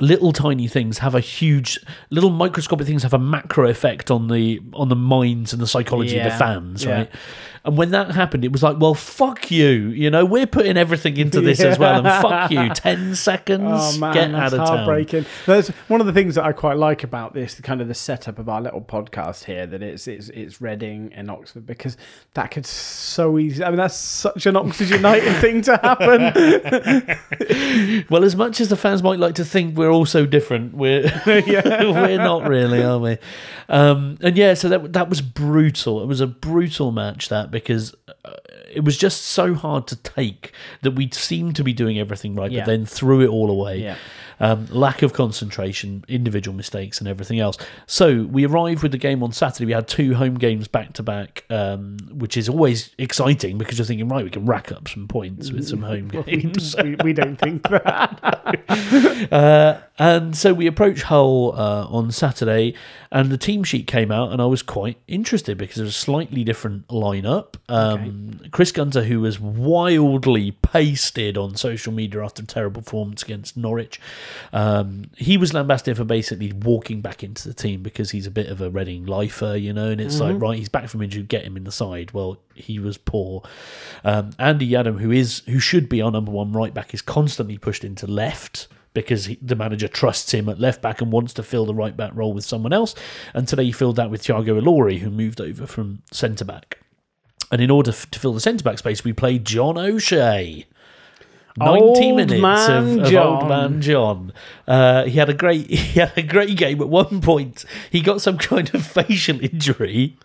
little 0.00 0.32
tiny 0.32 0.68
things 0.68 0.98
have 0.98 1.14
a 1.14 1.20
huge, 1.20 1.78
little 2.10 2.30
microscopic 2.30 2.86
things 2.86 3.02
have 3.02 3.12
a 3.14 3.18
macro 3.18 3.68
effect 3.68 4.10
on 4.10 4.28
the 4.28 4.60
on 4.74 4.88
the 4.88 4.96
minds 4.96 5.52
and 5.52 5.60
the 5.60 5.66
psychology 5.66 6.18
of 6.18 6.24
the 6.24 6.38
fans, 6.38 6.84
Yeah. 6.84 6.92
right? 6.94 7.10
And 7.64 7.76
when 7.76 7.90
that 7.90 8.12
happened, 8.12 8.44
it 8.44 8.52
was 8.52 8.62
like, 8.62 8.78
well, 8.80 8.94
fuck 8.94 9.50
you. 9.50 9.68
You 9.68 10.10
know, 10.10 10.24
we're 10.24 10.46
putting 10.46 10.76
everything 10.78 11.18
into 11.18 11.40
this 11.42 11.60
as 11.60 11.78
well, 11.78 12.04
and 12.04 12.22
fuck 12.22 12.50
you. 12.50 12.70
Ten 12.70 13.14
seconds, 13.14 13.62
Oh 13.66 13.98
man, 13.98 14.14
get 14.14 14.32
that's 14.32 14.54
out 14.54 14.60
of 14.60 14.66
town. 14.66 14.76
heartbreaking. 14.78 15.26
That's 15.44 15.68
one 15.88 16.00
of 16.00 16.06
the 16.06 16.12
things 16.14 16.36
that 16.36 16.44
I 16.44 16.52
quite 16.52 16.78
like 16.78 17.04
about 17.04 17.34
this, 17.34 17.54
the 17.54 17.62
kind 17.62 17.80
of 17.82 17.88
the 17.88 17.94
setup 17.94 18.38
of 18.38 18.48
our 18.48 18.62
little 18.62 18.80
podcast 18.80 19.44
here. 19.44 19.66
That 19.66 19.82
it's 19.82 20.08
it's 20.08 20.30
it's 20.30 20.60
Reading 20.60 21.12
and 21.14 21.30
Oxford 21.30 21.66
because 21.66 21.96
that 22.34 22.50
could 22.50 22.64
so 22.64 23.38
easy. 23.38 23.62
I 23.62 23.68
mean, 23.68 23.76
that's 23.76 23.96
such 23.96 24.46
an 24.46 24.56
Oxford 24.56 24.88
United 24.90 25.40
thing 25.40 25.60
to 25.62 25.76
happen. 25.76 27.18
Well, 28.10 28.24
as 28.24 28.34
much 28.36 28.60
as 28.60 28.68
the 28.68 28.76
fans 28.76 29.02
might 29.02 29.18
like 29.18 29.34
to 29.36 29.44
think 29.44 29.76
we're 29.76 29.90
all 29.90 30.06
so 30.06 30.26
different, 30.26 30.74
we're 30.74 31.02
we're 31.26 32.16
not 32.18 32.48
really, 32.48 32.82
are 32.82 32.98
we? 32.98 33.18
Um, 33.68 34.18
and 34.20 34.36
yeah, 34.36 34.54
so 34.54 34.68
that 34.68 34.92
that 34.92 35.08
was 35.08 35.20
brutal. 35.20 36.02
It 36.02 36.06
was 36.06 36.20
a 36.20 36.26
brutal 36.26 36.90
match 36.92 37.28
that 37.28 37.49
because 37.50 37.94
uh, 38.24 38.32
it 38.72 38.84
was 38.84 38.96
just 38.96 39.22
so 39.22 39.54
hard 39.54 39.86
to 39.88 39.96
take 39.96 40.52
that 40.82 40.92
we 40.92 41.10
seemed 41.10 41.56
to 41.56 41.64
be 41.64 41.72
doing 41.72 41.98
everything 41.98 42.34
right, 42.34 42.50
Yeah. 42.50 42.60
but 42.60 42.66
then 42.66 42.86
threw 42.86 43.20
it 43.20 43.28
all 43.28 43.50
away. 43.50 43.78
Yeah. 43.80 43.96
Um, 44.40 44.66
lack 44.70 45.02
of 45.02 45.12
concentration, 45.12 46.04
individual 46.08 46.56
mistakes, 46.56 46.98
and 46.98 47.06
everything 47.06 47.40
else. 47.40 47.58
So 47.86 48.24
we 48.24 48.46
arrived 48.46 48.82
with 48.82 48.92
the 48.92 48.98
game 48.98 49.22
on 49.22 49.32
Saturday. 49.32 49.66
We 49.66 49.72
had 49.72 49.86
two 49.86 50.14
home 50.14 50.34
games 50.34 50.66
back 50.66 50.94
to 50.94 51.02
back, 51.02 51.44
um, 51.50 51.98
which 52.10 52.36
is 52.36 52.48
always 52.48 52.94
exciting 52.96 53.58
because 53.58 53.78
you're 53.78 53.84
thinking, 53.84 54.08
right, 54.08 54.24
we 54.24 54.30
can 54.30 54.46
rack 54.46 54.72
up 54.72 54.88
some 54.88 55.06
points 55.08 55.52
with 55.52 55.68
some 55.68 55.82
home 55.82 56.08
games. 56.26 56.74
we, 56.82 56.96
we 57.04 57.12
don't 57.12 57.36
think 57.36 57.68
that. 57.68 58.40
Uh, 59.30 59.80
and 59.98 60.34
so 60.34 60.54
we 60.54 60.66
approached 60.66 61.02
Hull 61.04 61.52
uh, 61.52 61.86
on 61.88 62.10
Saturday, 62.10 62.74
and 63.12 63.30
the 63.30 63.36
team 63.36 63.62
sheet 63.62 63.86
came 63.86 64.10
out, 64.10 64.32
and 64.32 64.40
I 64.40 64.46
was 64.46 64.62
quite 64.62 64.96
interested 65.06 65.58
because 65.58 65.78
it 65.78 65.82
was 65.82 65.90
a 65.90 65.98
slightly 65.98 66.42
different 66.42 66.88
lineup. 66.88 67.56
Um, 67.68 68.40
Chris 68.50 68.72
Gunter, 68.72 69.04
who 69.04 69.20
was 69.20 69.38
wildly 69.38 70.52
pasted 70.52 71.36
on 71.36 71.54
social 71.54 71.92
media 71.92 72.24
after 72.24 72.42
a 72.42 72.46
terrible 72.46 72.82
performance 72.82 73.22
against 73.22 73.56
Norwich, 73.56 74.00
um, 74.52 75.04
he 75.16 75.36
was 75.36 75.54
lambasted 75.54 75.96
for 75.96 76.04
basically 76.04 76.52
walking 76.52 77.00
back 77.00 77.22
into 77.22 77.48
the 77.48 77.54
team 77.54 77.82
because 77.82 78.10
he's 78.10 78.26
a 78.26 78.30
bit 78.30 78.48
of 78.48 78.60
a 78.60 78.70
Reading 78.70 79.06
lifer, 79.06 79.56
you 79.56 79.72
know, 79.72 79.90
and 79.90 80.00
it's 80.00 80.20
like, 80.20 80.40
right, 80.40 80.58
he's 80.58 80.68
back 80.68 80.88
from 80.88 81.02
injury, 81.02 81.22
get 81.22 81.44
him 81.44 81.56
in 81.56 81.64
the 81.64 81.72
side. 81.72 82.12
Well, 82.12 82.38
he 82.54 82.78
was 82.78 82.96
poor. 82.96 83.42
Um, 84.04 84.30
Andy 84.38 84.68
Yiadom, 84.68 85.00
who 85.00 85.10
is 85.10 85.40
who 85.46 85.58
should 85.58 85.88
be 85.88 86.00
our 86.00 86.10
number 86.10 86.30
one 86.30 86.52
right 86.52 86.72
back, 86.72 86.94
is 86.94 87.02
constantly 87.02 87.58
pushed 87.58 87.84
into 87.84 88.06
left 88.06 88.68
because 88.92 89.26
he, 89.26 89.38
the 89.40 89.56
manager 89.56 89.88
trusts 89.88 90.32
him 90.32 90.48
at 90.48 90.58
left 90.58 90.82
back 90.82 91.00
and 91.00 91.12
wants 91.12 91.32
to 91.34 91.42
fill 91.42 91.66
the 91.66 91.74
right 91.74 91.96
back 91.96 92.12
role 92.14 92.32
with 92.32 92.44
someone 92.44 92.72
else. 92.72 92.94
And 93.34 93.46
today 93.46 93.64
he 93.64 93.72
filled 93.72 93.96
that 93.96 94.10
with 94.10 94.22
Tiago 94.22 94.60
Ilori, 94.60 94.98
who 94.98 95.10
moved 95.10 95.40
over 95.40 95.66
from 95.66 96.02
centre 96.10 96.44
back. 96.44 96.78
And 97.52 97.60
in 97.60 97.70
order 97.70 97.90
f- 97.90 98.10
to 98.10 98.18
fill 98.18 98.32
the 98.32 98.40
centre 98.40 98.64
back 98.64 98.78
space, 98.78 99.04
we 99.04 99.12
played 99.12 99.44
John 99.44 99.76
O'Shea. 99.76 100.66
90 101.56 101.82
Old 101.82 102.16
minutes 102.16 102.68
of, 102.68 102.98
of 102.98 103.14
old 103.14 103.48
man 103.48 103.80
John. 103.80 104.32
Uh, 104.66 105.04
he 105.04 105.18
had 105.18 105.28
a 105.28 105.34
great 105.34 105.66
he 105.70 106.00
had 106.00 106.16
a 106.16 106.22
great 106.22 106.56
game. 106.56 106.80
At 106.80 106.88
one 106.88 107.20
point, 107.20 107.64
he 107.90 108.00
got 108.00 108.20
some 108.20 108.38
kind 108.38 108.72
of 108.74 108.86
facial 108.86 109.40
injury, 109.42 110.16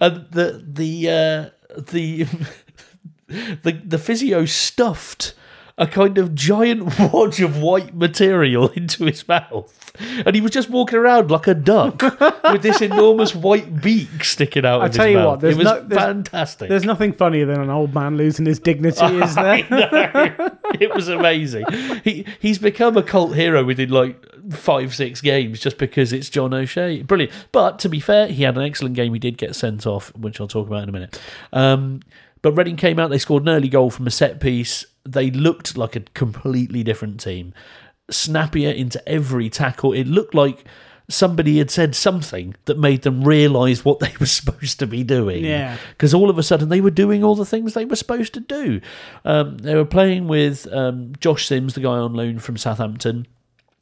and 0.00 0.26
the 0.30 0.64
the 0.66 1.08
uh, 1.08 1.80
the 1.80 2.24
the 3.26 3.80
the 3.84 3.98
physio 3.98 4.44
stuffed 4.44 5.34
a 5.78 5.86
kind 5.86 6.18
of 6.18 6.34
giant 6.34 6.98
wad 7.12 7.40
of 7.40 7.60
white 7.60 7.94
material 7.94 8.68
into 8.76 9.04
his 9.06 9.26
mouth, 9.26 9.94
and 10.24 10.34
he 10.34 10.40
was 10.40 10.50
just 10.50 10.68
walking 10.70 10.98
around 10.98 11.30
like 11.30 11.46
a 11.46 11.54
duck 11.54 12.02
with 12.52 12.62
this 12.62 12.80
enormous 12.80 13.34
white 13.34 13.80
beak 13.80 14.22
sticking 14.24 14.64
out. 14.66 14.82
I 14.82 14.86
of 14.86 14.92
tell 14.92 15.08
you 15.08 15.18
what, 15.18 15.40
there's 15.40 15.54
it 15.54 15.58
was 15.58 15.64
no- 15.64 15.82
there's- 15.82 16.04
fantastic. 16.04 16.68
There's 16.68 16.84
nothing 16.84 17.12
funnier 17.12 17.46
than 17.46 17.60
an 17.60 17.70
old 17.70 17.94
man 17.94 18.16
losing 18.16 18.46
his 18.46 18.58
dignity, 18.58 19.04
is 19.04 19.34
there? 19.34 19.66
it 20.80 20.94
was 20.94 21.08
amazing. 21.08 21.64
He 22.04 22.26
he's 22.40 22.58
become 22.58 22.96
a 22.96 23.02
cult 23.02 23.34
hero 23.34 23.64
within 23.64 23.90
like 23.90 24.24
five 24.50 24.94
six 24.94 25.20
games 25.20 25.60
just 25.60 25.78
because 25.78 26.12
it's 26.12 26.28
John 26.28 26.52
O'Shea. 26.52 27.02
Brilliant. 27.02 27.32
But 27.52 27.78
to 27.80 27.88
be 27.88 28.00
fair, 28.00 28.26
he 28.28 28.42
had 28.42 28.56
an 28.56 28.62
excellent 28.64 28.94
game. 28.94 29.12
He 29.14 29.18
did 29.18 29.38
get 29.38 29.54
sent 29.54 29.86
off, 29.86 30.14
which 30.16 30.40
I'll 30.40 30.48
talk 30.48 30.66
about 30.66 30.82
in 30.82 30.88
a 30.88 30.92
minute. 30.92 31.20
Um, 31.52 32.00
but 32.42 32.52
Reading 32.52 32.76
came 32.76 32.98
out. 32.98 33.10
They 33.10 33.18
scored 33.18 33.44
an 33.44 33.50
early 33.50 33.68
goal 33.68 33.90
from 33.90 34.06
a 34.06 34.10
set 34.10 34.40
piece. 34.40 34.84
They 35.04 35.30
looked 35.30 35.76
like 35.76 35.96
a 35.96 36.00
completely 36.00 36.82
different 36.82 37.20
team. 37.20 37.54
Snappier 38.10 38.70
into 38.70 39.06
every 39.08 39.48
tackle. 39.48 39.92
It 39.92 40.06
looked 40.06 40.34
like 40.34 40.64
somebody 41.08 41.58
had 41.58 41.70
said 41.70 41.94
something 41.94 42.54
that 42.66 42.78
made 42.78 43.02
them 43.02 43.22
realise 43.24 43.84
what 43.84 43.98
they 44.00 44.12
were 44.20 44.26
supposed 44.26 44.78
to 44.78 44.86
be 44.86 45.02
doing 45.02 45.44
Yeah. 45.44 45.76
because 45.90 46.14
all 46.14 46.30
of 46.30 46.38
a 46.38 46.42
sudden 46.42 46.68
they 46.68 46.80
were 46.80 46.90
doing 46.92 47.22
all 47.24 47.34
the 47.34 47.44
things 47.44 47.74
they 47.74 47.84
were 47.84 47.96
supposed 47.96 48.32
to 48.34 48.40
do. 48.40 48.80
Um, 49.24 49.58
they 49.58 49.74
were 49.74 49.84
playing 49.84 50.28
with 50.28 50.72
um, 50.72 51.12
Josh 51.20 51.46
Sims, 51.46 51.74
the 51.74 51.80
guy 51.80 51.90
on 51.90 52.14
loan 52.14 52.38
from 52.38 52.56
Southampton, 52.56 53.26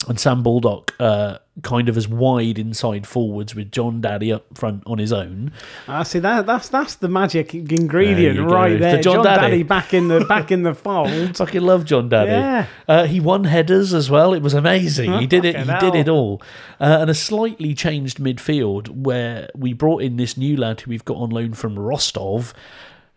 and 0.09 0.19
Sam 0.19 0.43
Baldock, 0.43 0.95
uh, 0.99 1.39
kind 1.63 1.91
of 1.91 1.97
as 1.99 2.09
wide 2.09 2.59
inside 2.59 3.07
forwards 3.07 3.55
with 3.55 3.71
John 3.71 4.01
Daddy 4.01 4.33
up 4.33 4.47
front 4.57 4.83
on 4.87 4.97
his 4.97 5.13
own. 5.13 5.53
I 5.87 6.05
see 6.05 6.19
that 6.21 6.47
that's 6.47 6.71
that's 6.71 6.95
the 6.95 7.09
magic 7.09 7.55
ingredient 7.55 8.17
There 8.37 8.45
you 8.45 8.49
go. 8.49 8.55
right 8.55 8.73
The 8.73 8.79
there. 8.79 9.03
John 9.03 9.17
John, 9.17 9.25
Daddy. 9.25 9.41
Daddy. 9.51 9.63
back 9.65 9.93
in 9.93 10.09
the 10.09 10.25
back 10.29 10.51
in 10.51 10.63
the 10.63 10.75
fold. 10.75 11.37
Fucking 11.37 11.61
love 11.61 11.85
John 11.85 12.09
Daddy. 12.09 12.31
Yeah. 12.31 12.67
Uh, 12.89 13.07
he 13.07 13.21
won 13.21 13.45
headers 13.45 13.93
as 13.93 14.11
well. 14.11 14.33
It 14.33 14.43
was 14.43 14.55
amazing. 14.55 15.13
He 15.19 15.27
did 15.27 15.45
it. 15.45 15.55
He 15.57 15.65
Fucking 15.65 15.91
did 15.93 16.01
it 16.01 16.09
all. 16.09 16.41
Uh, 16.81 16.99
and 17.03 17.11
a 17.11 17.15
slightly 17.15 17.75
changed 17.75 18.17
midfield 18.19 18.89
where 18.89 19.51
we 19.55 19.75
brought 19.75 20.01
in 20.03 20.17
this 20.17 20.39
new 20.39 20.57
lad 20.57 20.81
who 20.81 20.89
we've 20.91 21.05
got 21.05 21.19
on 21.19 21.29
loan 21.29 21.53
from 21.53 21.79
Rostov, 21.79 22.55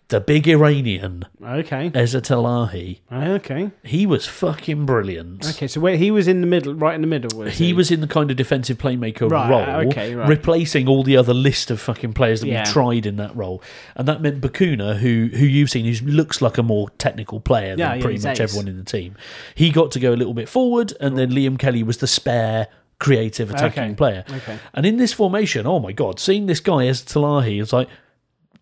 the 0.10 0.20
big 0.20 0.48
Iranian 0.48 1.26
Okay. 1.44 1.90
Ezatolahi. 1.92 3.00
Okay. 3.12 3.72
He 3.84 4.06
was 4.06 4.28
fucking 4.28 4.86
brilliant. 4.86 5.48
Okay. 5.52 5.68
So 5.68 5.80
where 5.80 5.98
he 5.98 6.12
was 6.12 6.28
in 6.28 6.42
the 6.42 6.48
middle, 6.48 6.74
right 6.76 6.94
in 6.94 7.02
the 7.02 7.08
middle, 7.08 7.38
was 7.40 7.58
He 7.58 7.74
was 7.74 7.90
in 7.90 8.02
the 8.02 8.08
kind 8.08 8.30
of 8.30 8.38
defensive 8.38 8.78
playmaker 8.78 9.30
Right, 9.30 9.50
role, 9.50 9.88
okay, 9.88 10.14
right. 10.14 10.28
replacing 10.28 10.88
all 10.88 11.04
the 11.04 11.18
other 11.18 11.34
list 11.34 11.72
of 11.72 11.80
fucking 11.80 12.14
players 12.14 12.42
that 12.42 12.48
Yeah. 12.48 12.64
we've 12.64 12.74
tried 12.74 13.06
in 13.06 13.16
that 13.18 13.36
role, 13.36 13.64
and 13.96 14.08
that 14.08 14.22
meant 14.22 14.42
Bacuna, 14.42 14.98
who 14.98 15.30
who 15.34 15.46
you've 15.46 15.70
seen, 15.70 15.86
who 15.92 16.06
looks 16.06 16.42
like 16.42 16.58
a 16.58 16.64
more 16.64 16.90
technical 16.98 17.40
player 17.40 17.70
than 17.72 17.80
Yeah, 17.80 17.94
yeah, 17.96 18.02
pretty 18.02 18.16
he's 18.16 18.26
much 18.26 18.40
ace. 18.40 18.50
everyone 18.52 18.68
in 18.68 18.78
the 18.78 18.84
team. 18.86 19.16
He 19.56 19.72
got 19.72 19.92
to 19.92 20.00
go 20.00 20.14
a 20.14 20.18
little 20.18 20.34
bit 20.34 20.50
forward, 20.50 20.94
and 21.00 21.18
then 21.18 21.32
Liam 21.32 21.58
Kelly 21.58 21.82
was 21.84 21.98
the 21.98 22.08
spare 22.08 22.68
creative 23.00 23.50
attacking 23.52 23.84
Okay, 23.84 23.94
player. 23.96 24.24
okay. 24.30 24.58
And 24.74 24.86
in 24.86 24.98
this 24.98 25.12
formation, 25.12 25.66
oh 25.66 25.80
my 25.80 25.92
god, 25.92 26.20
seeing 26.20 26.46
this 26.46 26.60
guy 26.60 26.86
Ezatolahi, 26.88 27.62
it's 27.62 27.74
like. 27.74 27.88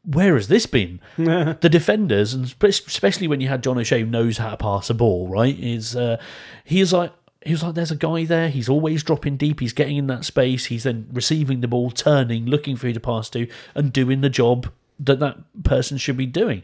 Where 0.04 0.36
has 0.36 0.48
this 0.48 0.66
been? 0.66 1.00
the 1.18 1.70
defenders, 1.70 2.34
and 2.34 2.54
especially 2.64 3.28
when 3.28 3.40
you 3.40 3.48
had 3.48 3.64
John 3.64 3.78
O'Shea 3.78 4.04
knows 4.04 4.38
how 4.38 4.50
to 4.50 4.58
pass 4.58 4.90
a 4.90 4.94
ball, 4.94 5.28
right? 5.28 5.58
Is 5.60 5.96
uh, 5.96 6.18
he 6.64 6.80
is 6.82 6.92
like 6.92 7.14
he 7.44 7.52
was 7.52 7.64
like, 7.64 7.76
there's 7.76 7.92
a 7.92 7.96
guy 7.96 8.26
there. 8.26 8.50
He's 8.50 8.70
always 8.70 9.04
dropping 9.04 9.38
deep. 9.38 9.60
He's 9.60 9.74
getting 9.74 9.98
in 9.98 10.08
that 10.08 10.26
space. 10.26 10.66
He's 10.66 10.84
then 10.84 11.08
receiving 11.12 11.62
the 11.62 11.68
ball, 11.68 11.90
turning, 11.90 12.46
looking 12.46 12.76
for 12.76 12.88
who 12.88 12.94
to 12.94 13.00
pass 13.00 13.30
to, 13.32 13.48
and 13.74 13.92
doing 13.92 14.22
the 14.22 14.30
job 14.30 14.72
that 15.04 15.20
that 15.20 15.38
person 15.64 15.98
should 15.98 16.18
be 16.18 16.26
doing. 16.26 16.62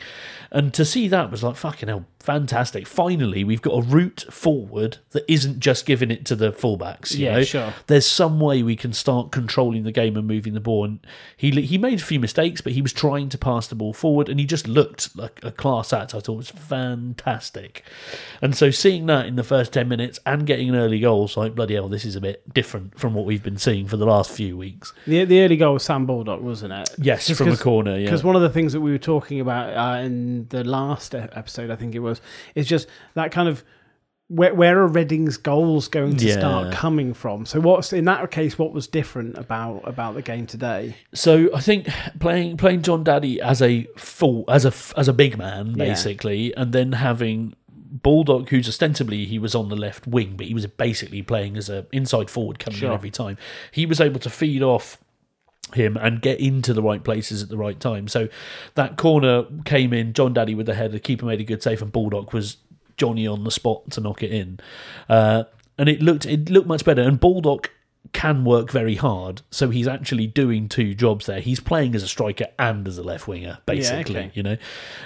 And 0.51 0.73
to 0.75 0.85
see 0.85 1.07
that 1.09 1.29
was 1.31 1.43
like 1.43 1.55
fucking 1.57 1.89
hell, 1.89 2.05
fantastic. 2.19 2.87
Finally, 2.87 3.43
we've 3.43 3.61
got 3.61 3.71
a 3.73 3.81
route 3.81 4.25
forward 4.29 4.97
that 5.11 5.25
isn't 5.29 5.59
just 5.59 5.85
giving 5.85 6.09
it 6.11 6.25
to 6.27 6.35
the 6.35 6.51
fullbacks. 6.51 7.15
You 7.15 7.25
Yeah, 7.25 7.33
know? 7.37 7.43
sure. 7.43 7.73
There's 7.87 8.05
some 8.07 8.39
way 8.39 8.63
we 8.63 8.75
can 8.77 8.93
start 8.93 9.31
controlling 9.31 9.83
the 9.83 9.91
game 9.91 10.15
and 10.15 10.25
moving 10.27 10.53
the 10.53 10.59
ball. 10.61 10.85
And 10.85 10.99
he 11.35 11.49
he 11.61 11.77
made 11.77 11.99
a 11.99 12.03
few 12.03 12.19
mistakes, 12.19 12.61
but 12.61 12.73
he 12.73 12.81
was 12.81 12.93
trying 12.93 13.27
to 13.29 13.37
pass 13.37 13.67
the 13.67 13.75
ball 13.75 13.91
forward, 13.93 14.29
and 14.29 14.39
he 14.39 14.45
just 14.45 14.67
looked 14.67 15.15
like 15.17 15.39
a 15.43 15.51
class 15.51 15.91
act. 15.91 16.13
I 16.15 16.19
thought 16.19 16.33
it 16.33 16.37
was 16.37 16.49
fantastic. 16.51 17.83
And 18.41 18.55
so 18.55 18.71
seeing 18.71 19.05
that 19.07 19.25
in 19.25 19.35
the 19.35 19.43
first 19.43 19.73
ten 19.73 19.87
minutes 19.87 20.19
and 20.25 20.45
getting 20.45 20.69
an 20.69 20.75
early 20.75 20.99
goal, 20.99 21.25
it's 21.25 21.37
like 21.37 21.55
bloody 21.55 21.73
hell, 21.75 21.89
this 21.89 22.05
is 22.05 22.15
a 22.15 22.21
bit 22.21 22.53
different 22.53 22.99
from 22.99 23.13
what 23.13 23.25
we've 23.25 23.43
been 23.43 23.57
seeing 23.57 23.87
for 23.87 23.97
the 23.97 24.05
last 24.05 24.31
few 24.31 24.55
weeks. 24.57 24.93
the 25.05 25.25
the 25.25 25.41
early 25.41 25.57
goal 25.57 25.73
was 25.73 25.83
Sam 25.83 26.05
Baldock, 26.05 26.41
wasn't 26.41 26.73
it? 26.73 26.89
Yes, 26.97 27.27
Just 27.27 27.39
from 27.39 27.49
a 27.49 27.57
corner. 27.57 27.97
Yeah, 27.97 28.09
one 28.27 28.35
of 28.35 28.41
the 28.43 28.49
things 28.49 28.73
that 28.73 28.81
we 28.81 28.91
were 28.91 28.97
talking 28.99 29.39
about 29.39 29.75
uh, 29.75 29.99
in 30.01 30.47
the 30.49 30.63
last 30.63 31.15
episode, 31.15 31.71
I 31.71 31.75
think 31.75 31.95
it 31.95 31.99
was, 31.99 32.21
is 32.53 32.67
just 32.67 32.87
that 33.15 33.31
kind 33.31 33.49
of 33.49 33.63
where, 34.29 34.53
where 34.53 34.77
are 34.79 34.87
Reading's 34.87 35.37
goals 35.37 35.87
going 35.87 36.17
to 36.17 36.25
Yeah. 36.25 36.33
start 36.33 36.73
coming 36.73 37.13
from? 37.13 37.45
So 37.45 37.61
what's 37.61 37.93
in 37.93 38.03
that 38.05 38.29
case? 38.29 38.59
What 38.59 38.73
was 38.73 38.85
different 38.85 39.37
about 39.37 39.81
about 39.85 40.15
the 40.15 40.21
game 40.21 40.45
today? 40.45 40.97
So 41.13 41.49
I 41.55 41.61
think 41.61 41.87
playing 42.19 42.57
playing 42.57 42.81
John 42.81 43.03
Daddy 43.05 43.39
as 43.41 43.61
a 43.61 43.87
full 43.97 44.43
as 44.49 44.65
a 44.65 44.73
as 44.99 45.07
a 45.07 45.13
big 45.13 45.37
man 45.37 45.69
Yeah. 45.69 45.85
basically, 45.85 46.53
and 46.57 46.73
then 46.73 46.91
having 46.91 47.55
Baldock, 47.89 48.49
who's 48.49 48.67
ostensibly 48.67 49.23
he 49.25 49.39
was 49.39 49.55
on 49.55 49.69
the 49.69 49.75
left 49.77 50.05
wing, 50.05 50.33
but 50.35 50.45
he 50.47 50.53
was 50.53 50.65
basically 50.67 51.21
playing 51.21 51.55
as 51.55 51.69
a 51.69 51.85
inside 51.93 52.29
forward 52.29 52.59
coming 52.59 52.77
Sure. 52.79 52.89
in 52.89 52.95
every 52.95 53.09
time. 53.11 53.37
He 53.71 53.85
was 53.85 54.01
able 54.01 54.19
to 54.19 54.29
feed 54.29 54.61
off 54.61 54.97
him 55.73 55.97
and 55.97 56.21
get 56.21 56.39
into 56.39 56.73
the 56.73 56.81
right 56.81 57.03
places 57.03 57.43
at 57.43 57.49
the 57.49 57.57
right 57.57 57.79
time. 57.79 58.07
So 58.07 58.29
that 58.75 58.97
corner 58.97 59.45
came 59.65 59.93
in, 59.93 60.13
John 60.13 60.33
Daddy 60.33 60.55
with 60.55 60.65
the 60.65 60.75
header, 60.75 60.93
the 60.93 60.99
keeper 60.99 61.25
made 61.25 61.41
a 61.41 61.43
good 61.43 61.63
save, 61.63 61.81
and 61.81 61.91
Baldock 61.91 62.33
was 62.33 62.57
Johnny 62.97 63.27
on 63.27 63.43
the 63.43 63.51
spot 63.51 63.91
to 63.91 64.01
knock 64.01 64.23
it 64.23 64.31
in. 64.31 64.59
Uh, 65.07 65.43
and 65.77 65.87
it 65.89 66.01
looked 66.01 66.25
it 66.25 66.49
looked 66.49 66.67
much 66.67 66.83
better. 66.83 67.01
And 67.01 67.19
Baldock 67.19 67.71
can 68.13 68.45
work 68.45 68.71
very 68.71 68.95
hard, 68.95 69.41
so 69.51 69.69
he's 69.69 69.87
actually 69.87 70.27
doing 70.27 70.69
two 70.69 70.93
jobs 70.93 71.25
there. 71.25 71.39
He's 71.39 71.59
playing 71.59 71.93
as 71.93 72.03
a 72.03 72.07
striker 72.07 72.47
and 72.57 72.87
as 72.87 72.97
a 72.97 73.03
left 73.03 73.27
winger, 73.27 73.59
basically, 73.65 74.17
okay. 74.17 74.31
you 74.33 74.43
know, 74.43 74.57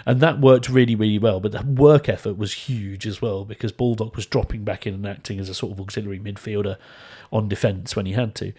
and 0.05 0.21
that 0.21 0.39
worked 0.39 0.69
really, 0.69 0.95
really 0.95 1.19
well. 1.19 1.39
But 1.39 1.51
the 1.51 1.63
work 1.63 2.07
effort 2.07 2.37
was 2.37 2.53
huge 2.53 3.07
as 3.07 3.21
well 3.21 3.43
because 3.43 3.71
Baldock 3.71 4.15
was 4.15 4.25
dropping 4.25 4.63
back 4.63 4.85
in 4.85 4.93
and 4.93 5.07
acting 5.07 5.39
as 5.39 5.49
a 5.49 5.53
sort 5.53 5.73
of 5.73 5.81
auxiliary 5.81 6.19
midfielder 6.19 6.77
on 7.31 7.49
defence 7.49 7.95
when 7.95 8.05
he 8.05 8.13
had 8.13 8.35
to. 8.35 8.53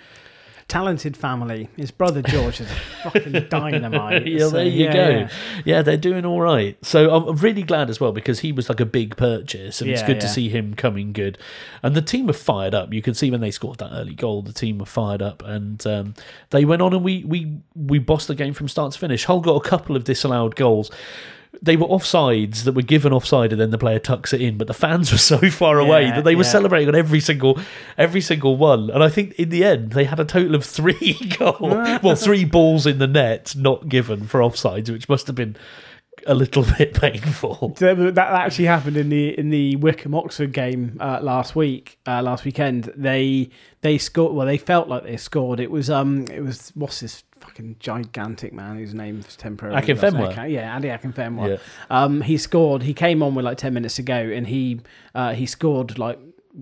Talented 0.68 1.16
family. 1.16 1.68
His 1.76 1.90
brother 1.90 2.22
George 2.22 2.60
is 2.60 2.70
a 2.70 2.74
fucking 3.10 3.32
dynamite. 3.50 4.26
yeah, 4.26 4.38
So, 4.40 4.50
there 4.50 4.64
you 4.66 4.84
yeah, 4.84 4.92
go. 4.92 5.08
yeah. 5.10 5.28
Yeah. 5.64 5.82
they're 5.82 5.96
doing 5.96 6.24
all 6.24 6.40
right. 6.40 6.76
So 6.84 7.14
I'm 7.14 7.36
really 7.36 7.62
glad 7.62 7.90
as 7.90 8.00
well 8.00 8.12
because 8.12 8.40
he 8.40 8.52
was 8.52 8.68
like 8.68 8.80
a 8.80 8.86
big 8.86 9.16
purchase, 9.16 9.80
and 9.80 9.90
it's 9.90 10.00
Yeah, 10.00 10.06
good 10.06 10.20
to 10.20 10.28
see 10.28 10.48
him 10.48 10.74
coming 10.74 11.12
good. 11.12 11.36
And 11.82 11.94
the 11.94 12.02
team 12.02 12.26
were 12.26 12.32
fired 12.32 12.74
up. 12.74 12.92
You 12.92 13.02
can 13.02 13.14
see 13.14 13.30
when 13.30 13.40
they 13.40 13.50
scored 13.50 13.78
that 13.78 13.90
early 13.92 14.14
goal, 14.14 14.42
the 14.42 14.52
team 14.52 14.78
were 14.78 14.86
fired 14.86 15.20
up, 15.22 15.42
and 15.44 15.84
um, 15.86 16.14
they 16.50 16.64
went 16.64 16.80
on 16.82 16.92
and 16.94 17.04
we 17.04 17.24
we 17.24 17.58
we 17.74 17.98
bossed 17.98 18.28
the 18.28 18.34
game 18.34 18.54
from 18.54 18.68
start 18.68 18.92
to 18.92 18.98
finish. 18.98 19.24
Hull 19.24 19.40
got 19.40 19.56
a 19.64 19.68
couple 19.68 19.96
of 19.96 20.04
disallowed 20.04 20.56
goals. 20.56 20.90
They 21.60 21.76
were 21.76 21.86
offsides 21.86 22.64
that 22.64 22.72
were 22.72 22.82
given 22.82 23.12
offside, 23.12 23.52
and 23.52 23.60
then 23.60 23.70
the 23.70 23.78
player 23.78 23.98
tucks 23.98 24.32
it 24.32 24.40
in. 24.40 24.56
But 24.58 24.68
the 24.68 24.74
fans 24.74 25.12
were 25.12 25.18
so 25.18 25.38
far 25.50 25.78
away 25.78 26.10
that 26.10 26.24
they 26.24 26.34
were 26.34 26.44
yeah. 26.44 26.50
celebrating 26.50 26.88
on 26.88 26.94
every 26.94 27.20
single 27.20 27.58
every 27.98 28.20
single 28.20 28.56
one. 28.56 28.90
And 28.90 29.02
I 29.02 29.08
think 29.08 29.34
in 29.34 29.50
the 29.50 29.64
end 29.64 29.92
they 29.92 30.04
had 30.04 30.18
a 30.18 30.24
total 30.24 30.54
of 30.54 30.64
three 30.64 31.18
goals, 31.38 32.02
well, 32.02 32.16
three 32.16 32.44
balls 32.44 32.86
in 32.86 32.98
the 32.98 33.06
net 33.06 33.54
not 33.56 33.88
given 33.88 34.26
for 34.26 34.40
offsides, 34.40 34.90
which 34.90 35.08
must 35.08 35.26
have 35.26 35.36
been 35.36 35.56
a 36.26 36.34
little 36.34 36.64
bit 36.78 36.94
painful. 36.94 37.74
That 37.78 38.14
that 38.14 38.32
actually 38.32 38.66
happened 38.66 38.96
in 38.96 39.08
the 39.08 39.38
in 39.38 39.50
the 39.50 39.76
Wycombe 39.76 40.14
Oxford 40.14 40.52
game 40.52 40.96
uh, 41.00 41.20
last 41.22 41.54
week, 41.56 41.98
uh, 42.06 42.22
last 42.22 42.44
weekend. 42.44 42.92
They 42.96 43.50
they 43.80 43.98
scored. 43.98 44.34
Well, 44.34 44.46
they 44.46 44.58
felt 44.58 44.88
like 44.88 45.04
they 45.04 45.16
scored. 45.16 45.60
It 45.60 45.70
was 45.70 45.90
um, 45.90 46.26
it 46.30 46.40
was 46.40 46.72
what's 46.74 47.00
this 47.00 47.24
fucking 47.42 47.76
gigantic 47.78 48.52
man 48.52 48.76
whose 48.76 48.94
name's 48.94 49.36
temporarily 49.36 49.82
Akinfenwa. 49.82 50.30
Okay, 50.32 50.48
Yeah, 50.50 50.74
Andy 50.74 50.88
Akinfenwa. 50.88 51.48
Yeah. 51.48 51.56
Um, 51.90 52.20
he 52.22 52.38
scored. 52.38 52.82
He 52.82 52.94
came 52.94 53.22
on 53.22 53.34
with 53.34 53.44
like 53.44 53.58
ten 53.58 53.74
minutes 53.74 53.96
to 53.96 54.02
go, 54.02 54.16
and 54.16 54.46
he 54.46 54.80
uh, 55.14 55.34
he 55.34 55.46
scored 55.46 55.98
like 55.98 56.18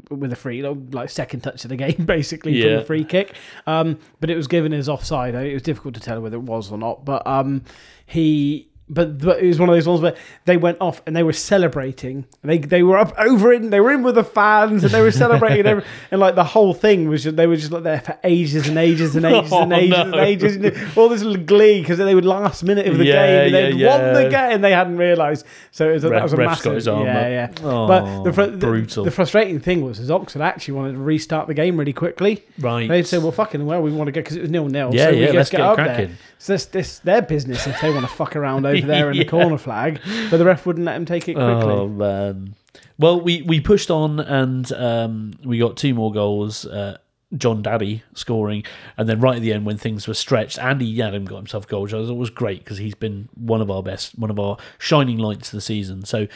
with 0.08 0.32
a 0.32 0.36
free 0.36 0.62
like 0.62 1.10
second 1.10 1.40
touch 1.40 1.64
of 1.64 1.68
the 1.68 1.76
game 1.84 2.04
basically 2.04 2.62
from 2.62 2.70
a 2.74 2.84
free 2.84 3.02
kick 3.02 3.34
um 3.66 3.98
but 4.20 4.30
it 4.30 4.36
was 4.36 4.46
given 4.46 4.72
as 4.72 4.88
offside 4.88 5.34
it 5.34 5.52
was 5.52 5.62
difficult 5.62 5.94
to 5.94 6.00
tell 6.00 6.20
whether 6.20 6.36
it 6.36 6.42
was 6.42 6.70
or 6.70 6.78
not 6.78 7.04
but 7.04 7.26
um 7.26 7.64
he 8.06 8.69
but, 8.92 9.18
but 9.18 9.38
it 9.42 9.46
was 9.46 9.58
one 9.58 9.68
of 9.68 9.74
those 9.76 9.86
ones 9.86 10.00
where 10.00 10.16
they 10.44 10.56
went 10.56 10.78
off 10.80 11.00
and 11.06 11.14
they 11.14 11.22
were 11.22 11.32
celebrating. 11.32 12.26
They 12.42 12.58
they 12.58 12.82
were 12.82 12.98
up 12.98 13.14
over 13.18 13.52
in. 13.52 13.70
They 13.70 13.80
were 13.80 13.92
in 13.92 14.02
with 14.02 14.16
the 14.16 14.24
fans 14.24 14.82
and 14.84 14.92
they 14.92 15.00
were 15.00 15.12
celebrating. 15.12 15.60
and, 15.60 15.68
every- 15.68 15.84
and 16.10 16.20
like 16.20 16.34
the 16.34 16.44
whole 16.44 16.74
thing 16.74 17.08
was 17.08 17.22
just 17.22 17.36
they 17.36 17.46
were 17.46 17.56
just 17.56 17.70
like 17.70 17.84
there 17.84 18.00
for 18.00 18.18
ages 18.24 18.68
and 18.68 18.76
ages 18.76 19.14
and 19.16 19.24
ages 19.24 19.52
and 19.52 19.72
Oh, 19.72 19.76
ages 19.76 19.90
no. 19.90 20.02
and 20.02 20.14
ages. 20.16 20.56
And 20.56 20.98
all 20.98 21.08
this 21.08 21.22
little 21.22 21.42
glee 21.44 21.80
because 21.80 21.98
they 21.98 22.14
would 22.14 22.24
last 22.24 22.64
minute 22.64 22.86
of 22.88 22.98
the 22.98 23.04
Yeah, 23.06 23.26
game 23.26 23.46
and 23.46 23.54
they'd 23.54 23.76
yeah, 23.80 23.88
won 23.88 24.14
the 24.24 24.28
game 24.28 24.50
and 24.52 24.64
they 24.64 24.72
hadn't 24.72 24.96
realised. 24.96 25.46
So 25.70 25.88
it 25.88 25.92
was, 25.94 26.04
a- 26.04 26.10
Ref- 26.10 26.18
that 26.18 26.22
was 26.24 26.32
a 26.32 26.36
massive. 26.36 26.64
got 26.64 26.74
his 26.74 26.88
arm 26.88 27.06
yeah, 27.06 27.28
yeah. 27.28 27.50
Oh, 27.62 27.86
but 27.86 28.24
the, 28.24 28.32
fr- 28.32 28.42
the 28.44 28.56
brutal. 28.56 29.04
The 29.04 29.10
frustrating 29.10 29.60
thing 29.60 29.84
was, 29.84 30.00
is 30.00 30.10
Oxford 30.10 30.42
actually 30.42 30.74
wanted 30.74 30.92
to 30.92 30.98
restart 30.98 31.46
the 31.46 31.54
game 31.54 31.76
really 31.76 31.92
quickly. 31.92 32.44
Right. 32.58 32.88
They'd 32.88 33.06
say, 33.06 33.18
"Well, 33.18 33.32
fucking 33.32 33.64
well, 33.64 33.80
we 33.82 33.92
want 33.92 34.08
to 34.08 34.12
get 34.12 34.24
because 34.24 34.36
it 34.36 34.42
was 34.42 34.50
nil 34.50 34.66
nil. 34.68 34.90
Yeah, 34.92 35.06
so 35.06 35.10
we 35.12 35.20
yeah, 35.20 35.26
just 35.26 35.34
let's 35.36 35.50
get, 35.50 35.58
get 35.58 35.74
cracking." 35.74 36.06
there." 36.08 36.16
So 36.42 36.54
this 36.54 36.64
this 36.66 36.98
their 37.00 37.20
business 37.20 37.66
if 37.66 37.78
they 37.82 37.90
want 37.90 38.06
to 38.08 38.12
fuck 38.16 38.34
around 38.34 38.64
over 38.64 38.86
there 38.86 39.10
in 39.10 39.16
the 39.18 39.24
Yeah. 39.24 39.30
corner 39.30 39.58
flag, 39.58 40.00
but 40.30 40.38
the 40.38 40.44
ref 40.46 40.64
wouldn't 40.64 40.86
let 40.86 40.96
him 40.96 41.04
take 41.04 41.28
it 41.28 41.34
quickly. 41.34 41.44
Oh 41.74 41.86
man. 41.86 42.54
Well, 42.98 43.20
we 43.20 43.42
we 43.42 43.60
pushed 43.60 43.90
on 43.90 44.20
and 44.20 44.72
um, 44.72 45.32
we 45.44 45.58
got 45.58 45.76
two 45.76 45.94
more 45.94 46.10
goals. 46.12 46.64
Uh, 46.64 46.96
John 47.36 47.62
Daddy 47.62 48.02
scoring, 48.14 48.64
and 48.96 49.08
then 49.08 49.20
right 49.20 49.36
at 49.36 49.42
the 49.42 49.52
end 49.52 49.64
when 49.66 49.76
things 49.76 50.08
were 50.08 50.14
stretched, 50.14 50.58
Andy 50.58 50.92
Yiadom 50.96 51.26
got 51.26 51.36
himself 51.36 51.64
a 51.66 51.68
goal, 51.68 51.82
which 51.82 51.94
I 51.94 52.04
thought 52.04 52.14
was 52.16 52.30
great 52.30 52.64
because 52.64 52.78
he's 52.78 52.94
been 52.96 53.28
one 53.36 53.60
of 53.60 53.70
our 53.70 53.82
best, 53.82 54.18
one 54.18 54.30
of 54.30 54.40
our 54.40 54.56
shining 54.78 55.18
lights 55.18 55.48
of 55.52 55.56
the 55.58 55.60
season. 55.60 56.04
So. 56.04 56.26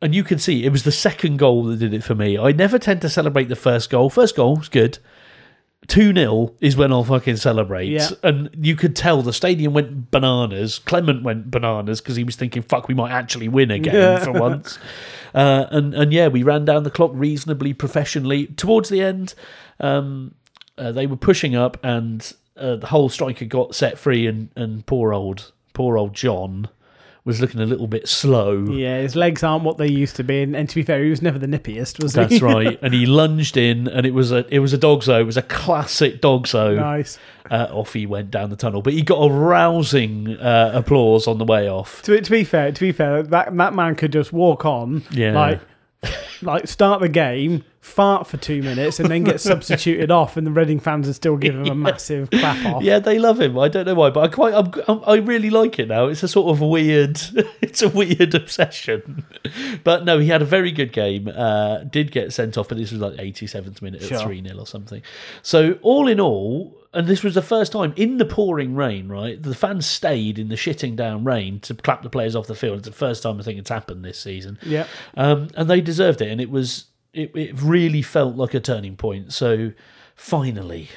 And 0.00 0.16
you 0.16 0.24
can 0.24 0.40
see 0.40 0.64
it 0.64 0.72
was 0.72 0.82
the 0.82 0.90
second 0.90 1.36
goal 1.36 1.62
that 1.62 1.76
did 1.78 1.94
it 1.94 2.02
for 2.02 2.16
me. 2.16 2.36
I 2.36 2.50
never 2.50 2.76
tend 2.76 3.00
to 3.02 3.08
celebrate 3.08 3.48
the 3.48 3.54
first 3.54 3.88
goal. 3.88 4.10
First 4.10 4.34
goal 4.34 4.56
was 4.56 4.68
good. 4.68 4.98
2 5.88 6.14
0 6.14 6.54
is 6.60 6.76
when 6.76 6.92
I'll 6.92 7.04
fucking 7.04 7.36
celebrate. 7.36 7.88
Yeah. 7.88 8.08
And 8.22 8.50
you 8.58 8.76
could 8.76 8.94
tell 8.94 9.22
the 9.22 9.32
stadium 9.32 9.72
went 9.72 10.10
bananas. 10.10 10.78
Clement 10.78 11.22
went 11.22 11.50
bananas 11.50 12.00
because 12.00 12.16
he 12.16 12.24
was 12.24 12.36
thinking, 12.36 12.62
fuck, 12.62 12.88
we 12.88 12.94
might 12.94 13.10
actually 13.12 13.48
win 13.48 13.70
again 13.70 13.94
Yeah. 13.94 14.18
for 14.24 14.32
once. 14.32 14.78
Uh, 15.34 15.66
and, 15.70 15.94
and 15.94 16.12
yeah, 16.12 16.28
we 16.28 16.42
ran 16.42 16.66
down 16.66 16.82
the 16.82 16.90
clock 16.90 17.10
reasonably 17.14 17.72
professionally. 17.72 18.48
Towards 18.48 18.90
the 18.90 19.00
end, 19.00 19.34
um, 19.80 20.34
uh, 20.76 20.92
they 20.92 21.06
were 21.06 21.16
pushing 21.16 21.56
up 21.56 21.78
and 21.82 22.30
uh, 22.54 22.76
the 22.76 22.88
Hull 22.88 23.08
striker 23.08 23.46
got 23.46 23.74
set 23.74 23.98
free 23.98 24.26
and, 24.26 24.50
and 24.56 24.84
poor 24.84 25.14
old 25.14 25.52
poor 25.72 25.96
old 25.96 26.12
John 26.12 26.68
was 27.24 27.40
looking 27.40 27.60
a 27.60 27.66
little 27.66 27.86
bit 27.86 28.08
slow. 28.08 28.64
Yeah, 28.70 29.00
his 29.00 29.14
legs 29.14 29.42
aren't 29.44 29.64
what 29.64 29.78
they 29.78 29.86
used 29.88 30.16
to 30.16 30.24
be, 30.24 30.42
and, 30.42 30.56
and 30.56 30.68
to 30.68 30.74
be 30.74 30.82
fair, 30.82 31.04
he 31.04 31.10
was 31.10 31.22
never 31.22 31.38
the 31.38 31.46
nippiest, 31.46 32.02
was 32.02 32.14
he? 32.14 32.20
That's 32.20 32.42
right. 32.54 32.78
And 32.82 32.92
he 32.92 33.06
lunged 33.06 33.56
in, 33.56 33.86
and 33.88 34.04
it 34.06 34.12
was 34.14 34.32
a 34.32 34.44
it 34.52 34.58
was 34.58 34.72
a 34.72 34.78
dogso. 34.78 35.20
It 35.20 35.24
was 35.24 35.36
a 35.36 35.42
classic 35.42 36.20
dogso. 36.20 36.76
nice. 36.76 37.18
Uh, 37.50 37.68
off 37.70 37.92
he 37.92 38.06
went 38.06 38.30
down 38.30 38.50
the 38.50 38.56
tunnel, 38.56 38.80
but 38.82 38.92
he 38.92 39.02
got 39.02 39.16
a 39.18 39.30
rousing 39.32 40.36
uh, 40.38 40.70
applause 40.74 41.26
on 41.26 41.38
the 41.38 41.44
way 41.44 41.68
off. 41.68 42.00
To, 42.02 42.18
to 42.20 42.30
be 42.30 42.44
fair, 42.44 42.72
to 42.72 42.80
be 42.80 42.92
fair, 42.92 43.22
that 43.22 43.56
that 43.56 43.74
man 43.74 43.94
could 43.94 44.12
just 44.12 44.32
walk 44.32 44.64
on, 44.64 45.02
Yeah. 45.10 45.32
like 45.32 45.60
like 46.40 46.66
start 46.68 47.00
the 47.00 47.08
game, 47.08 47.64
fart 47.82 48.28
for 48.28 48.36
two 48.36 48.62
minutes, 48.62 49.00
and 49.00 49.10
then 49.10 49.24
get 49.24 49.40
substituted 49.40 50.10
off, 50.10 50.36
and 50.36 50.46
the 50.46 50.52
Reading 50.52 50.78
fans 50.78 51.08
would 51.08 51.16
still 51.16 51.36
give 51.36 51.54
him 51.54 51.66
a 51.66 51.74
massive 51.74 52.30
clap 52.30 52.64
off. 52.64 52.82
Yeah, 52.82 53.00
they 53.00 53.18
love 53.18 53.40
him. 53.40 53.58
I 53.58 53.68
don't 53.68 53.86
know 53.86 53.94
why, 53.94 54.08
but 54.08 54.20
I 54.20 54.28
quite 54.28 54.54
I'm, 54.54 54.72
I'm, 54.88 55.02
I 55.04 55.16
really 55.16 55.50
like 55.50 55.78
it 55.78 55.88
now. 55.88 56.06
It's 56.06 56.22
a 56.22 56.28
sort 56.28 56.54
of 56.54 56.60
weird, 56.60 57.20
it's 57.60 57.82
a 57.82 57.88
weird 57.88 58.34
obsession. 58.34 59.24
But 59.82 60.04
no, 60.04 60.20
he 60.20 60.28
had 60.28 60.40
a 60.40 60.46
very 60.46 60.70
good 60.70 60.92
game. 60.92 61.28
Uh, 61.28 61.78
did 61.78 62.12
get 62.12 62.32
sent 62.32 62.56
off, 62.56 62.68
but 62.68 62.78
this 62.78 62.92
was 62.92 63.00
like 63.00 63.14
87th 63.14 63.82
minute 63.82 64.10
at 64.10 64.22
three 64.22 64.42
0 64.42 64.58
or 64.58 64.66
something. 64.66 65.02
So 65.42 65.78
all 65.82 66.08
in 66.08 66.20
all. 66.20 66.78
And 66.94 67.06
this 67.06 67.22
was 67.22 67.34
the 67.34 67.40
first 67.42 67.72
time 67.72 67.94
in 67.96 68.18
the 68.18 68.26
pouring 68.26 68.74
rain, 68.74 69.08
right? 69.08 69.42
The 69.42 69.54
fans 69.54 69.86
stayed 69.86 70.38
in 70.38 70.50
the 70.50 70.56
shitting 70.56 70.94
down 70.94 71.24
rain 71.24 71.58
to 71.60 71.72
clap 71.72 72.02
the 72.02 72.10
players 72.10 72.36
off 72.36 72.46
the 72.46 72.54
field. 72.54 72.80
It's 72.80 72.86
the 72.86 72.92
first 72.92 73.22
time 73.22 73.40
I 73.40 73.42
think 73.42 73.58
it's 73.58 73.70
happened 73.70 74.04
this 74.04 74.18
season. 74.18 74.58
Yeah. 74.60 74.86
um, 75.14 75.48
and 75.56 75.70
they 75.70 75.80
deserved 75.80 76.20
it. 76.20 76.30
And 76.30 76.38
it 76.38 76.50
was 76.50 76.84
it, 77.14 77.30
it 77.36 77.60
really 77.62 78.02
felt 78.02 78.36
like 78.36 78.54
a 78.54 78.60
turning 78.60 78.96
point. 78.96 79.32
So 79.32 79.72
finally, 80.16 80.88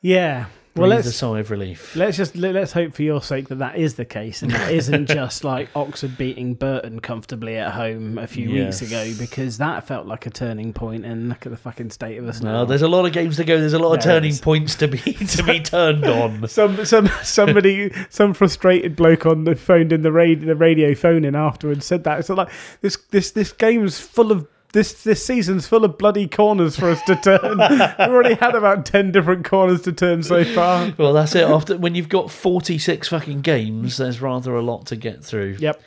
Yeah. 0.00 0.46
Well, 0.76 0.90
let's 0.90 1.08
a 1.08 1.12
sigh 1.12 1.40
of 1.40 1.50
relief. 1.50 1.96
let's 1.96 2.16
just 2.16 2.36
let- 2.36 2.54
let's 2.54 2.70
hope 2.70 2.94
for 2.94 3.02
your 3.02 3.20
sake 3.20 3.48
that 3.48 3.56
that 3.58 3.76
is 3.76 3.94
the 3.94 4.04
case, 4.04 4.42
and 4.42 4.52
that 4.52 4.70
isn't 4.80 5.06
just 5.08 5.42
like 5.42 5.68
Oxford 5.74 6.16
beating 6.16 6.54
Burton 6.54 7.00
comfortably 7.00 7.56
at 7.56 7.72
home 7.72 8.16
a 8.16 8.28
few 8.28 8.52
weeks 8.52 8.80
ago, 8.80 9.10
because 9.18 9.58
that 9.58 9.88
felt 9.88 10.06
like 10.06 10.26
a 10.26 10.30
turning 10.30 10.72
point. 10.72 11.04
And 11.04 11.28
look 11.30 11.44
at 11.46 11.50
the 11.50 11.58
fucking 11.58 11.90
state 11.90 12.16
of 12.18 12.28
us 12.28 12.40
No, 12.42 12.52
now. 12.60 12.64
there's 12.64 12.82
a 12.82 12.86
lot 12.86 13.06
of 13.06 13.12
games 13.12 13.38
to 13.38 13.44
go. 13.44 13.58
There's 13.58 13.72
a 13.72 13.78
lot 13.80 13.94
of 13.96 14.04
turning 14.04 14.30
is. 14.30 14.40
points 14.40 14.76
to 14.76 14.86
be 14.86 14.98
to 15.14 15.42
be 15.42 15.58
turned 15.74 16.04
on. 16.04 16.46
Some 16.46 16.84
some 16.84 17.08
somebody 17.24 17.90
some 18.08 18.32
frustrated 18.32 18.94
bloke 18.94 19.26
on 19.26 19.44
the 19.44 19.56
phoned 19.56 19.92
in 19.92 20.02
the 20.02 20.12
radio 20.12 20.46
the 20.46 20.54
radio 20.54 20.94
phone 20.94 21.24
in 21.24 21.34
afterwards 21.34 21.86
said 21.86 22.04
that 22.04 22.24
so 22.24 22.34
like 22.34 22.50
this 22.82 22.96
this 23.10 23.32
this 23.32 23.50
game's 23.50 23.98
full 23.98 24.30
of 24.30 24.46
this 24.72 25.02
this 25.02 25.24
season's 25.24 25.66
full 25.66 25.84
of 25.84 25.96
bloody 25.96 26.28
corners 26.28 26.76
for 26.76 26.90
us 26.90 27.00
to 27.02 27.16
turn. 27.16 27.58
We've 27.70 27.98
already 27.98 28.34
had 28.34 28.54
about 28.54 28.84
ten 28.84 29.12
different 29.12 29.44
corners 29.44 29.82
to 29.82 29.92
turn 29.92 30.22
so 30.22 30.44
far. 30.44 30.92
Well, 30.98 31.12
that's 31.12 31.34
it. 31.34 31.44
After 31.44 31.76
when 31.76 31.94
you've 31.94 32.08
got 32.08 32.30
46 32.30 33.08
fucking 33.08 33.40
games, 33.40 33.96
there's 33.96 34.20
rather 34.20 34.54
a 34.54 34.62
lot 34.62 34.86
to 34.86 34.96
get 34.96 35.24
through. 35.24 35.56
Yep. 35.58 35.80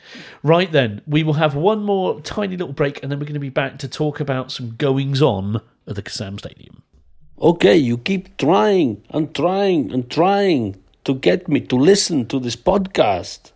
Right 0.44 0.72
then, 0.72 1.02
we 1.06 1.24
will 1.24 1.34
have 1.34 1.56
one 1.56 1.84
more 1.84 2.22
tiny 2.22 2.58
little 2.58 2.74
break, 2.74 3.02
and 3.04 3.12
then 3.12 3.20
we're 3.20 3.26
going 3.26 3.34
to 3.36 3.40
be 3.40 3.50
back 3.50 3.78
to 3.80 3.88
talk 3.88 4.20
about 4.20 4.52
some 4.52 4.76
goings 4.76 5.22
on 5.22 5.62
at 5.88 5.96
the 5.96 6.02
Kassam 6.02 6.40
Stadium. 6.40 6.84
Okay, 7.40 7.76
you 7.76 7.98
keep 7.98 8.38
trying 8.38 9.04
and 9.10 9.34
trying 9.34 9.92
and 9.92 10.10
trying 10.10 10.82
to 11.04 11.16
get 11.16 11.48
me 11.48 11.60
to 11.62 11.76
listen 11.76 12.28
to 12.28 12.40
this 12.40 12.56
podcast. 12.56 13.52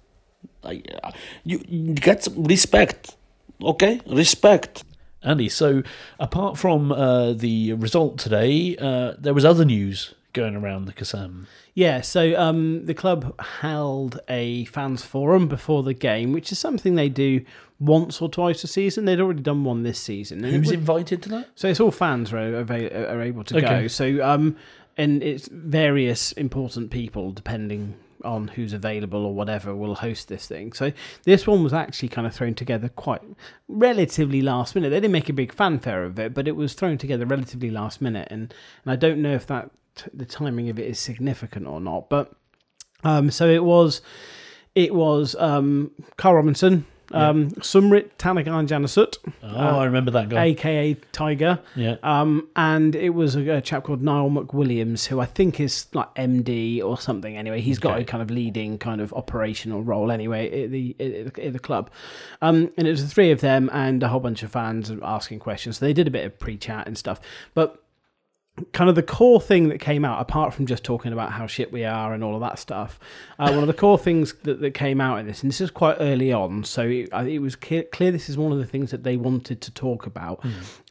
I, 0.63 0.81
uh, 1.03 1.11
you, 1.43 1.63
you 1.67 1.93
get 1.93 2.23
some 2.23 2.43
respect, 2.43 3.15
okay? 3.61 4.01
Respect. 4.07 4.83
Andy, 5.25 5.49
so 5.49 5.83
apart 6.19 6.57
from 6.57 6.91
uh, 6.91 7.33
the 7.33 7.73
result 7.73 8.17
today, 8.17 8.77
uh, 8.77 9.13
there 9.17 9.33
was 9.33 9.43
other 9.43 9.65
news 9.65 10.13
going 10.33 10.55
around 10.55 10.85
the 10.85 10.93
Kassam. 10.93 11.45
Yeah, 11.73 12.01
so 12.01 12.39
um, 12.39 12.85
the 12.85 12.93
club 12.93 13.39
held 13.41 14.19
a 14.29 14.65
fans 14.65 15.03
forum 15.03 15.47
before 15.47 15.83
the 15.83 15.93
game, 15.93 16.31
which 16.31 16.51
is 16.51 16.59
something 16.59 16.95
they 16.95 17.09
do 17.09 17.41
once 17.79 18.21
or 18.21 18.29
twice 18.29 18.63
a 18.63 18.67
season. 18.67 19.05
They'd 19.05 19.19
already 19.19 19.41
done 19.41 19.63
one 19.63 19.83
this 19.83 19.99
season. 19.99 20.43
and 20.45 20.53
Who's 20.53 20.67
was- 20.67 20.71
invited 20.71 21.21
to 21.23 21.29
that? 21.29 21.49
So 21.55 21.67
it's 21.67 21.79
all 21.79 21.91
fans 21.91 22.31
are, 22.31 22.37
are, 22.59 22.63
are 22.71 23.21
able 23.21 23.43
to 23.45 23.57
Okay. 23.57 23.67
go. 23.81 23.87
So 23.87 24.23
um, 24.23 24.55
and 24.97 25.21
it's 25.23 25.49
various 25.51 26.31
important 26.33 26.91
people 26.91 27.31
depending 27.31 27.95
on 28.25 28.49
who's 28.49 28.73
available 28.73 29.25
or 29.25 29.33
whatever 29.33 29.75
will 29.75 29.95
host 29.95 30.27
this 30.27 30.47
thing. 30.47 30.73
So 30.73 30.91
this 31.23 31.47
one 31.47 31.63
was 31.63 31.73
actually 31.73 32.09
kind 32.09 32.27
of 32.27 32.33
thrown 32.33 32.55
together 32.55 32.89
quite 32.89 33.21
relatively 33.67 34.41
last 34.41 34.75
minute. 34.75 34.89
They 34.89 34.97
didn't 34.97 35.11
make 35.11 35.29
a 35.29 35.33
big 35.33 35.53
fanfare 35.53 36.03
of 36.03 36.19
it, 36.19 36.33
but 36.33 36.47
it 36.47 36.55
was 36.55 36.73
thrown 36.73 36.97
together 36.97 37.25
relatively 37.25 37.69
last 37.69 38.01
minute, 38.01 38.27
and 38.31 38.53
and 38.83 38.91
I 38.91 38.95
don't 38.95 39.21
know 39.21 39.33
if 39.33 39.47
that 39.47 39.71
the 40.13 40.25
timing 40.25 40.69
of 40.69 40.77
it 40.79 40.87
is 40.87 40.99
significant 40.99 41.67
or 41.67 41.79
not, 41.79 42.09
but 42.09 42.33
um, 43.03 43.31
so 43.31 43.47
it 43.47 43.63
was. 43.63 44.01
It 44.73 44.93
was 44.93 45.37
um, 45.39 45.91
Karl 46.17 46.35
Robinson, 46.35 46.85
um, 47.11 47.51
Sumrith 47.51 48.09
Thanakarnjanasuth, 48.17 49.17
Oh, 49.43 49.79
I 49.79 49.85
remember 49.85 50.11
that 50.11 50.29
guy. 50.29 50.45
aka 50.45 50.93
Tiger, 51.11 51.59
yeah. 51.75 51.95
um, 52.03 52.47
and 52.55 52.95
it 52.95 53.09
was 53.11 53.35
a, 53.35 53.47
a 53.49 53.61
chap 53.61 53.83
called 53.83 54.01
Niall 54.01 54.29
McWilliams, 54.29 55.05
who 55.07 55.19
I 55.19 55.25
think 55.25 55.59
is 55.59 55.87
like 55.93 56.13
MD 56.15 56.83
or 56.83 56.99
something. 56.99 57.37
Anyway, 57.37 57.61
he's 57.61 57.79
got 57.79 57.99
a 57.99 58.03
kind 58.03 58.21
of 58.21 58.31
leading 58.31 58.77
kind 58.77 59.01
of 59.01 59.13
operational 59.13 59.83
role 59.83 60.11
anyway 60.11 60.63
at 60.63 60.71
the 60.71 60.95
at 61.37 61.53
the, 61.53 61.59
club. 61.59 61.89
Um, 62.41 62.71
and 62.77 62.87
it 62.87 62.91
was 62.91 63.03
the 63.03 63.09
three 63.09 63.31
of 63.31 63.41
them 63.41 63.69
and 63.71 64.01
a 64.03 64.07
whole 64.07 64.19
bunch 64.19 64.43
of 64.43 64.51
fans 64.51 64.91
asking 65.01 65.39
questions. 65.39 65.77
So 65.77 65.85
they 65.85 65.93
did 65.93 66.07
a 66.07 66.11
bit 66.11 66.25
of 66.25 66.37
pre-chat 66.39 66.87
and 66.87 66.97
stuff, 66.97 67.19
but 67.53 67.81
kind 68.71 68.89
of 68.89 68.95
the 68.95 69.03
core 69.03 69.41
thing 69.41 69.67
that 69.67 69.79
came 69.79 70.05
out, 70.05 70.21
apart 70.21 70.53
from 70.53 70.65
just 70.65 70.83
talking 70.83 71.11
about 71.11 71.33
how 71.33 71.45
shit 71.45 71.73
we 71.73 71.83
are 71.83 72.13
and 72.13 72.23
all 72.23 72.35
of 72.35 72.41
that 72.41 72.57
stuff, 72.57 72.99
uh, 73.37 73.49
one 73.51 73.59
of 73.59 73.67
the 73.67 73.73
core 73.73 73.97
things 73.97 74.33
that, 74.43 74.61
that 74.61 74.73
came 74.73 75.01
out 75.01 75.19
in 75.19 75.27
this, 75.27 75.43
and 75.43 75.51
this 75.51 75.59
is 75.59 75.69
quite 75.69 75.97
early 75.99 76.31
on, 76.31 76.63
so 76.63 76.83
it, 76.83 77.09
it 77.27 77.39
was 77.39 77.55
clear, 77.57 77.83
clear 77.83 78.11
this 78.11 78.29
is 78.29 78.37
one 78.37 78.53
of 78.53 78.57
the 78.57 78.65
things 78.65 78.91
that 78.91 79.03
they 79.03 79.17
wanted 79.17 79.59
to 79.59 79.71
talk 79.71 80.05
about, 80.05 80.41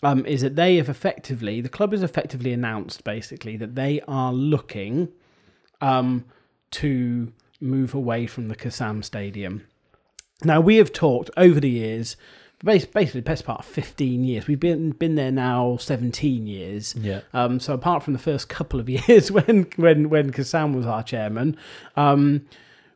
um, 0.03 0.27
is 0.27 0.43
that 0.43 0.57
they 0.57 0.77
have 0.77 0.91
effectively, 0.91 1.63
the 1.63 1.71
club 1.71 1.93
has 1.93 2.03
effectively 2.03 2.53
announced 2.53 3.03
basically 3.03 3.57
that 3.57 3.75
they 3.75 4.01
are 4.07 4.33
looking 4.33 5.09
um, 5.81 6.27
to 6.71 7.33
move 7.61 7.95
away 7.95 8.27
from 8.27 8.49
the 8.49 8.57
Kassam 8.57 9.03
Stadium. 9.03 9.67
Now 10.43 10.61
we 10.61 10.77
have 10.77 10.93
talked 10.93 11.31
over 11.37 11.61
the 11.61 11.71
years, 11.71 12.17
basically 12.65 13.21
the 13.21 13.23
best 13.23 13.45
part 13.45 13.61
of 13.61 13.67
fifteen 13.67 14.25
years. 14.25 14.47
We've 14.47 14.61
been 14.61 14.91
been 14.91 15.15
there 15.15 15.31
now 15.31 15.77
seventeen 15.77 16.47
years. 16.47 16.95
Yeah. 16.97 17.21
Um, 17.33 17.61
so 17.61 17.75
apart 17.75 18.03
from 18.03 18.13
the 18.13 18.19
first 18.19 18.49
couple 18.49 18.81
of 18.81 18.89
years 19.09 19.31
when 19.31 19.67
when 19.77 20.09
when 20.09 20.33
Kassam 20.33 20.75
was 20.75 20.87
our 20.87 21.03
chairman, 21.03 21.57
um, 21.97 22.47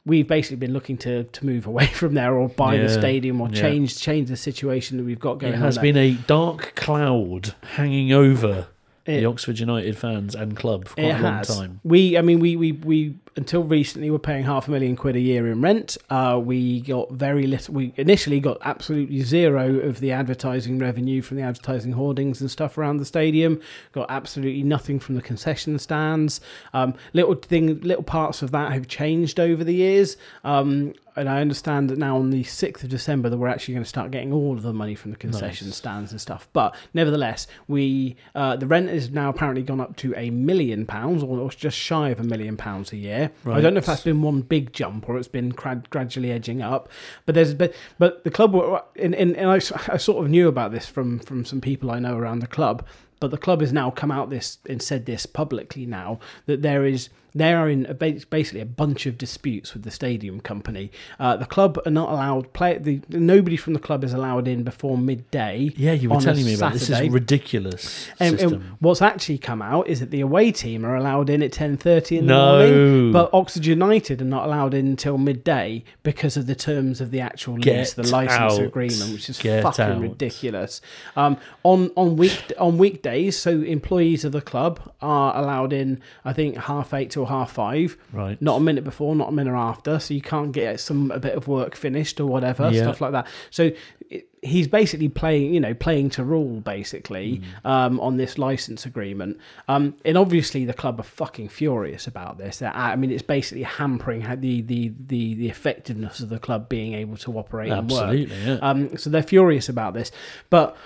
we've 0.05 0.27
basically 0.27 0.57
been 0.57 0.73
looking 0.73 0.97
to 0.99 1.25
to 1.25 1.47
move 1.47 1.67
away 1.67 1.87
from 2.01 2.15
there 2.15 2.35
or 2.35 2.49
buy 2.49 2.79
the 2.79 2.89
stadium 2.89 3.41
or 3.41 3.49
yeah. 3.51 3.61
change 3.61 4.01
change 4.01 4.29
the 4.29 4.37
situation 4.37 4.97
that 4.97 5.05
we've 5.05 5.21
got 5.21 5.39
going 5.39 5.55
It 5.55 5.59
has 5.59 5.79
been 5.79 5.97
a 5.97 6.13
dark 6.13 6.75
cloud 6.75 7.55
hanging 7.75 8.13
over 8.13 8.69
It- 9.09 9.21
the 9.21 9.27
Oxford 9.27 9.59
United 9.59 9.97
fans 9.97 10.35
and 10.35 10.57
club 10.57 10.87
for 10.87 10.95
quite 10.95 11.05
it 11.07 11.21
a 11.21 11.23
long 11.23 11.35
has. 11.35 11.49
time. 11.57 11.81
We, 11.83 12.17
I 12.19 12.23
mean, 12.23 12.41
we, 12.41 12.57
we, 12.57 12.73
we 12.73 13.17
until 13.37 13.63
recently 13.63 14.11
were 14.11 14.19
paying 14.19 14.45
half 14.45 14.67
a 14.67 14.71
million 14.71 14.97
quid 14.97 15.15
a 15.17 15.21
year 15.21 15.47
in 15.47 15.61
rent. 15.63 15.97
Uh, 16.11 16.41
we 16.43 16.81
got 16.81 17.11
very 17.13 17.47
little. 17.47 17.73
We 17.73 17.93
initially 17.97 18.41
got 18.41 18.59
absolutely 18.63 19.21
zero 19.23 19.79
of 19.79 20.01
the 20.01 20.11
advertising 20.13 20.79
revenue 20.79 21.23
from 21.23 21.37
the 21.37 21.45
advertising 21.45 21.93
hoardings 21.93 22.41
and 22.41 22.51
stuff 22.51 22.77
around 22.77 22.97
the 22.97 23.05
stadium. 23.05 23.61
Got 23.93 24.11
absolutely 24.11 24.65
nothing 24.65 24.99
from 24.99 25.15
the 25.15 25.23
concession 25.23 25.79
stands. 25.79 26.41
Um, 26.75 26.95
little 27.13 27.35
thing, 27.37 27.81
little 27.81 28.03
parts 28.03 28.43
of 28.43 28.51
that 28.51 28.73
have 28.73 28.89
changed 28.89 29.39
over 29.39 29.63
the 29.65 29.75
years. 29.75 30.17
Um, 30.45 30.95
and 31.19 31.29
I 31.29 31.41
understand 31.41 31.91
that 31.91 31.99
now 31.99 32.17
on 32.17 32.31
the 32.31 32.43
6th 32.45 32.83
of 32.83 32.89
December 32.89 33.29
that 33.29 33.37
we're 33.37 33.49
actually 33.49 33.75
going 33.75 33.85
to 33.85 33.89
start 33.89 34.11
getting 34.11 34.33
all 34.33 34.53
of 34.55 34.63
the 34.63 34.73
money 34.73 34.95
from 34.95 35.11
the 35.11 35.17
concession 35.17 35.69
Nice. 35.69 35.77
stands 35.77 36.13
and 36.13 36.21
stuff. 36.21 36.49
But 36.53 36.75
nevertheless, 36.95 37.47
we 37.67 38.17
uh, 38.35 38.57
the 38.57 38.67
rent 38.67 38.89
has 38.89 39.11
now 39.11 39.29
apparently 39.29 39.63
gone 39.63 39.81
up 39.81 39.97
to 39.97 40.15
a 40.17 40.31
million 40.31 40.87
pounds, 40.87 41.23
or 41.23 41.39
or 41.39 41.51
just 41.51 41.77
shy 41.77 42.09
of 42.11 42.21
a 42.21 42.25
million 42.25 42.57
pounds 42.57 42.93
a 42.93 42.97
year. 42.97 43.31
I 43.47 43.61
don't 43.61 43.75
know 43.75 43.79
if 43.79 43.87
that's 43.87 44.03
been 44.05 44.23
one 44.23 44.43
big 44.43 44.73
jump 44.73 45.09
or 45.09 45.19
it's 45.19 45.29
been 45.29 45.51
grad- 45.51 45.91
gradually 45.91 46.31
edging 46.31 46.63
up. 46.63 46.89
But 47.27 47.35
there's 47.35 47.55
but 47.55 47.75
but 47.99 48.25
the 48.25 48.31
club 48.31 48.55
were 48.55 48.83
and, 48.97 49.15
and, 49.15 49.37
and 49.37 49.51
I, 49.51 49.57
I 49.93 49.97
sort 49.97 50.25
of 50.25 50.31
knew 50.31 50.49
about 50.49 50.73
this 50.73 50.87
from 50.87 51.19
from 51.19 51.45
some 51.45 51.61
people 51.61 51.91
I 51.91 51.99
know 51.99 52.17
around 52.17 52.41
the 52.41 52.47
club. 52.47 52.87
But 53.21 53.33
the 53.33 53.39
club 53.39 53.61
has 53.63 53.73
now 53.73 53.91
come 53.91 54.13
out 54.13 54.31
this 54.31 54.59
and 54.69 54.81
said 54.81 55.07
this 55.07 55.27
publicly 55.27 55.87
now 55.87 56.21
that 56.47 56.63
there 56.63 56.85
is 56.85 57.09
they 57.39 57.53
are 57.53 57.69
in 57.69 57.87
a, 57.87 57.95
basically 57.95 58.61
a 58.61 58.67
bunch 58.67 59.07
of 59.07 59.17
disputes 59.19 59.75
with 59.75 59.83
the 59.85 59.91
stadium 59.91 60.41
company. 60.41 60.91
Uh, 61.19 61.37
the 61.37 61.47
club 61.47 61.79
are 61.87 61.91
not 61.91 62.11
allowed 62.11 62.53
play. 62.53 62.79
The, 62.79 63.01
nobody 63.09 63.57
from 63.57 63.73
the 63.73 63.79
club 63.81 64.05
is 64.05 64.13
allowed 64.13 64.49
in 64.49 64.63
before 64.63 64.99
midday. 64.99 65.73
Yeah, 65.77 65.93
you 65.93 66.11
were 66.11 66.21
telling 66.21 66.45
me 66.45 66.55
about 66.55 66.73
this. 66.73 66.89
This 66.89 67.01
is 67.01 67.09
ridiculous 67.11 68.09
And, 68.21 68.63
what's 68.81 69.03
actually 69.03 69.39
come 69.39 69.63
out 69.63 69.89
is 69.89 70.01
that 70.01 70.11
the 70.11 70.21
away 70.21 70.53
team 70.53 70.85
are 70.85 70.97
allowed 70.97 71.31
in 71.31 71.43
at 71.43 71.53
ten 71.53 71.77
thirty 71.77 72.19
in 72.19 72.27
the 72.27 72.33
No. 72.35 72.59
morning, 72.59 73.13
but 73.13 73.31
Oxford 73.33 73.67
United 73.67 74.21
are 74.21 74.25
not 74.25 74.47
allowed 74.47 74.75
in 74.75 74.87
until 74.87 75.19
midday 75.19 75.85
because 76.03 76.37
of 76.37 76.47
the 76.47 76.55
terms 76.55 77.01
of 77.01 77.11
the 77.11 77.21
actual 77.21 77.55
lease, 77.55 77.95
the 77.95 78.03
license 78.05 78.59
out. 78.59 78.61
agreement, 78.61 79.13
which 79.13 79.29
is 79.29 79.39
Get 79.39 79.63
fucking 79.63 79.85
out. 79.85 80.01
ridiculous. 80.01 80.81
Um, 81.17 81.37
on 81.63 81.91
on 81.97 82.17
week 82.17 82.53
on 82.59 82.79
weekdays, 82.79 83.39
so 83.39 83.51
employees 83.63 84.25
of 84.25 84.33
the 84.33 84.41
club 84.41 84.81
are 85.01 85.37
allowed 85.37 85.73
in. 85.73 86.01
I 86.25 86.33
think 86.33 86.57
half 86.57 86.93
eight 86.95 87.11
till 87.11 87.27
half 87.29 87.53
five. 87.53 87.97
Right. 88.13 88.41
Not 88.43 88.57
a 88.57 88.61
minute 88.61 88.85
before, 88.85 89.15
not 89.15 89.29
a 89.29 89.33
minute 89.33 89.55
after, 89.57 89.99
so 89.99 90.15
you 90.15 90.21
can't 90.23 90.53
get 90.53 90.81
some 90.81 91.11
a 91.11 91.19
bit 91.21 91.35
of 91.35 91.47
work 91.49 91.75
finished 91.77 92.19
or 92.21 92.27
whatever 92.27 92.71
Yeah. 92.71 92.83
stuff 92.83 93.01
like 93.01 93.13
that. 93.13 93.27
So 93.51 93.71
it, 94.11 94.29
he's 94.43 94.69
basically 94.69 95.09
playing, 95.09 95.53
you 95.53 95.61
know, 95.61 95.75
playing 95.75 96.11
to 96.11 96.25
rule 96.25 96.61
basically 96.61 97.43
Mm. 97.65 97.69
um, 97.71 98.01
on 98.01 98.17
this 98.17 98.39
license 98.39 98.87
agreement. 98.87 99.37
Um, 99.69 99.95
and 100.05 100.17
obviously 100.17 100.65
the 100.65 100.73
club 100.73 100.99
are 101.01 101.03
fucking 101.05 101.49
furious 101.49 102.07
about 102.07 102.39
this. 102.39 102.59
They're, 102.59 102.75
I 102.75 102.97
mean, 102.97 103.11
it's 103.11 103.23
basically 103.23 103.65
hampering 103.65 104.21
the, 104.41 104.63
the 104.63 104.93
the 105.07 105.35
the 105.35 105.49
effectiveness 105.49 106.21
of 106.21 106.29
the 106.29 106.39
club 106.39 106.69
being 106.69 106.95
able 106.95 107.17
to 107.19 107.39
operate 107.39 107.71
and 107.73 107.91
work. 107.91 108.03
Absolutely, 108.03 108.37
yeah. 108.45 108.59
Um, 108.63 108.97
so 108.97 109.11
they're 109.11 109.23
furious 109.23 109.69
about 109.69 109.95
this, 109.95 110.11
but 110.51 110.77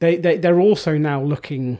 they, 0.00 0.16
they 0.16 0.36
they're 0.38 0.60
also 0.60 0.98
now 0.98 1.22
looking 1.22 1.78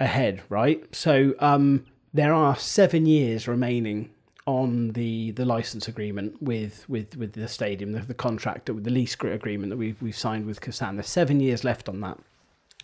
ahead, 0.00 0.42
right? 0.48 0.82
So 0.94 1.34
um, 1.38 1.84
there 2.14 2.32
are 2.32 2.56
seven 2.56 3.04
years 3.06 3.46
remaining 3.48 4.10
on 4.46 4.90
the, 4.90 5.30
the 5.32 5.44
license 5.44 5.88
agreement 5.88 6.40
with, 6.42 6.84
with, 6.88 7.16
with 7.16 7.32
the 7.32 7.48
stadium, 7.48 7.92
the, 7.92 8.00
the 8.00 8.14
contract, 8.14 8.70
with 8.70 8.84
the 8.84 8.90
lease 8.90 9.16
agreement 9.22 9.70
that 9.70 9.76
we've 9.78 10.00
we've 10.02 10.16
signed 10.16 10.46
with 10.46 10.60
Kassam. 10.60 10.94
There's 10.94 11.08
seven 11.08 11.40
years 11.40 11.64
left 11.64 11.88
on 11.88 12.00
that. 12.02 12.18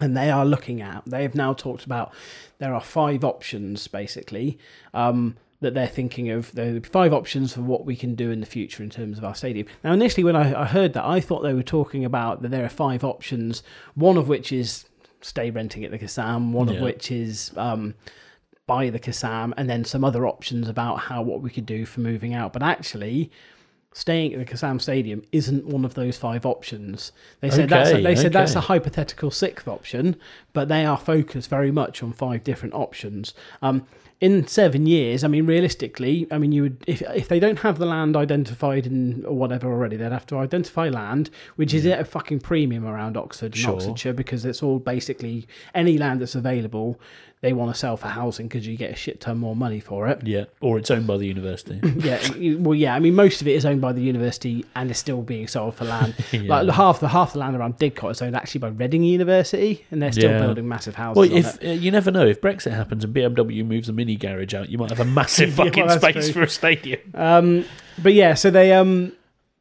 And 0.01 0.17
they 0.17 0.31
are 0.31 0.47
looking 0.47 0.81
at. 0.81 1.03
They 1.07 1.23
have 1.23 1.35
now 1.35 1.53
talked 1.53 1.85
about. 1.85 2.13
There 2.59 2.75
are 2.75 2.81
five 2.81 3.23
options 3.23 3.87
basically 3.87 4.59
um, 4.95 5.37
that 5.61 5.75
they're 5.75 5.87
thinking 5.87 6.31
of. 6.31 6.51
There 6.53 6.77
are 6.77 6.81
five 6.81 7.13
options 7.13 7.53
for 7.53 7.61
what 7.61 7.85
we 7.85 7.95
can 7.95 8.15
do 8.15 8.31
in 8.31 8.41
the 8.41 8.47
future 8.47 8.83
in 8.83 8.89
terms 8.89 9.19
of 9.19 9.25
our 9.25 9.35
stadium. 9.35 9.67
Now, 9.85 9.93
initially, 9.93 10.25
when 10.25 10.37
I, 10.37 10.63
I 10.63 10.65
heard 10.65 10.95
that, 10.95 11.05
I 11.05 11.21
thought 11.21 11.43
they 11.43 11.53
were 11.53 11.63
talking 11.63 12.07
about 12.07 12.41
that 12.41 12.51
there 12.51 12.65
are 12.65 12.71
five 12.71 13.05
options. 13.05 13.63
One 13.95 14.17
of 14.17 14.27
which 14.27 14.51
is 14.51 14.87
stay 15.21 15.51
renting 15.51 15.85
at 15.85 15.91
the 15.91 15.99
Kassam. 15.99 16.53
One 16.53 16.69
Yeah. 16.69 16.77
of 16.77 16.81
which 16.81 17.11
is 17.13 17.53
um, 17.59 17.95
buy 18.71 18.89
the 18.89 19.01
Kassam, 19.01 19.53
and 19.57 19.69
then 19.69 19.85
some 19.85 20.05
other 20.05 20.29
options 20.29 20.69
about 20.69 21.01
how 21.01 21.23
what 21.23 21.43
we 21.43 21.51
could 21.51 21.67
do 21.67 21.85
for 21.85 21.99
moving 21.99 22.35
out. 22.35 22.53
But 22.53 22.63
actually, 22.63 23.29
staying 23.93 24.33
at 24.33 24.39
the 24.39 24.45
Kassam 24.45 24.81
Stadium 24.81 25.25
isn't 25.33 25.67
one 25.67 25.85
of 25.85 25.95
those 25.95 26.17
five 26.17 26.47
options. 26.47 27.11
They 27.41 27.51
said 27.51 27.69
that's 27.69 27.91
Okay, 27.91 28.01
they 28.01 28.15
said 28.15 28.33
that's 28.33 28.55
a 28.55 28.61
hypothetical 28.61 29.33
sixth 29.33 29.67
option, 29.67 30.15
but 30.53 30.69
they 30.69 30.87
are 30.87 30.97
focused 30.97 31.51
very 31.51 31.73
much 31.73 32.01
on 32.01 32.13
five 32.13 32.45
different 32.45 32.75
options. 32.75 33.35
Um, 33.61 33.89
in 34.21 34.47
seven 34.47 34.85
years, 34.87 35.25
I 35.25 35.29
mean, 35.29 35.47
realistically, 35.47 36.27
I 36.31 36.37
mean, 36.39 36.53
you 36.53 36.63
would 36.63 36.85
if 36.87 37.01
if 37.03 37.29
they 37.29 37.41
don't 37.41 37.61
have 37.61 37.79
the 37.79 37.87
land 37.87 38.17
identified 38.17 38.87
and 38.87 39.25
or 39.25 39.35
whatever 39.35 39.73
already, 39.73 39.97
they'd 39.97 40.13
have 40.13 40.27
to 40.27 40.37
identify 40.39 40.89
land, 40.91 41.31
which 41.57 41.73
is 41.73 41.87
at 41.87 42.01
a 42.01 42.05
fucking 42.05 42.41
premium 42.41 42.85
around 42.87 43.17
Oxford 43.17 43.47
and 43.53 43.57
Sure. 43.57 43.75
Oxfordshire 43.77 44.13
because 44.13 44.45
it's 44.45 44.63
all 44.63 44.79
basically 44.79 45.47
any 45.75 45.97
land 45.97 46.21
that's 46.21 46.35
available. 46.35 47.01
They 47.43 47.55
want 47.55 47.73
to 47.73 47.79
sell 47.79 47.97
for 47.97 48.09
housing 48.09 48.49
because 48.49 48.67
you 48.67 48.77
get 48.77 48.91
a 48.91 48.95
shit 48.95 49.19
ton 49.23 49.39
more 49.39 49.57
money 49.57 49.81
for 49.81 50.07
it. 50.09 50.27
yeah, 50.27 50.45
or 50.61 50.77
it's 50.77 50.91
owned 50.91 51.07
by 51.07 51.17
the 51.17 51.27
university. 51.27 51.81
Yeah, 52.05 52.21
you- 52.35 52.59
well, 52.59 52.75
yeah. 52.75 52.95
I 52.95 52.99
mean, 52.99 53.15
most 53.15 53.41
of 53.41 53.49
it 53.49 53.53
is 53.53 53.65
owned 53.65 53.81
by 53.81 53.93
the 53.95 54.03
university 54.03 54.67
and 54.77 54.91
is 54.91 54.99
still 54.99 55.23
being 55.23 55.49
sold 55.49 55.75
for 55.77 55.87
land. 55.87 56.15
Yeah. 56.33 56.61
Like 56.61 56.69
half 56.69 57.01
the 57.01 57.09
half 57.09 57.33
the 57.33 57.39
land 57.39 57.57
around 57.57 57.79
Didcot 57.79 58.11
is 58.11 58.21
owned 58.21 58.37
actually 58.37 58.59
by 58.59 58.69
Reading 58.69 59.03
University, 59.05 59.87
and 59.91 60.03
they're 60.03 60.13
still 60.13 60.31
Yeah. 60.33 60.41
building 60.41 60.69
massive 60.69 60.97
houses. 60.97 61.17
well, 61.19 61.31
on 61.33 61.39
if 61.39 61.63
it. 61.63 61.67
uh, 61.67 61.73
you 61.73 61.91
never 61.91 62.11
know, 62.11 62.27
if 62.27 62.43
Brexit 62.43 62.73
happens 62.73 63.05
and 63.05 63.15
BMW 63.15 63.65
moves 63.65 63.89
a 63.89 63.95
mini 64.11 64.17
garage 64.35 64.55
out, 64.55 64.69
you 64.69 64.79
might 64.79 64.91
have 64.91 65.01
a 65.01 65.05
massive 65.21 65.51
Yeah, 65.59 65.65
well, 65.65 65.67
fucking 65.67 65.87
that's 65.87 66.03
space 66.03 66.25
true. 66.27 66.33
for 66.33 66.43
a 66.43 66.49
stadium. 66.49 67.01
Um, 67.15 67.65
but 68.03 68.15
yeah, 68.15 68.35
so 68.35 68.51
they 68.51 68.73
um, 68.73 69.13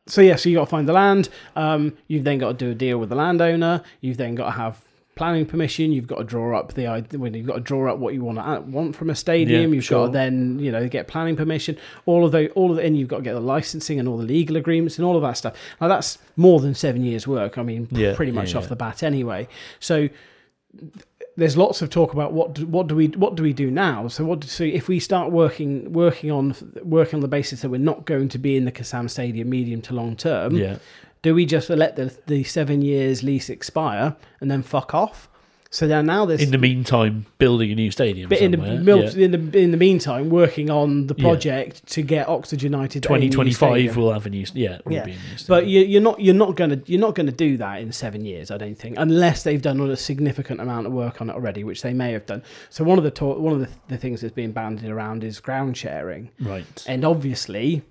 so 0.07 0.21
yeah, 0.21 0.35
so 0.35 0.49
you 0.49 0.55
got 0.57 0.65
to 0.65 0.69
find 0.71 0.87
the 0.87 0.93
land. 0.93 1.29
Um, 1.55 1.97
you've 2.07 2.23
then 2.23 2.37
got 2.39 2.57
to 2.57 2.65
do 2.65 2.71
a 2.71 2.75
deal 2.75 2.97
with 2.97 3.09
the 3.09 3.15
landowner. 3.15 3.83
You've 4.01 4.17
then 4.17 4.35
got 4.35 4.45
to 4.45 4.51
have 4.51 4.81
planning 5.15 5.45
permission. 5.45 5.91
You've 5.91 6.07
got 6.07 6.17
to 6.19 6.23
draw 6.23 6.57
up 6.57 6.73
the. 6.73 6.85
When 7.17 7.33
you've 7.33 7.45
got 7.45 7.55
to 7.55 7.59
draw 7.61 7.91
up 7.91 7.99
what 7.99 8.13
you 8.13 8.23
want 8.23 8.37
to 8.37 8.61
want 8.71 8.95
from 8.95 9.09
a 9.09 9.15
stadium. 9.15 9.69
Yeah, 9.71 9.75
you've 9.75 9.83
sure. 9.83 10.05
got 10.07 10.13
to 10.13 10.13
then 10.13 10.59
you 10.59 10.71
know 10.71 10.87
get 10.87 11.07
planning 11.07 11.35
permission. 11.35 11.77
All 12.05 12.25
of 12.25 12.31
the 12.31 12.49
all 12.51 12.71
of 12.71 12.77
the, 12.77 12.83
and 12.83 12.97
you've 12.97 13.09
got 13.09 13.17
to 13.17 13.23
get 13.23 13.33
the 13.33 13.41
licensing 13.41 13.99
and 13.99 14.07
all 14.07 14.17
the 14.17 14.23
legal 14.23 14.55
agreements 14.57 14.97
and 14.97 15.05
all 15.05 15.15
of 15.15 15.21
that 15.23 15.33
stuff. 15.37 15.55
Now 15.81 15.87
that's 15.89 16.17
more 16.37 16.59
than 16.59 16.73
seven 16.73 17.03
years' 17.03 17.27
work. 17.27 17.57
I 17.57 17.63
mean, 17.63 17.87
Yeah, 17.91 18.15
pretty 18.15 18.31
much 18.31 18.53
yeah, 18.53 18.57
off 18.59 18.63
yeah. 18.63 18.69
the 18.69 18.75
bat 18.77 19.03
anyway. 19.03 19.47
So 19.79 20.09
there's 21.39 21.57
lots 21.57 21.81
of 21.81 21.89
talk 21.89 22.13
about 22.13 22.33
what 22.33 22.53
do, 22.53 22.65
what 22.67 22.87
do 22.87 22.95
we 22.95 23.07
what 23.07 23.35
do 23.35 23.43
we 23.43 23.53
do 23.53 23.71
now? 23.71 24.07
So 24.07 24.23
what 24.25 24.43
so 24.43 24.63
if 24.63 24.87
we 24.87 24.99
start 24.99 25.31
working 25.31 25.91
working 25.93 26.29
on 26.31 26.55
working 26.83 27.15
on 27.17 27.21
the 27.21 27.27
basis 27.27 27.61
that 27.61 27.69
we're 27.69 27.79
not 27.79 28.05
going 28.05 28.29
to 28.29 28.37
be 28.37 28.55
in 28.57 28.65
the 28.65 28.71
Kassam 28.71 29.09
Stadium 29.09 29.49
medium 29.49 29.81
to 29.83 29.93
long 29.93 30.15
term, 30.15 30.55
Yeah. 30.55 30.77
do 31.21 31.33
we 31.33 31.45
just 31.45 31.69
let 31.69 31.95
the 31.95 32.15
the 32.27 32.43
seven 32.43 32.81
years 32.81 33.23
lease 33.23 33.49
expire 33.49 34.15
and 34.41 34.51
then 34.51 34.61
fuck 34.61 34.93
off? 34.93 35.29
So 35.71 35.87
then 35.87 36.07
now 36.07 36.25
there's 36.25 36.41
In 36.41 36.49
the 36.49 36.57
meantime, 36.57 37.27
building 37.37 37.71
a 37.71 37.75
new 37.75 37.91
stadium. 37.91 38.27
but 38.27 38.39
in 38.39 38.49
the, 38.51 38.57
mil- 38.57 39.03
Yeah. 39.03 39.25
in 39.25 39.31
the 39.51 39.59
in 39.59 39.69
the 39.69 39.77
meantime 39.77 40.31
working 40.31 40.71
on 40.71 41.05
the 41.05 41.13
Yeah. 41.15 41.23
project 41.23 41.85
to 41.89 42.01
get 42.01 42.27
Oxford 42.27 42.63
United 42.63 43.03
2025 43.03 43.95
will 43.95 44.11
have 44.11 44.25
a 44.25 44.31
new. 44.31 44.45
Yeah. 44.55 44.79
will 44.83 44.93
Yeah, 44.93 45.05
be 45.05 45.11
a 45.11 45.13
new 45.13 45.21
but 45.47 45.67
you, 45.67 45.81
you're 45.81 46.01
not 46.01 46.19
you're 46.19 46.33
not 46.33 46.55
gonna 46.55 46.81
you're 46.87 46.99
not 46.99 47.13
gonna 47.13 47.31
do 47.31 47.55
that 47.57 47.81
in 47.81 47.91
seven 47.91 48.25
years, 48.25 48.49
I 48.49 48.57
don't 48.57 48.73
think, 48.79 48.95
unless 48.97 49.43
they've 49.43 49.61
done 49.61 49.79
a 49.79 49.95
significant 49.95 50.59
amount 50.59 50.87
of 50.87 50.93
work 50.93 51.21
on 51.21 51.29
it 51.29 51.33
already, 51.33 51.63
which 51.63 51.83
they 51.83 51.93
may 51.93 52.13
have 52.13 52.25
done. 52.25 52.41
So 52.71 52.83
one 52.83 52.97
of 52.97 53.03
the 53.03 53.11
talk, 53.11 53.37
one 53.37 53.53
of 53.53 53.59
the, 53.59 53.69
the 53.89 53.97
things 53.97 54.21
that's 54.21 54.33
being 54.33 54.51
bandied 54.51 54.89
around 54.89 55.23
is 55.23 55.39
ground 55.39 55.77
sharing, 55.77 56.31
right. 56.39 56.83
and 56.87 57.05
obviously, 57.05 57.83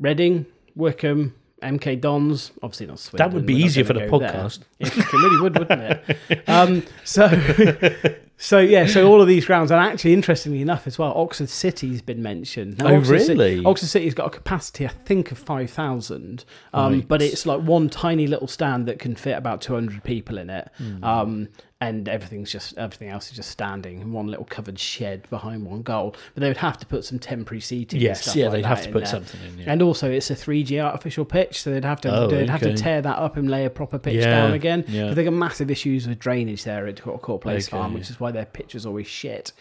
Reading, 0.00 0.46
Wycombe, 0.74 1.34
MK 1.62 2.00
Dons, 2.00 2.52
obviously 2.62 2.86
not 2.86 2.98
Swindon. 2.98 3.28
That 3.30 3.34
would 3.34 3.46
be 3.46 3.54
easier 3.54 3.84
for 3.84 3.92
the 3.94 4.00
podcast. 4.00 4.60
It 4.78 4.94
really 5.12 5.40
would, 5.40 5.58
wouldn't 5.58 5.80
it? 6.28 6.48
Um, 6.48 6.82
so, 7.04 7.28
so 8.36 8.58
yeah, 8.58 8.86
so 8.86 9.06
all 9.08 9.20
of 9.22 9.28
these 9.28 9.46
grounds, 9.46 9.70
and 9.70 9.80
actually, 9.80 10.12
interestingly 10.12 10.60
enough, 10.60 10.86
as 10.86 10.98
well, 10.98 11.12
Oxford 11.16 11.48
City's 11.48 12.02
been 12.02 12.22
mentioned. 12.22 12.78
Now, 12.78 12.88
Oh, 12.88 12.96
Oxford 12.98 13.28
really? 13.28 13.64
Oxford 13.64 13.86
City's 13.88 14.14
got 14.14 14.26
a 14.26 14.30
capacity, 14.30 14.84
I 14.86 14.90
think, 15.04 15.30
of 15.32 15.38
five 15.38 15.70
thousand, 15.70 16.44
um, 16.74 16.92
Right. 16.94 17.08
but 17.08 17.22
it's 17.22 17.46
like 17.46 17.60
one 17.62 17.88
tiny 17.88 18.26
little 18.26 18.48
stand 18.48 18.86
that 18.88 18.98
can 18.98 19.14
fit 19.14 19.36
about 19.36 19.60
two 19.62 19.74
hundred 19.74 20.02
people 20.04 20.38
in 20.38 20.50
it. 20.50 20.68
Hmm. 20.78 21.04
Um, 21.04 21.48
and 21.88 22.08
everything's 22.08 22.50
just 22.52 22.78
everything 22.78 23.08
else 23.08 23.28
is 23.30 23.36
just 23.36 23.50
standing 23.50 24.00
in 24.00 24.12
one 24.12 24.28
little 24.28 24.44
covered 24.44 24.78
shed 24.78 25.28
behind 25.30 25.66
one 25.66 25.82
goal. 25.82 26.14
But 26.34 26.40
they 26.42 26.48
would 26.48 26.56
have 26.58 26.78
to 26.78 26.86
put 26.86 27.04
some 27.04 27.18
temporary 27.18 27.60
seating. 27.60 27.96
and 27.98 28.02
Yes. 28.04 28.36
Yeah. 28.36 28.44
like 28.46 28.52
They'd 28.52 28.66
have 28.66 28.82
to 28.82 28.88
put 28.92 28.98
there. 29.00 29.06
something 29.06 29.40
in. 29.48 29.58
Yeah. 29.58 29.64
And 29.72 29.82
also, 29.82 30.10
it's 30.10 30.30
a 30.30 30.34
3G 30.34 30.78
artificial 30.82 31.24
pitch, 31.24 31.60
so 31.60 31.70
they'd 31.72 31.84
have 31.84 32.00
to 32.02 32.14
Oh, 32.16 32.28
they'd 32.28 32.48
have 32.48 32.60
to 32.60 32.74
tear 32.76 33.02
that 33.02 33.18
up 33.18 33.36
and 33.36 33.50
lay 33.50 33.64
a 33.64 33.70
proper 33.70 33.98
pitch 33.98 34.14
Yeah, 34.14 34.30
down 34.42 34.52
again. 34.52 34.84
yeah. 34.86 35.08
But 35.08 35.14
they 35.16 35.24
got 35.24 35.32
massive 35.32 35.70
issues 35.70 36.06
with 36.06 36.18
drainage 36.20 36.62
there 36.64 36.86
at 36.86 37.02
Court 37.02 37.20
Court 37.20 37.40
Place 37.42 37.66
Okay, 37.68 37.76
Farm, 37.76 37.94
which 37.94 38.10
is 38.10 38.20
why 38.20 38.30
their 38.30 38.46
pitch 38.46 38.74
is 38.76 38.86
always 38.86 39.08
shit. 39.08 39.52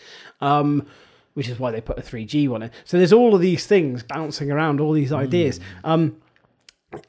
Um, 0.42 0.86
which 1.34 1.48
is 1.50 1.58
why 1.60 1.72
they 1.72 1.82
put 1.82 1.98
a 1.98 2.02
3G 2.02 2.48
one 2.50 2.62
in. 2.62 2.72
So 2.86 2.98
there's 2.98 3.14
all 3.14 3.34
of 3.34 3.42
these 3.42 3.66
things 3.66 4.04
bouncing 4.04 4.52
around, 4.52 4.80
all 4.80 4.92
these 4.94 5.12
ideas. 5.14 5.60
Hmm. 5.84 5.90
Um, 5.92 6.18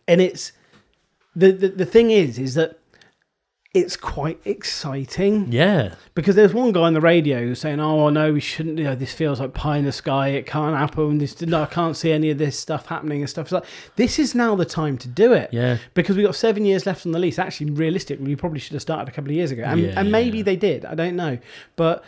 and 0.08 0.20
it's 0.20 0.52
the, 1.34 1.50
the 1.52 1.68
the 1.68 1.86
thing 1.86 2.10
is, 2.10 2.38
is 2.38 2.54
that 2.54 2.78
it's 3.74 3.96
quite 3.96 4.38
exciting 4.44 5.50
yeah. 5.50 5.94
because 6.14 6.34
there's 6.34 6.52
one 6.52 6.72
guy 6.72 6.82
on 6.82 6.92
the 6.92 7.00
radio 7.00 7.38
who's 7.40 7.60
saying, 7.60 7.80
"Oh 7.80 8.10
no, 8.10 8.34
we 8.34 8.40
shouldn't. 8.40 8.76
You 8.76 8.84
know, 8.84 8.94
this 8.94 9.14
feels 9.14 9.40
like 9.40 9.54
pie 9.54 9.78
in 9.78 9.86
the 9.86 9.92
sky. 9.92 10.28
It 10.28 10.44
can't 10.44 10.76
happen. 10.76 11.16
This, 11.16 11.40
no, 11.40 11.62
I 11.62 11.66
can't 11.66 11.96
see 11.96 12.12
any 12.12 12.30
of 12.30 12.36
this 12.36 12.58
stuff 12.58 12.86
happening 12.86 13.20
and 13.20 13.30
stuff." 13.30 13.46
It's 13.46 13.52
like 13.52 13.64
this 13.96 14.18
is 14.18 14.34
now 14.34 14.54
the 14.54 14.66
time 14.66 14.98
to 14.98 15.08
do 15.08 15.32
it. 15.32 15.50
Yeah. 15.52 15.78
Because 15.94 16.16
we've 16.16 16.26
got 16.26 16.34
seven 16.34 16.66
years 16.66 16.84
left 16.84 17.06
on 17.06 17.12
the 17.12 17.18
lease. 17.18 17.38
Actually, 17.38 17.70
realistically, 17.70 18.26
we 18.26 18.36
probably 18.36 18.58
should 18.58 18.74
have 18.74 18.82
started 18.82 19.08
a 19.08 19.12
couple 19.12 19.30
of 19.30 19.36
years 19.36 19.50
ago, 19.50 19.62
and, 19.64 19.80
Yeah, 19.80 19.98
and 19.98 20.12
maybe 20.12 20.42
they 20.42 20.56
did. 20.56 20.84
I 20.84 20.94
don't 20.94 21.16
know, 21.16 21.38
but 21.76 22.04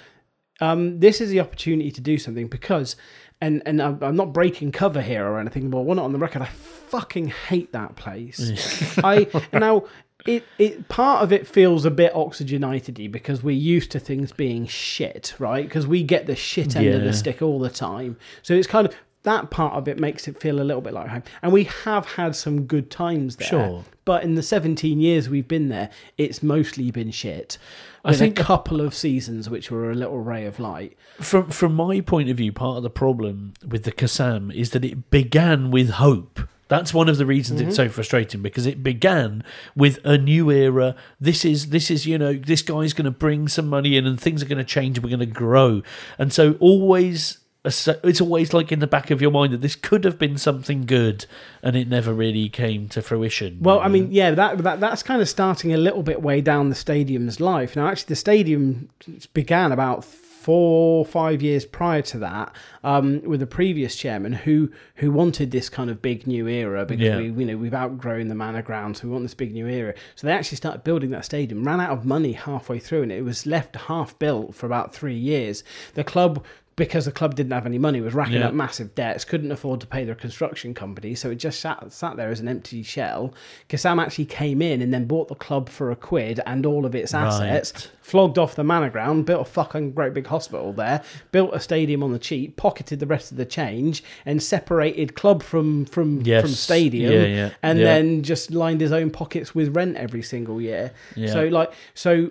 um, 0.61 1.01
this 1.01 1.23
is 1.23 1.31
the 1.31 1.41
opportunity 1.41 1.91
to 1.91 2.01
do 2.01 2.19
something 2.19 2.47
because. 2.47 2.97
And, 3.41 3.63
and 3.67 3.83
I'm 3.83 4.17
not 4.17 4.33
breaking 4.33 4.73
cover 4.73 5.03
here 5.03 5.27
or 5.27 5.39
anything, 5.39 5.69
but 5.69 5.81
we're 5.81 5.97
not 5.97 6.05
on 6.07 6.13
the 6.13 6.19
record. 6.19 6.43
I 6.43 6.47
fucking 6.47 7.29
hate 7.29 7.73
that 7.73 7.95
place. 7.97 8.99
I 9.05 9.27
now 9.53 9.85
it 10.27 10.45
it 10.59 10.89
part 10.89 11.23
of 11.23 11.33
it 11.33 11.47
feels 11.47 11.85
a 11.85 11.91
bit 11.91 12.15
Oxford 12.15 12.49
United-y 12.51 13.09
because 13.09 13.43
we're 13.43 13.51
used 13.51 13.91
to 13.91 14.01
things 14.01 14.33
being 14.33 14.67
shit, 14.67 15.35
right? 15.39 15.67
Because 15.67 15.87
we 15.87 16.03
get 16.03 16.27
the 16.27 16.37
shit 16.37 16.77
end 16.77 16.95
of 16.95 17.03
the 17.03 17.13
stick 17.13 17.43
all 17.43 17.59
the 17.59 17.71
time. 17.71 18.17
So 18.43 18.55
it's 18.55 18.67
kind 18.67 18.87
of 18.87 18.95
that 19.25 19.51
part 19.51 19.75
of 19.75 19.89
it 19.89 19.99
makes 19.99 20.29
it 20.29 20.41
feel 20.41 20.61
a 20.61 20.65
little 20.65 20.83
bit 20.83 20.93
like 20.93 21.09
home. 21.09 21.23
And 21.43 21.53
we 21.53 21.65
have 21.65 22.07
had 22.07 22.37
some 22.37 22.65
good 22.65 22.91
times 22.91 23.37
there. 23.37 23.49
Sure. 23.49 23.85
But 24.05 24.23
in 24.23 24.35
the 24.35 24.43
17 24.43 25.01
years 25.01 25.29
we've 25.29 25.49
been 25.49 25.71
there, 25.71 25.91
it's 26.17 26.43
mostly 26.43 26.91
been 26.91 27.11
shit. 27.11 27.59
I 28.05 28.15
think- 28.15 28.39
a 28.39 28.43
couple 28.43 28.83
of 28.83 28.95
seasons 28.95 29.49
which 29.49 29.71
were 29.71 29.91
a 29.91 29.95
little 29.95 30.21
ray 30.21 30.45
of 30.45 30.61
light. 30.61 30.97
From 31.21 31.49
from 31.51 31.75
my 31.75 32.01
point 32.01 32.29
of 32.29 32.37
view, 32.37 32.53
part 32.53 32.77
of 32.77 32.83
the 32.83 32.91
problem 32.91 33.55
with 33.67 33.85
the 33.85 33.93
Kassam 33.93 34.55
is 34.55 34.71
that 34.71 34.85
it 34.85 35.11
began 35.11 35.71
with 35.71 35.91
hope. 35.91 36.41
That's 36.69 36.93
one 36.93 37.09
of 37.09 37.19
the 37.19 37.27
reasons 37.27 37.61
it's 37.61 37.69
mm-hmm. 37.69 37.89
so 37.89 37.89
frustrating 37.89 38.43
because 38.43 38.67
it 38.67 38.83
began 38.83 39.45
with 39.77 39.99
a 40.05 40.19
new 40.19 40.51
era. 40.51 40.97
This 41.21 41.45
is 41.45 41.71
this 41.71 41.91
is 41.91 42.07
you 42.07 42.19
know 42.19 42.35
this 42.35 42.63
guy's 42.63 42.93
going 42.93 43.05
to 43.05 43.11
bring 43.11 43.49
some 43.49 43.69
money 43.69 43.97
in 43.97 44.07
and 44.07 44.21
things 44.21 44.43
are 44.43 44.47
going 44.47 44.59
to 44.59 44.65
change 44.65 44.99
and 44.99 45.05
we're 45.05 45.17
going 45.17 45.21
to 45.21 45.35
grow. 45.35 45.83
And 46.19 46.33
so 46.33 46.55
always 46.61 47.39
it's 47.65 48.21
always 48.21 48.53
like 48.53 48.71
in 48.73 48.81
the 48.81 48.87
back 48.87 49.11
of 49.11 49.23
your 49.23 49.31
mind 49.31 49.53
that 49.53 49.63
this 49.63 49.75
could 49.75 50.05
have 50.05 50.19
been 50.19 50.37
something 50.37 50.85
good 50.85 51.25
and 51.63 51.75
it 51.77 51.89
never 51.89 52.13
really 52.13 52.49
came 52.51 52.89
to 52.91 53.01
fruition. 53.01 53.57
Well, 53.61 53.81
I 53.81 53.89
mean, 53.89 54.13
yeah, 54.13 54.33
that, 54.33 54.59
that 54.59 54.81
that's 54.81 55.03
kind 55.03 55.23
of 55.23 55.29
starting 55.29 55.73
a 55.73 55.79
little 55.79 56.03
bit 56.03 56.21
way 56.21 56.41
down 56.43 56.69
the 56.69 56.75
stadium's 56.75 57.41
life. 57.41 57.75
Now, 57.75 57.89
actually, 57.89 58.09
the 58.09 58.17
stadium 58.17 58.91
began 59.33 59.73
about 59.73 60.05
four, 60.05 60.99
or 60.99 61.07
five 61.07 61.41
years 61.41 61.65
prior 61.65 62.03
to 62.03 62.19
that 62.19 62.55
um, 62.83 63.23
with 63.23 63.41
the 63.41 63.47
previous 63.47 63.97
chairman 63.97 64.35
who 64.35 64.71
who 64.97 65.11
wanted 65.11 65.51
this 65.51 65.71
kind 65.71 65.89
of 65.89 66.03
big 66.03 66.27
new 66.27 66.47
era 66.47 66.85
because 66.85 67.03
Yeah. 67.03 67.17
we 67.17 67.25
you 67.31 67.47
know 67.47 67.57
we've 67.57 67.73
outgrown 67.73 68.29
the 68.29 68.35
manor 68.35 68.61
ground, 68.61 68.99
so 68.99 69.07
we 69.07 69.13
want 69.15 69.25
this 69.25 69.33
big 69.33 69.55
new 69.55 69.67
era. 69.67 69.95
So 70.17 70.27
they 70.27 70.35
actually 70.35 70.57
started 70.59 70.85
building 70.85 71.11
that 71.13 71.25
stadium, 71.25 71.65
ran 71.65 71.81
out 71.81 71.93
of 71.93 72.05
money 72.05 72.33
halfway 72.33 72.79
through, 72.79 73.05
and 73.05 73.11
it 73.13 73.25
was 73.25 73.47
left 73.47 73.75
half 73.75 74.19
built 74.19 74.55
for 74.55 74.67
about 74.67 74.95
three 74.95 75.17
years. 75.17 75.65
The 75.95 76.05
club. 76.05 76.45
Because 76.77 77.05
the 77.05 77.13
club 77.13 77.37
didn't 77.37 77.53
have 77.53 77.67
any 77.67 77.79
money, 77.79 78.01
was 78.01 78.15
racking 78.15 78.41
Yeah. 78.41 78.49
up 78.49 78.55
massive 78.55 78.97
debts, 78.97 79.25
couldn't 79.25 79.53
afford 79.53 79.81
to 79.83 79.87
pay 79.87 80.05
their 80.05 80.17
construction 80.17 80.75
company, 80.75 81.15
so 81.15 81.31
it 81.31 81.37
just 81.37 81.61
sat 81.61 81.93
sat 81.93 82.17
there 82.17 82.31
as 82.31 82.41
an 82.41 82.49
empty 82.49 82.83
shell. 82.83 83.33
Kassam 83.69 84.03
actually 84.03 84.25
came 84.25 84.61
in 84.61 84.83
and 84.83 84.93
then 84.93 85.05
bought 85.05 85.29
the 85.29 85.37
club 85.37 85.69
for 85.69 85.93
a 85.93 85.97
quid 85.97 86.41
and 86.47 86.67
all 86.67 86.85
of 86.85 86.93
its 86.97 87.15
assets, 87.15 87.73
Right. 87.73 87.91
flogged 88.03 88.39
off 88.39 88.57
the 88.57 88.65
manor 88.65 88.91
ground, 88.91 89.25
built 89.25 89.43
a 89.43 89.45
fucking 89.51 89.93
great 89.93 90.15
big 90.15 90.27
hospital 90.27 90.73
there, 90.73 91.01
built 91.31 91.55
a 91.55 91.61
stadium 91.61 92.03
on 92.03 92.13
the 92.13 92.19
cheap, 92.19 92.57
pocketed 92.57 92.99
the 92.99 93.07
rest 93.07 93.31
of 93.31 93.37
the 93.37 93.47
change, 93.47 94.03
and 94.27 94.43
separated 94.43 95.15
club 95.15 95.45
from 95.45 95.85
from 95.85 96.23
Yes. 96.23 96.43
from 96.43 96.51
stadium, 96.51 97.13
Yeah, 97.13 97.27
yeah, 97.27 97.51
and 97.63 97.79
then 97.79 98.23
just 98.23 98.51
lined 98.51 98.81
his 98.81 98.91
own 98.91 99.11
pockets 99.11 99.55
with 99.55 99.77
rent 99.77 99.97
every 99.97 100.23
single 100.23 100.61
year. 100.61 100.91
So 101.29 101.47
like 101.47 101.73
so 101.95 102.31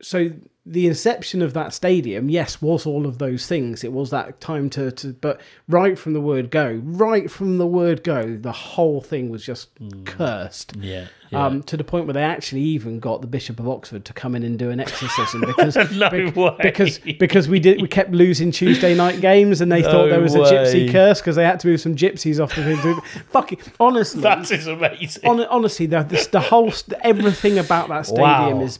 so 0.00 0.30
the 0.70 0.86
inception 0.86 1.40
of 1.42 1.54
that 1.54 1.72
stadium, 1.72 2.28
yes, 2.28 2.60
was 2.60 2.86
all 2.86 3.06
of 3.06 3.18
those 3.18 3.46
things. 3.46 3.84
It 3.84 3.92
was 3.92 4.10
that 4.10 4.40
time 4.40 4.68
to, 4.70 4.90
to 4.92 5.12
but 5.14 5.40
right 5.68 5.98
from 5.98 6.12
the 6.12 6.20
word 6.20 6.50
go, 6.50 6.80
right 6.84 7.30
from 7.30 7.58
the 7.58 7.66
word 7.66 8.04
go, 8.04 8.36
the 8.36 8.52
whole 8.52 9.00
thing 9.00 9.30
was 9.30 9.44
just 9.44 9.70
cursed. 10.04 10.74
yeah, 10.78 11.06
yeah. 11.30 11.44
Um, 11.46 11.62
to 11.64 11.76
the 11.76 11.84
point 11.84 12.06
where 12.06 12.14
they 12.14 12.22
actually 12.22 12.62
even 12.62 13.00
got 13.00 13.20
the 13.20 13.26
Bishop 13.26 13.60
of 13.60 13.68
Oxford 13.68 14.04
to 14.06 14.12
come 14.12 14.34
in 14.34 14.42
and 14.42 14.58
do 14.58 14.70
an 14.70 14.80
exorcism 14.80 15.40
because 15.46 15.76
No 15.92 16.10
be- 16.10 16.30
way. 16.30 16.56
because 16.60 16.98
because 16.98 17.48
we 17.48 17.60
did 17.60 17.80
we 17.82 17.88
kept 17.88 18.10
losing 18.12 18.50
Tuesday 18.50 18.94
night 18.94 19.20
games 19.20 19.60
and 19.60 19.70
they 19.70 19.82
No 19.82 19.90
thought 19.90 20.08
there 20.10 20.20
was 20.20 20.34
a 20.34 20.38
gypsy 20.40 20.90
curse 20.90 21.20
because 21.20 21.36
they 21.36 21.44
had 21.44 21.60
to 21.60 21.68
move 21.68 21.80
some 21.80 21.96
gypsies 21.96 22.42
off 22.42 22.54
the 22.54 22.76
thing. 22.76 23.00
Fucking 23.30 23.58
honestly, 23.80 24.22
that 24.22 24.50
is 24.50 24.66
amazing. 24.66 25.22
Hon- 25.24 25.46
honestly, 25.46 25.86
the, 25.86 26.02
the, 26.02 26.28
the 26.32 26.40
whole 26.40 26.72
everything 27.02 27.58
about 27.58 27.88
that 27.88 28.06
stadium 28.06 28.22
Wow. 28.58 28.60
is 28.62 28.78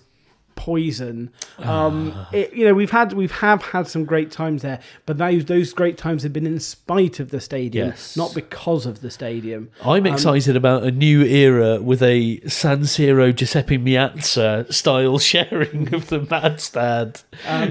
poison. 0.59 1.31
Um, 1.59 2.15
it, 2.33 2.53
you 2.53 2.65
know, 2.67 2.75
we've 2.75 2.91
had 2.91 3.13
we've 3.13 3.31
have 3.31 3.63
had 3.63 3.87
some 3.87 4.05
great 4.05 4.31
times 4.33 4.63
there, 4.63 4.81
but 5.07 5.17
those 5.17 5.45
those 5.45 5.73
great 5.73 5.97
times 5.97 6.25
have 6.25 6.33
been 6.33 6.47
in 6.47 6.59
spite 6.59 7.21
of 7.21 7.31
the 7.31 7.41
stadium, 7.41 7.89
Yes. 7.89 8.17
not 8.17 8.35
because 8.35 8.85
of 8.85 9.01
the 9.01 9.11
stadium. 9.11 9.71
I'm 9.85 10.05
excited 10.07 10.57
about 10.57 10.83
a 10.83 10.91
new 10.91 11.23
era 11.25 11.81
with 11.81 12.03
a 12.03 12.41
San 12.49 12.81
Siro 12.81 13.35
Giuseppe 13.35 13.79
Meazza 13.79 14.71
style 14.75 15.19
sharing 15.31 15.95
of 15.95 16.09
the 16.09 16.21
Madstad. 16.21 17.23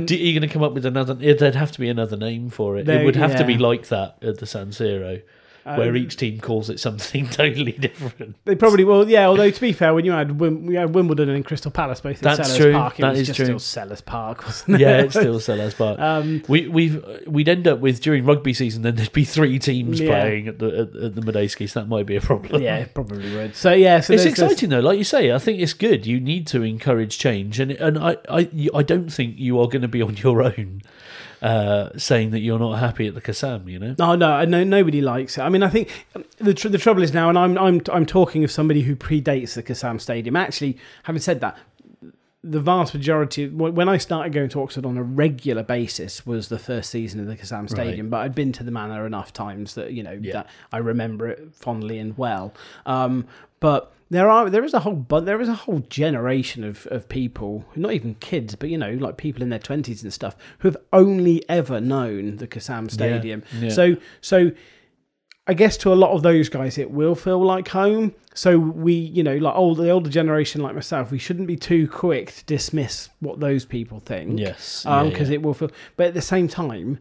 Do, 0.06 0.16
are 0.16 0.18
you 0.18 0.40
going 0.40 0.48
to 0.48 0.54
come 0.54 0.64
up 0.64 0.74
with 0.74 0.86
another? 0.86 1.14
There'd 1.14 1.56
have 1.56 1.72
to 1.74 1.80
be 1.80 1.90
another 1.90 2.16
name 2.18 2.50
for 2.50 2.78
it. 2.78 2.86
There- 2.86 3.02
it 3.02 3.06
would 3.06 3.16
have 3.18 3.36
to 3.36 3.44
be 3.46 3.58
like 3.58 3.90
that 3.90 4.18
at 4.24 4.38
the 4.40 4.46
San 4.46 4.68
Siro. 4.68 5.22
Where 5.76 5.96
each 5.96 6.16
team 6.18 6.40
calls 6.40 6.70
it 6.70 6.80
something 6.80 7.28
totally 7.32 7.74
different. 7.74 8.36
They 8.46 8.56
probably 8.56 8.84
will, 8.84 9.10
yeah. 9.10 9.28
Although 9.28 9.50
to 9.52 9.62
be 9.62 9.74
fair, 9.74 9.94
when 9.94 10.06
you 10.06 10.12
had, 10.12 10.30
Wim, 10.38 10.64
we 10.68 10.76
had 10.76 10.94
Wimbledon 10.96 11.30
and 11.30 11.44
Crystal 11.44 11.72
Palace 11.72 12.00
both 12.00 12.18
in 12.18 12.24
That's 12.24 12.50
Selhurst 12.50 12.58
true. 12.58 12.74
Park, 12.74 13.00
it 13.00 13.02
That 13.02 13.10
was 13.12 13.20
is 13.22 13.28
just 13.28 13.38
true. 13.38 13.46
still 13.60 13.86
Selhurst 13.88 14.06
Park, 14.06 14.46
wasn't 14.46 14.76
it? 14.76 14.82
Yeah, 14.82 14.98
it's 15.02 15.16
still 15.16 15.40
Selhurst 15.40 15.78
Park. 15.78 16.00
Um, 16.08 16.44
we 16.48 16.68
we've 16.68 17.04
we'd 17.28 17.50
end 17.50 17.68
up 17.68 17.80
with 17.80 18.02
during 18.02 18.24
rugby 18.26 18.54
season, 18.54 18.82
then 18.84 18.96
there'd 18.96 19.12
be 19.12 19.26
three 19.26 19.60
teams 19.60 20.00
Yeah. 20.00 20.22
playing 20.22 20.48
at 20.48 20.60
the 20.60 20.68
at, 20.68 21.04
at 21.04 21.16
the 21.16 21.22
Madejski, 21.22 21.70
so 21.70 21.82
that 21.82 21.88
might 21.88 22.06
be 22.06 22.16
a 22.16 22.22
problem. 22.22 22.62
yeah, 22.62 22.78
it 22.78 22.94
probably 22.94 23.36
would. 23.36 23.56
So 23.56 23.74
yeah, 23.74 24.00
so 24.00 24.14
It's 24.14 24.26
exciting 24.26 24.70
though, 24.70 24.80
like 24.80 24.98
you 24.98 25.04
say. 25.04 25.32
I 25.32 25.40
think 25.40 25.60
it's 25.60 25.74
good. 25.74 26.06
You 26.06 26.20
need 26.20 26.48
to 26.48 26.62
encourage 26.64 27.18
change, 27.18 27.60
and 27.60 27.72
and 27.72 27.98
I 27.98 28.18
I, 28.30 28.50
I 28.74 28.84
don't 28.84 29.10
think 29.12 29.38
you 29.38 29.60
are 29.60 29.68
going 29.68 29.82
to 29.82 29.88
be 29.88 30.02
on 30.02 30.16
your 30.18 30.44
own 30.44 30.82
uh, 31.42 31.90
saying 31.98 32.32
that 32.32 32.40
you're 32.40 32.60
not 32.60 32.80
happy 32.80 33.08
at 33.08 33.16
the 33.16 33.22
Kassam. 33.22 33.68
You 33.70 33.80
know, 33.80 33.96
No, 33.98 34.16
no, 34.16 34.64
nobody 34.64 35.02
likes 35.02 35.38
it. 35.38 35.42
I 35.42 35.50
mean, 35.50 35.64
I 35.64 35.70
think 35.70 35.90
the 36.38 36.54
tr- 36.54 36.70
the 36.70 36.78
trouble 36.78 37.04
is 37.04 37.14
now, 37.14 37.30
and 37.30 37.38
I'm 37.38 37.58
I'm 37.58 37.82
I'm 37.92 38.06
talking 38.06 38.44
of 38.44 38.52
somebody 38.52 38.82
who 38.82 38.96
predates 38.96 39.54
the 39.54 39.64
Kassam 39.64 40.00
Stadium. 40.02 40.36
Actually, 40.36 40.78
having 41.04 41.22
said 41.22 41.42
that, 41.42 41.58
the 42.50 42.60
vast 42.60 42.94
majority 42.94 43.48
when 43.48 43.76
when 43.76 43.90
I 43.90 43.98
started 43.98 44.34
going 44.34 44.50
to 44.50 44.62
Oxford 44.62 44.86
on 44.86 44.98
a 44.98 45.04
regular 45.04 45.64
basis 45.64 46.26
was 46.26 46.50
the 46.50 46.60
first 46.60 46.90
season 46.90 47.20
of 47.20 47.28
the 47.28 47.36
Kassam 47.36 47.70
Stadium. 47.70 48.10
But 48.10 48.18
I'd 48.18 48.36
been 48.36 48.52
to 48.54 48.64
the 48.64 48.72
Manor 48.72 49.06
enough 49.06 49.34
times 49.34 49.74
that 49.76 49.94
you 49.94 50.04
know 50.04 50.18
Yeah. 50.22 50.34
that 50.34 50.50
I 50.72 50.78
remember 50.78 51.28
it 51.28 51.54
fondly 51.54 52.00
and 52.00 52.18
well. 52.18 52.54
Um, 52.86 53.26
but 53.60 53.94
there 54.10 54.30
are 54.30 54.50
there 54.50 54.64
is 54.64 54.74
a 54.74 54.80
whole 54.80 54.96
but 54.96 55.26
there 55.26 55.42
is 55.42 55.50
a 55.50 55.54
whole 55.54 55.80
generation 55.90 56.64
of, 56.64 56.88
of 56.88 57.10
people 57.10 57.66
not 57.76 57.92
even 57.92 58.16
kids 58.16 58.56
but 58.56 58.70
you 58.70 58.78
know 58.78 58.92
like 58.94 59.18
people 59.18 59.44
in 59.44 59.50
their 59.50 59.60
20s 59.60 60.02
and 60.02 60.14
stuff 60.14 60.34
who 60.60 60.70
have 60.70 60.78
only 60.94 61.44
ever 61.50 61.82
known 61.82 62.38
the 62.38 62.48
Kassam 62.48 62.90
Stadium 62.90 63.44
yeah. 63.60 63.70
so 63.70 63.98
so 64.22 64.52
I 65.48 65.54
guess 65.54 65.78
to 65.78 65.94
a 65.94 65.96
lot 65.96 66.12
of 66.12 66.24
those 66.24 66.50
guys, 66.50 66.78
it 66.78 66.92
will 66.92 67.16
feel 67.16 67.42
like 67.42 67.70
home. 67.70 68.14
So 68.38 68.60
we, 68.60 68.94
you 68.94 69.24
know, 69.24 69.36
like 69.38 69.56
old 69.56 69.78
the 69.78 69.90
older 69.90 70.12
generation 70.12 70.62
like 70.62 70.76
myself, 70.76 71.10
we 71.10 71.18
shouldn't 71.18 71.48
be 71.48 71.56
too 71.56 71.88
quick 71.88 72.36
to 72.36 72.46
dismiss 72.46 73.10
what 73.20 73.40
those 73.40 73.66
people 73.66 74.00
think. 74.00 74.40
Yes, 74.40 74.84
because 74.84 75.12
yeah, 75.12 75.26
yeah. 75.26 75.32
it 75.32 75.42
will 75.42 75.56
feel. 75.56 75.72
But 75.96 76.08
at 76.10 76.14
the 76.14 76.22
same 76.22 76.48
time, 76.48 77.00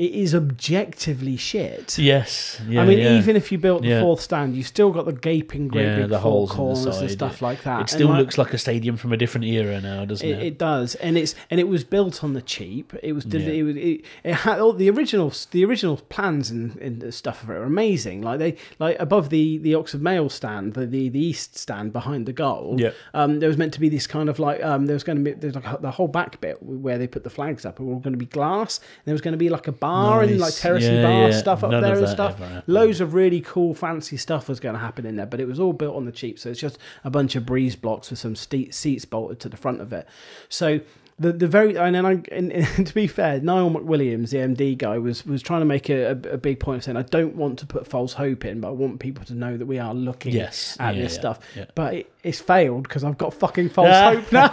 it 0.00 0.14
is 0.14 0.34
objectively 0.34 1.36
shit. 1.36 1.98
yes, 1.98 2.58
yeah, 2.66 2.80
I 2.80 2.86
mean, 2.86 2.98
yeah. 2.98 3.18
even 3.18 3.36
if 3.36 3.52
you 3.52 3.58
built 3.58 3.82
the 3.82 3.88
Yeah. 3.88 4.00
fourth 4.00 4.22
stand, 4.22 4.56
you 4.56 4.62
still 4.62 4.90
got 4.92 5.04
the 5.04 5.12
gaping 5.12 5.68
great 5.68 5.94
big 5.94 6.08
the 6.08 6.18
four 6.18 6.46
the 6.46 6.54
corners 6.54 6.84
side, 6.84 7.02
and 7.02 7.10
stuff 7.10 7.42
like 7.42 7.62
that. 7.64 7.82
It 7.82 7.90
still 7.90 8.08
like- 8.08 8.18
looks 8.20 8.38
like 8.38 8.54
a 8.54 8.58
stadium 8.58 8.96
from 8.96 9.12
a 9.12 9.18
different 9.18 9.44
era 9.46 9.78
now, 9.78 10.06
doesn't 10.06 10.26
it, 10.26 10.38
it? 10.38 10.42
it 10.42 10.58
does, 10.58 10.94
and 10.96 11.18
it's 11.18 11.34
and 11.50 11.60
it 11.60 11.68
was 11.68 11.84
built 11.84 12.24
on 12.24 12.32
the 12.32 12.40
cheap. 12.40 12.94
It 13.02 13.12
was 13.12 13.26
it, 13.26 13.62
was 13.62 13.76
it, 13.76 14.00
it 14.24 14.34
had 14.34 14.58
all 14.58 14.72
the 14.72 14.88
original 14.88 15.30
the 15.50 15.66
original 15.66 15.98
plans 16.08 16.50
and, 16.50 16.76
and 16.76 17.12
stuff 17.12 17.44
for 17.44 17.54
it 17.54 17.58
are 17.58 17.64
amazing. 17.64 18.22
Like 18.22 18.38
they 18.38 18.56
like 18.78 18.96
above 18.98 19.28
the 19.28 19.58
the 19.58 19.74
Oxford 19.74 20.00
Mail 20.00 20.30
stand, 20.30 20.72
the 20.72 20.86
the, 20.86 21.10
the 21.10 21.22
east 21.22 21.58
stand 21.58 21.92
behind 21.92 22.24
the 22.24 22.32
goal. 22.32 22.76
Yeah. 22.78 22.92
Um, 23.12 23.40
there 23.40 23.48
was 23.50 23.58
meant 23.58 23.74
to 23.74 23.80
be 23.80 23.90
this 23.90 24.06
kind 24.06 24.30
of 24.30 24.38
like 24.38 24.64
um, 24.64 24.86
there 24.86 24.94
was 24.94 25.04
going 25.04 25.18
to 25.18 25.24
be 25.24 25.32
there's 25.32 25.54
like 25.54 25.82
the 25.82 25.90
whole 25.90 26.08
back 26.08 26.40
bit 26.40 26.62
where 26.62 26.96
they 26.96 27.06
put 27.06 27.22
the 27.22 27.30
flags 27.30 27.66
up. 27.66 27.78
were 27.78 27.92
all 27.92 28.00
going 28.00 28.14
to 28.14 28.18
be 28.18 28.26
glass. 28.26 28.78
And 28.78 29.02
there 29.04 29.14
was 29.14 29.20
going 29.20 29.32
to 29.32 29.38
be 29.38 29.50
like 29.50 29.66
a 29.68 29.72
bar 29.72 29.89
and 30.20 30.32
like 30.32 30.40
Nice. 30.48 30.60
terracing 30.60 30.94
Yeah, 30.96 31.02
bar 31.02 31.28
yeah. 31.30 31.36
stuff 31.38 31.64
up 31.64 31.70
None 31.70 31.82
there 31.82 31.96
and 31.98 32.08
stuff. 32.08 32.40
Loads 32.66 33.00
of 33.00 33.14
really 33.14 33.40
cool 33.40 33.74
fancy 33.74 34.16
stuff 34.16 34.48
was 34.48 34.60
going 34.60 34.74
to 34.74 34.78
happen 34.80 35.04
in 35.06 35.16
there, 35.16 35.26
but 35.26 35.40
it 35.40 35.46
was 35.46 35.58
all 35.60 35.72
built 35.72 35.96
on 35.96 36.04
the 36.04 36.12
cheap. 36.12 36.38
So 36.38 36.50
it's 36.50 36.60
just 36.60 36.78
a 37.04 37.10
bunch 37.10 37.36
of 37.36 37.44
breeze 37.46 37.76
blocks 37.76 38.10
with 38.10 38.18
some 38.18 38.36
ste- 38.36 38.72
seats 38.72 39.04
bolted 39.04 39.40
to 39.40 39.48
the 39.48 39.56
front 39.56 39.80
of 39.80 39.92
it. 39.92 40.06
So 40.48 40.80
the 41.20 41.32
the 41.32 41.46
very 41.46 41.76
and 41.76 41.94
then 41.94 42.06
I 42.06 42.12
and, 42.32 42.50
and 42.78 42.86
to 42.86 42.94
be 42.94 43.06
fair, 43.06 43.40
Niall 43.40 43.70
McWilliams, 43.70 44.30
the 44.30 44.38
MD 44.38 44.76
guy, 44.76 44.98
was 44.98 45.24
was 45.26 45.42
trying 45.42 45.60
to 45.60 45.66
make 45.66 45.88
a, 45.90 46.12
a, 46.12 46.38
big 46.38 46.58
point 46.58 46.78
of 46.78 46.84
saying 46.84 46.96
I 46.96 47.02
don't 47.02 47.36
want 47.36 47.58
to 47.60 47.66
put 47.66 47.86
false 47.86 48.14
hope 48.14 48.44
in, 48.46 48.60
but 48.62 48.68
I 48.68 48.70
want 48.72 48.98
people 49.00 49.24
to 49.26 49.34
know 49.34 49.56
that 49.58 49.66
we 49.66 49.78
are 49.78 49.94
looking 49.94 50.32
Yes. 50.32 50.76
at 50.80 50.96
Yeah, 50.96 51.02
this 51.02 51.12
yeah, 51.14 51.20
stuff. 51.20 51.38
yeah. 51.54 51.64
But 51.74 51.94
it, 51.94 52.12
it's 52.22 52.40
failed 52.40 52.84
because 52.84 53.04
I've 53.04 53.18
got 53.18 53.34
fucking 53.34 53.68
false 53.76 53.94
hope 54.16 54.32
now. 54.32 54.50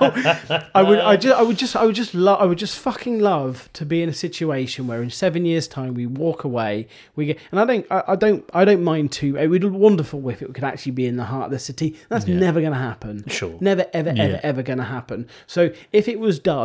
I 0.75 0.83
would 0.83 0.99
I 0.99 1.15
just 1.15 1.39
I 1.39 1.41
would 1.41 1.57
just 1.57 1.75
I 1.75 1.85
would 1.85 1.95
just 1.95 2.13
love 2.13 2.41
I 2.41 2.45
would 2.45 2.57
just 2.57 2.77
fucking 2.77 3.19
love 3.19 3.69
to 3.73 3.85
be 3.85 4.03
in 4.03 4.09
a 4.09 4.13
situation 4.13 4.87
where 4.87 5.01
in 5.01 5.09
seven 5.09 5.45
years 5.45 5.67
time 5.69 5.93
we 5.93 6.05
walk 6.05 6.43
away 6.43 6.87
we 7.15 7.27
get 7.27 7.37
and 7.51 7.59
I 7.61 7.65
don't 7.65 7.85
I, 7.89 8.03
I 8.09 8.15
don't 8.17 8.49
I 8.53 8.65
don't 8.65 8.83
mind 8.83 9.11
too 9.13 9.37
it 9.37 9.47
would 9.47 9.61
be 9.61 9.67
wonderful 9.69 10.27
if 10.29 10.41
it 10.41 10.53
could 10.53 10.63
actually 10.65 10.93
be 10.93 11.05
in 11.05 11.15
the 11.15 11.25
heart 11.25 11.45
of 11.45 11.51
the 11.51 11.59
city 11.59 11.95
that's 12.09 12.27
never 12.27 12.59
going 12.59 12.73
to 12.73 12.77
happen 12.79 13.23
Sure. 13.27 13.57
never 13.61 13.85
ever 13.93 14.09
ever 14.17 14.39
ever 14.43 14.63
going 14.63 14.79
to 14.79 14.85
happen 14.85 15.27
so 15.45 15.69
if 15.93 16.07
it 16.09 16.19
was 16.19 16.39
done 16.39 16.56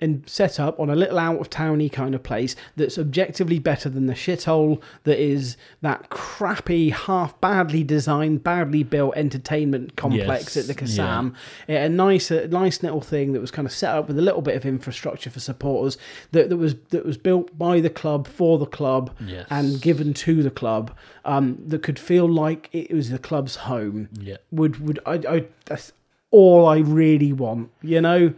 and 0.00 0.22
set 0.28 0.60
up 0.60 0.78
on 0.78 0.88
a 0.90 0.94
little 0.94 1.18
out 1.18 1.40
of 1.40 1.50
towny 1.50 1.88
kind 1.88 2.14
of 2.14 2.22
place 2.22 2.54
that's 2.76 2.98
objectively 2.98 3.58
better 3.58 3.88
than 3.88 4.06
the 4.06 4.14
shithole 4.14 4.80
that 5.04 5.18
is 5.20 5.56
that 5.80 6.08
crappy 6.10 6.90
half 6.90 7.40
badly 7.40 7.82
designed 7.82 8.44
badly 8.44 8.82
built 8.84 9.12
entertainment 9.16 9.96
complex 9.96 10.54
Yes, 10.54 10.56
at 10.56 10.66
the 10.66 10.74
Kassam 10.84 11.34
yeah, 11.66 11.84
a 11.84 11.88
nice, 11.88 12.30
a 12.30 12.46
nice 12.48 12.82
little 12.82 13.00
thing 13.00 13.32
that 13.32 13.40
was 13.40 13.50
kind 13.50 13.66
of 13.66 13.72
set 13.72 13.94
up 13.94 14.06
with 14.08 14.18
a 14.18 14.22
little 14.22 14.42
bit 14.42 14.54
of 14.54 14.64
infrastructure 14.64 15.30
for 15.30 15.40
supporters 15.40 15.98
that, 16.32 16.48
that 16.48 16.56
was 16.56 16.76
that 16.90 17.04
was 17.04 17.16
built 17.18 17.58
by 17.58 17.80
the 17.80 17.90
club 17.90 18.26
for 18.28 18.58
the 18.58 18.66
club 18.66 19.10
Yes. 19.26 19.46
and 19.50 19.80
given 19.80 20.14
to 20.14 20.42
the 20.42 20.50
club 20.50 20.94
um, 21.24 21.58
that 21.66 21.82
could 21.82 21.98
feel 21.98 22.28
like 22.28 22.68
it 22.72 22.90
was 22.92 23.10
the 23.10 23.18
club's 23.18 23.56
home. 23.56 24.08
Yeah. 24.18 24.36
Would 24.50 24.80
would 24.86 24.98
I? 25.04 25.14
I 25.28 25.44
that's 25.66 25.92
all 26.30 26.66
I 26.66 26.78
really 26.78 27.32
want. 27.32 27.70
You 27.82 28.00
know, 28.00 28.32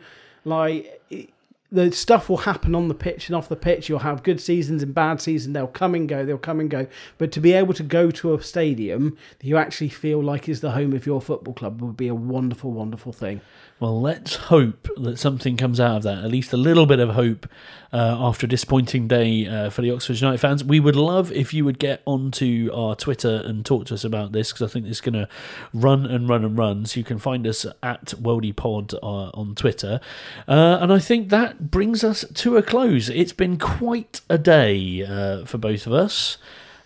like. 0.44 1.02
The 1.72 1.92
stuff 1.92 2.28
will 2.28 2.38
happen 2.38 2.74
on 2.74 2.88
the 2.88 2.96
pitch 2.96 3.28
and 3.28 3.36
off 3.36 3.48
the 3.48 3.54
pitch. 3.54 3.88
You'll 3.88 4.00
have 4.00 4.24
good 4.24 4.40
seasons 4.40 4.82
and 4.82 4.92
bad 4.92 5.20
seasons. 5.20 5.54
They'll 5.54 5.68
come 5.68 5.94
and 5.94 6.08
go. 6.08 6.24
They'll 6.24 6.36
come 6.36 6.58
and 6.58 6.68
go. 6.68 6.88
But 7.16 7.30
to 7.30 7.40
be 7.40 7.52
able 7.52 7.74
to 7.74 7.84
go 7.84 8.10
to 8.10 8.34
a 8.34 8.42
stadium 8.42 9.16
that 9.38 9.46
you 9.46 9.56
actually 9.56 9.90
feel 9.90 10.20
like 10.20 10.48
is 10.48 10.62
the 10.62 10.72
home 10.72 10.92
of 10.94 11.06
your 11.06 11.20
football 11.20 11.54
club 11.54 11.80
would 11.80 11.96
be 11.96 12.08
a 12.08 12.14
wonderful, 12.14 12.72
wonderful 12.72 13.12
thing. 13.12 13.40
Well, 13.78 14.00
let's 14.00 14.34
hope 14.34 14.88
that 14.96 15.20
something 15.20 15.56
comes 15.56 15.78
out 15.78 15.98
of 15.98 16.02
that. 16.02 16.24
At 16.24 16.30
least 16.32 16.52
a 16.52 16.56
little 16.56 16.86
bit 16.86 16.98
of 16.98 17.10
hope 17.10 17.48
uh, 17.92 18.16
after 18.20 18.46
a 18.46 18.48
disappointing 18.48 19.08
day 19.08 19.46
uh, 19.46 19.70
for 19.70 19.82
the 19.82 19.90
Oxford 19.90 20.20
United 20.20 20.38
fans. 20.38 20.62
We 20.62 20.80
would 20.80 20.96
love 20.96 21.32
if 21.32 21.52
you 21.52 21.64
would 21.64 21.78
get 21.78 22.02
onto 22.04 22.70
our 22.74 22.94
Twitter 22.94 23.42
and 23.44 23.64
talk 23.64 23.86
to 23.86 23.94
us 23.94 24.04
about 24.04 24.32
this 24.32 24.52
because 24.52 24.68
I 24.68 24.72
think 24.72 24.86
it's 24.86 25.00
going 25.00 25.14
to 25.14 25.28
run 25.72 26.06
and 26.06 26.28
run 26.28 26.44
and 26.44 26.56
run. 26.56 26.86
So 26.86 27.00
you 27.00 27.04
can 27.04 27.18
find 27.18 27.46
us 27.46 27.66
at 27.82 28.06
WorldyPod 28.06 28.94
uh, 28.94 29.30
on 29.30 29.54
Twitter. 29.54 30.00
Uh, 30.46 30.78
and 30.80 30.92
I 30.92 30.98
think 30.98 31.30
that 31.30 31.70
brings 31.70 32.04
us 32.04 32.24
to 32.34 32.56
a 32.56 32.62
close. 32.62 33.08
It's 33.08 33.32
been 33.32 33.58
quite 33.58 34.20
a 34.28 34.38
day 34.38 35.04
uh, 35.04 35.44
for 35.44 35.58
both 35.58 35.86
of 35.86 35.92
us. 35.92 36.38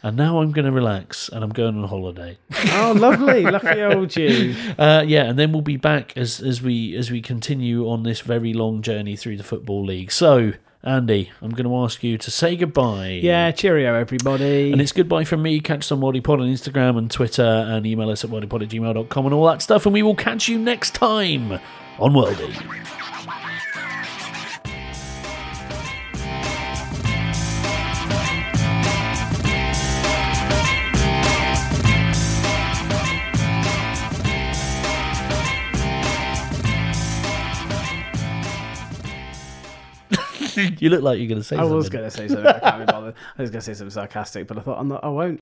And 0.03 0.19
now 0.19 0.41
I'm 0.41 0.53
going 0.53 0.67
to 0.67 0.71
relax 0.73 1.31
and 1.31 1.43
I'm 1.43 1.51
going 1.51 1.79
on 1.79 1.89
holiday. 1.89 2.37
Oh, 2.77 2.93
lovely, 2.93 3.43
lucky 3.43 3.81
old 3.83 4.17
you. 4.17 4.55
Uh, 4.79 5.05
yeah, 5.07 5.25
and 5.25 5.39
then 5.39 5.53
we'll 5.53 5.63
be 5.63 5.77
back 5.77 6.17
as 6.17 6.41
as 6.41 6.61
we 6.61 6.97
as 6.97 7.11
we 7.11 7.23
continue 7.23 7.89
on 7.89 8.03
this 8.03 8.21
very 8.21 8.53
long 8.53 8.83
journey 8.83 9.17
through 9.17 9.37
the 9.37 9.45
football 9.45 9.85
league. 9.85 10.11
So, 10.11 10.55
Andy, 10.85 11.31
I'm 11.41 11.51
going 11.51 11.65
to 11.65 11.77
ask 11.79 12.03
you 12.05 12.19
to 12.19 12.31
say 12.31 12.57
goodbye. 12.57 13.21
Yeah, 13.23 13.51
cheerio, 13.53 13.95
everybody. 13.95 14.71
And 14.71 14.83
it's 14.83 14.93
goodbye 14.93 15.25
from 15.25 15.41
me. 15.41 15.61
Catch 15.61 15.79
us 15.81 15.93
on 15.93 16.01
WorldyPod 16.01 16.41
on 16.41 16.49
Instagram 16.49 16.99
and 16.99 17.11
Twitter 17.11 17.43
and 17.43 17.87
email 17.87 18.11
us 18.11 18.23
at 18.23 18.29
worldypod 18.29 18.63
at 18.63 18.69
gmail.com 18.69 19.25
and 19.25 19.35
all 19.35 19.47
that 19.47 19.63
stuff. 19.63 19.87
And 19.87 19.95
we 19.95 20.03
will 20.03 20.15
catch 20.15 20.47
you 20.47 20.59
next 20.59 20.95
time 20.95 21.53
on 21.99 22.13
Worldy. 22.13 23.04
you 40.81 40.91
look 40.91 41.03
like 41.03 41.19
you're 41.19 41.29
going 41.29 41.41
to 41.41 41.45
say 41.45 41.57
something. 41.57 41.59
I 41.59 41.63
something. 41.63 41.77
was 41.77 41.89
going 41.89 42.05
to 42.05 42.11
say 42.11 42.29
something. 42.29 42.47
I 42.47 42.59
can't 42.59 42.87
be 42.87 42.93
bothered. 42.93 43.15
I 43.39 43.43
was 43.43 43.51
going 43.51 43.61
to 43.61 43.65
say 43.65 43.75
something 43.75 43.91
sarcastic, 43.91 44.47
but 44.47 44.59
I 44.59 44.61
thought 44.61 44.79
I'm 44.79 44.89
not, 44.89 45.05
I 45.05 45.09
won't. 45.09 45.33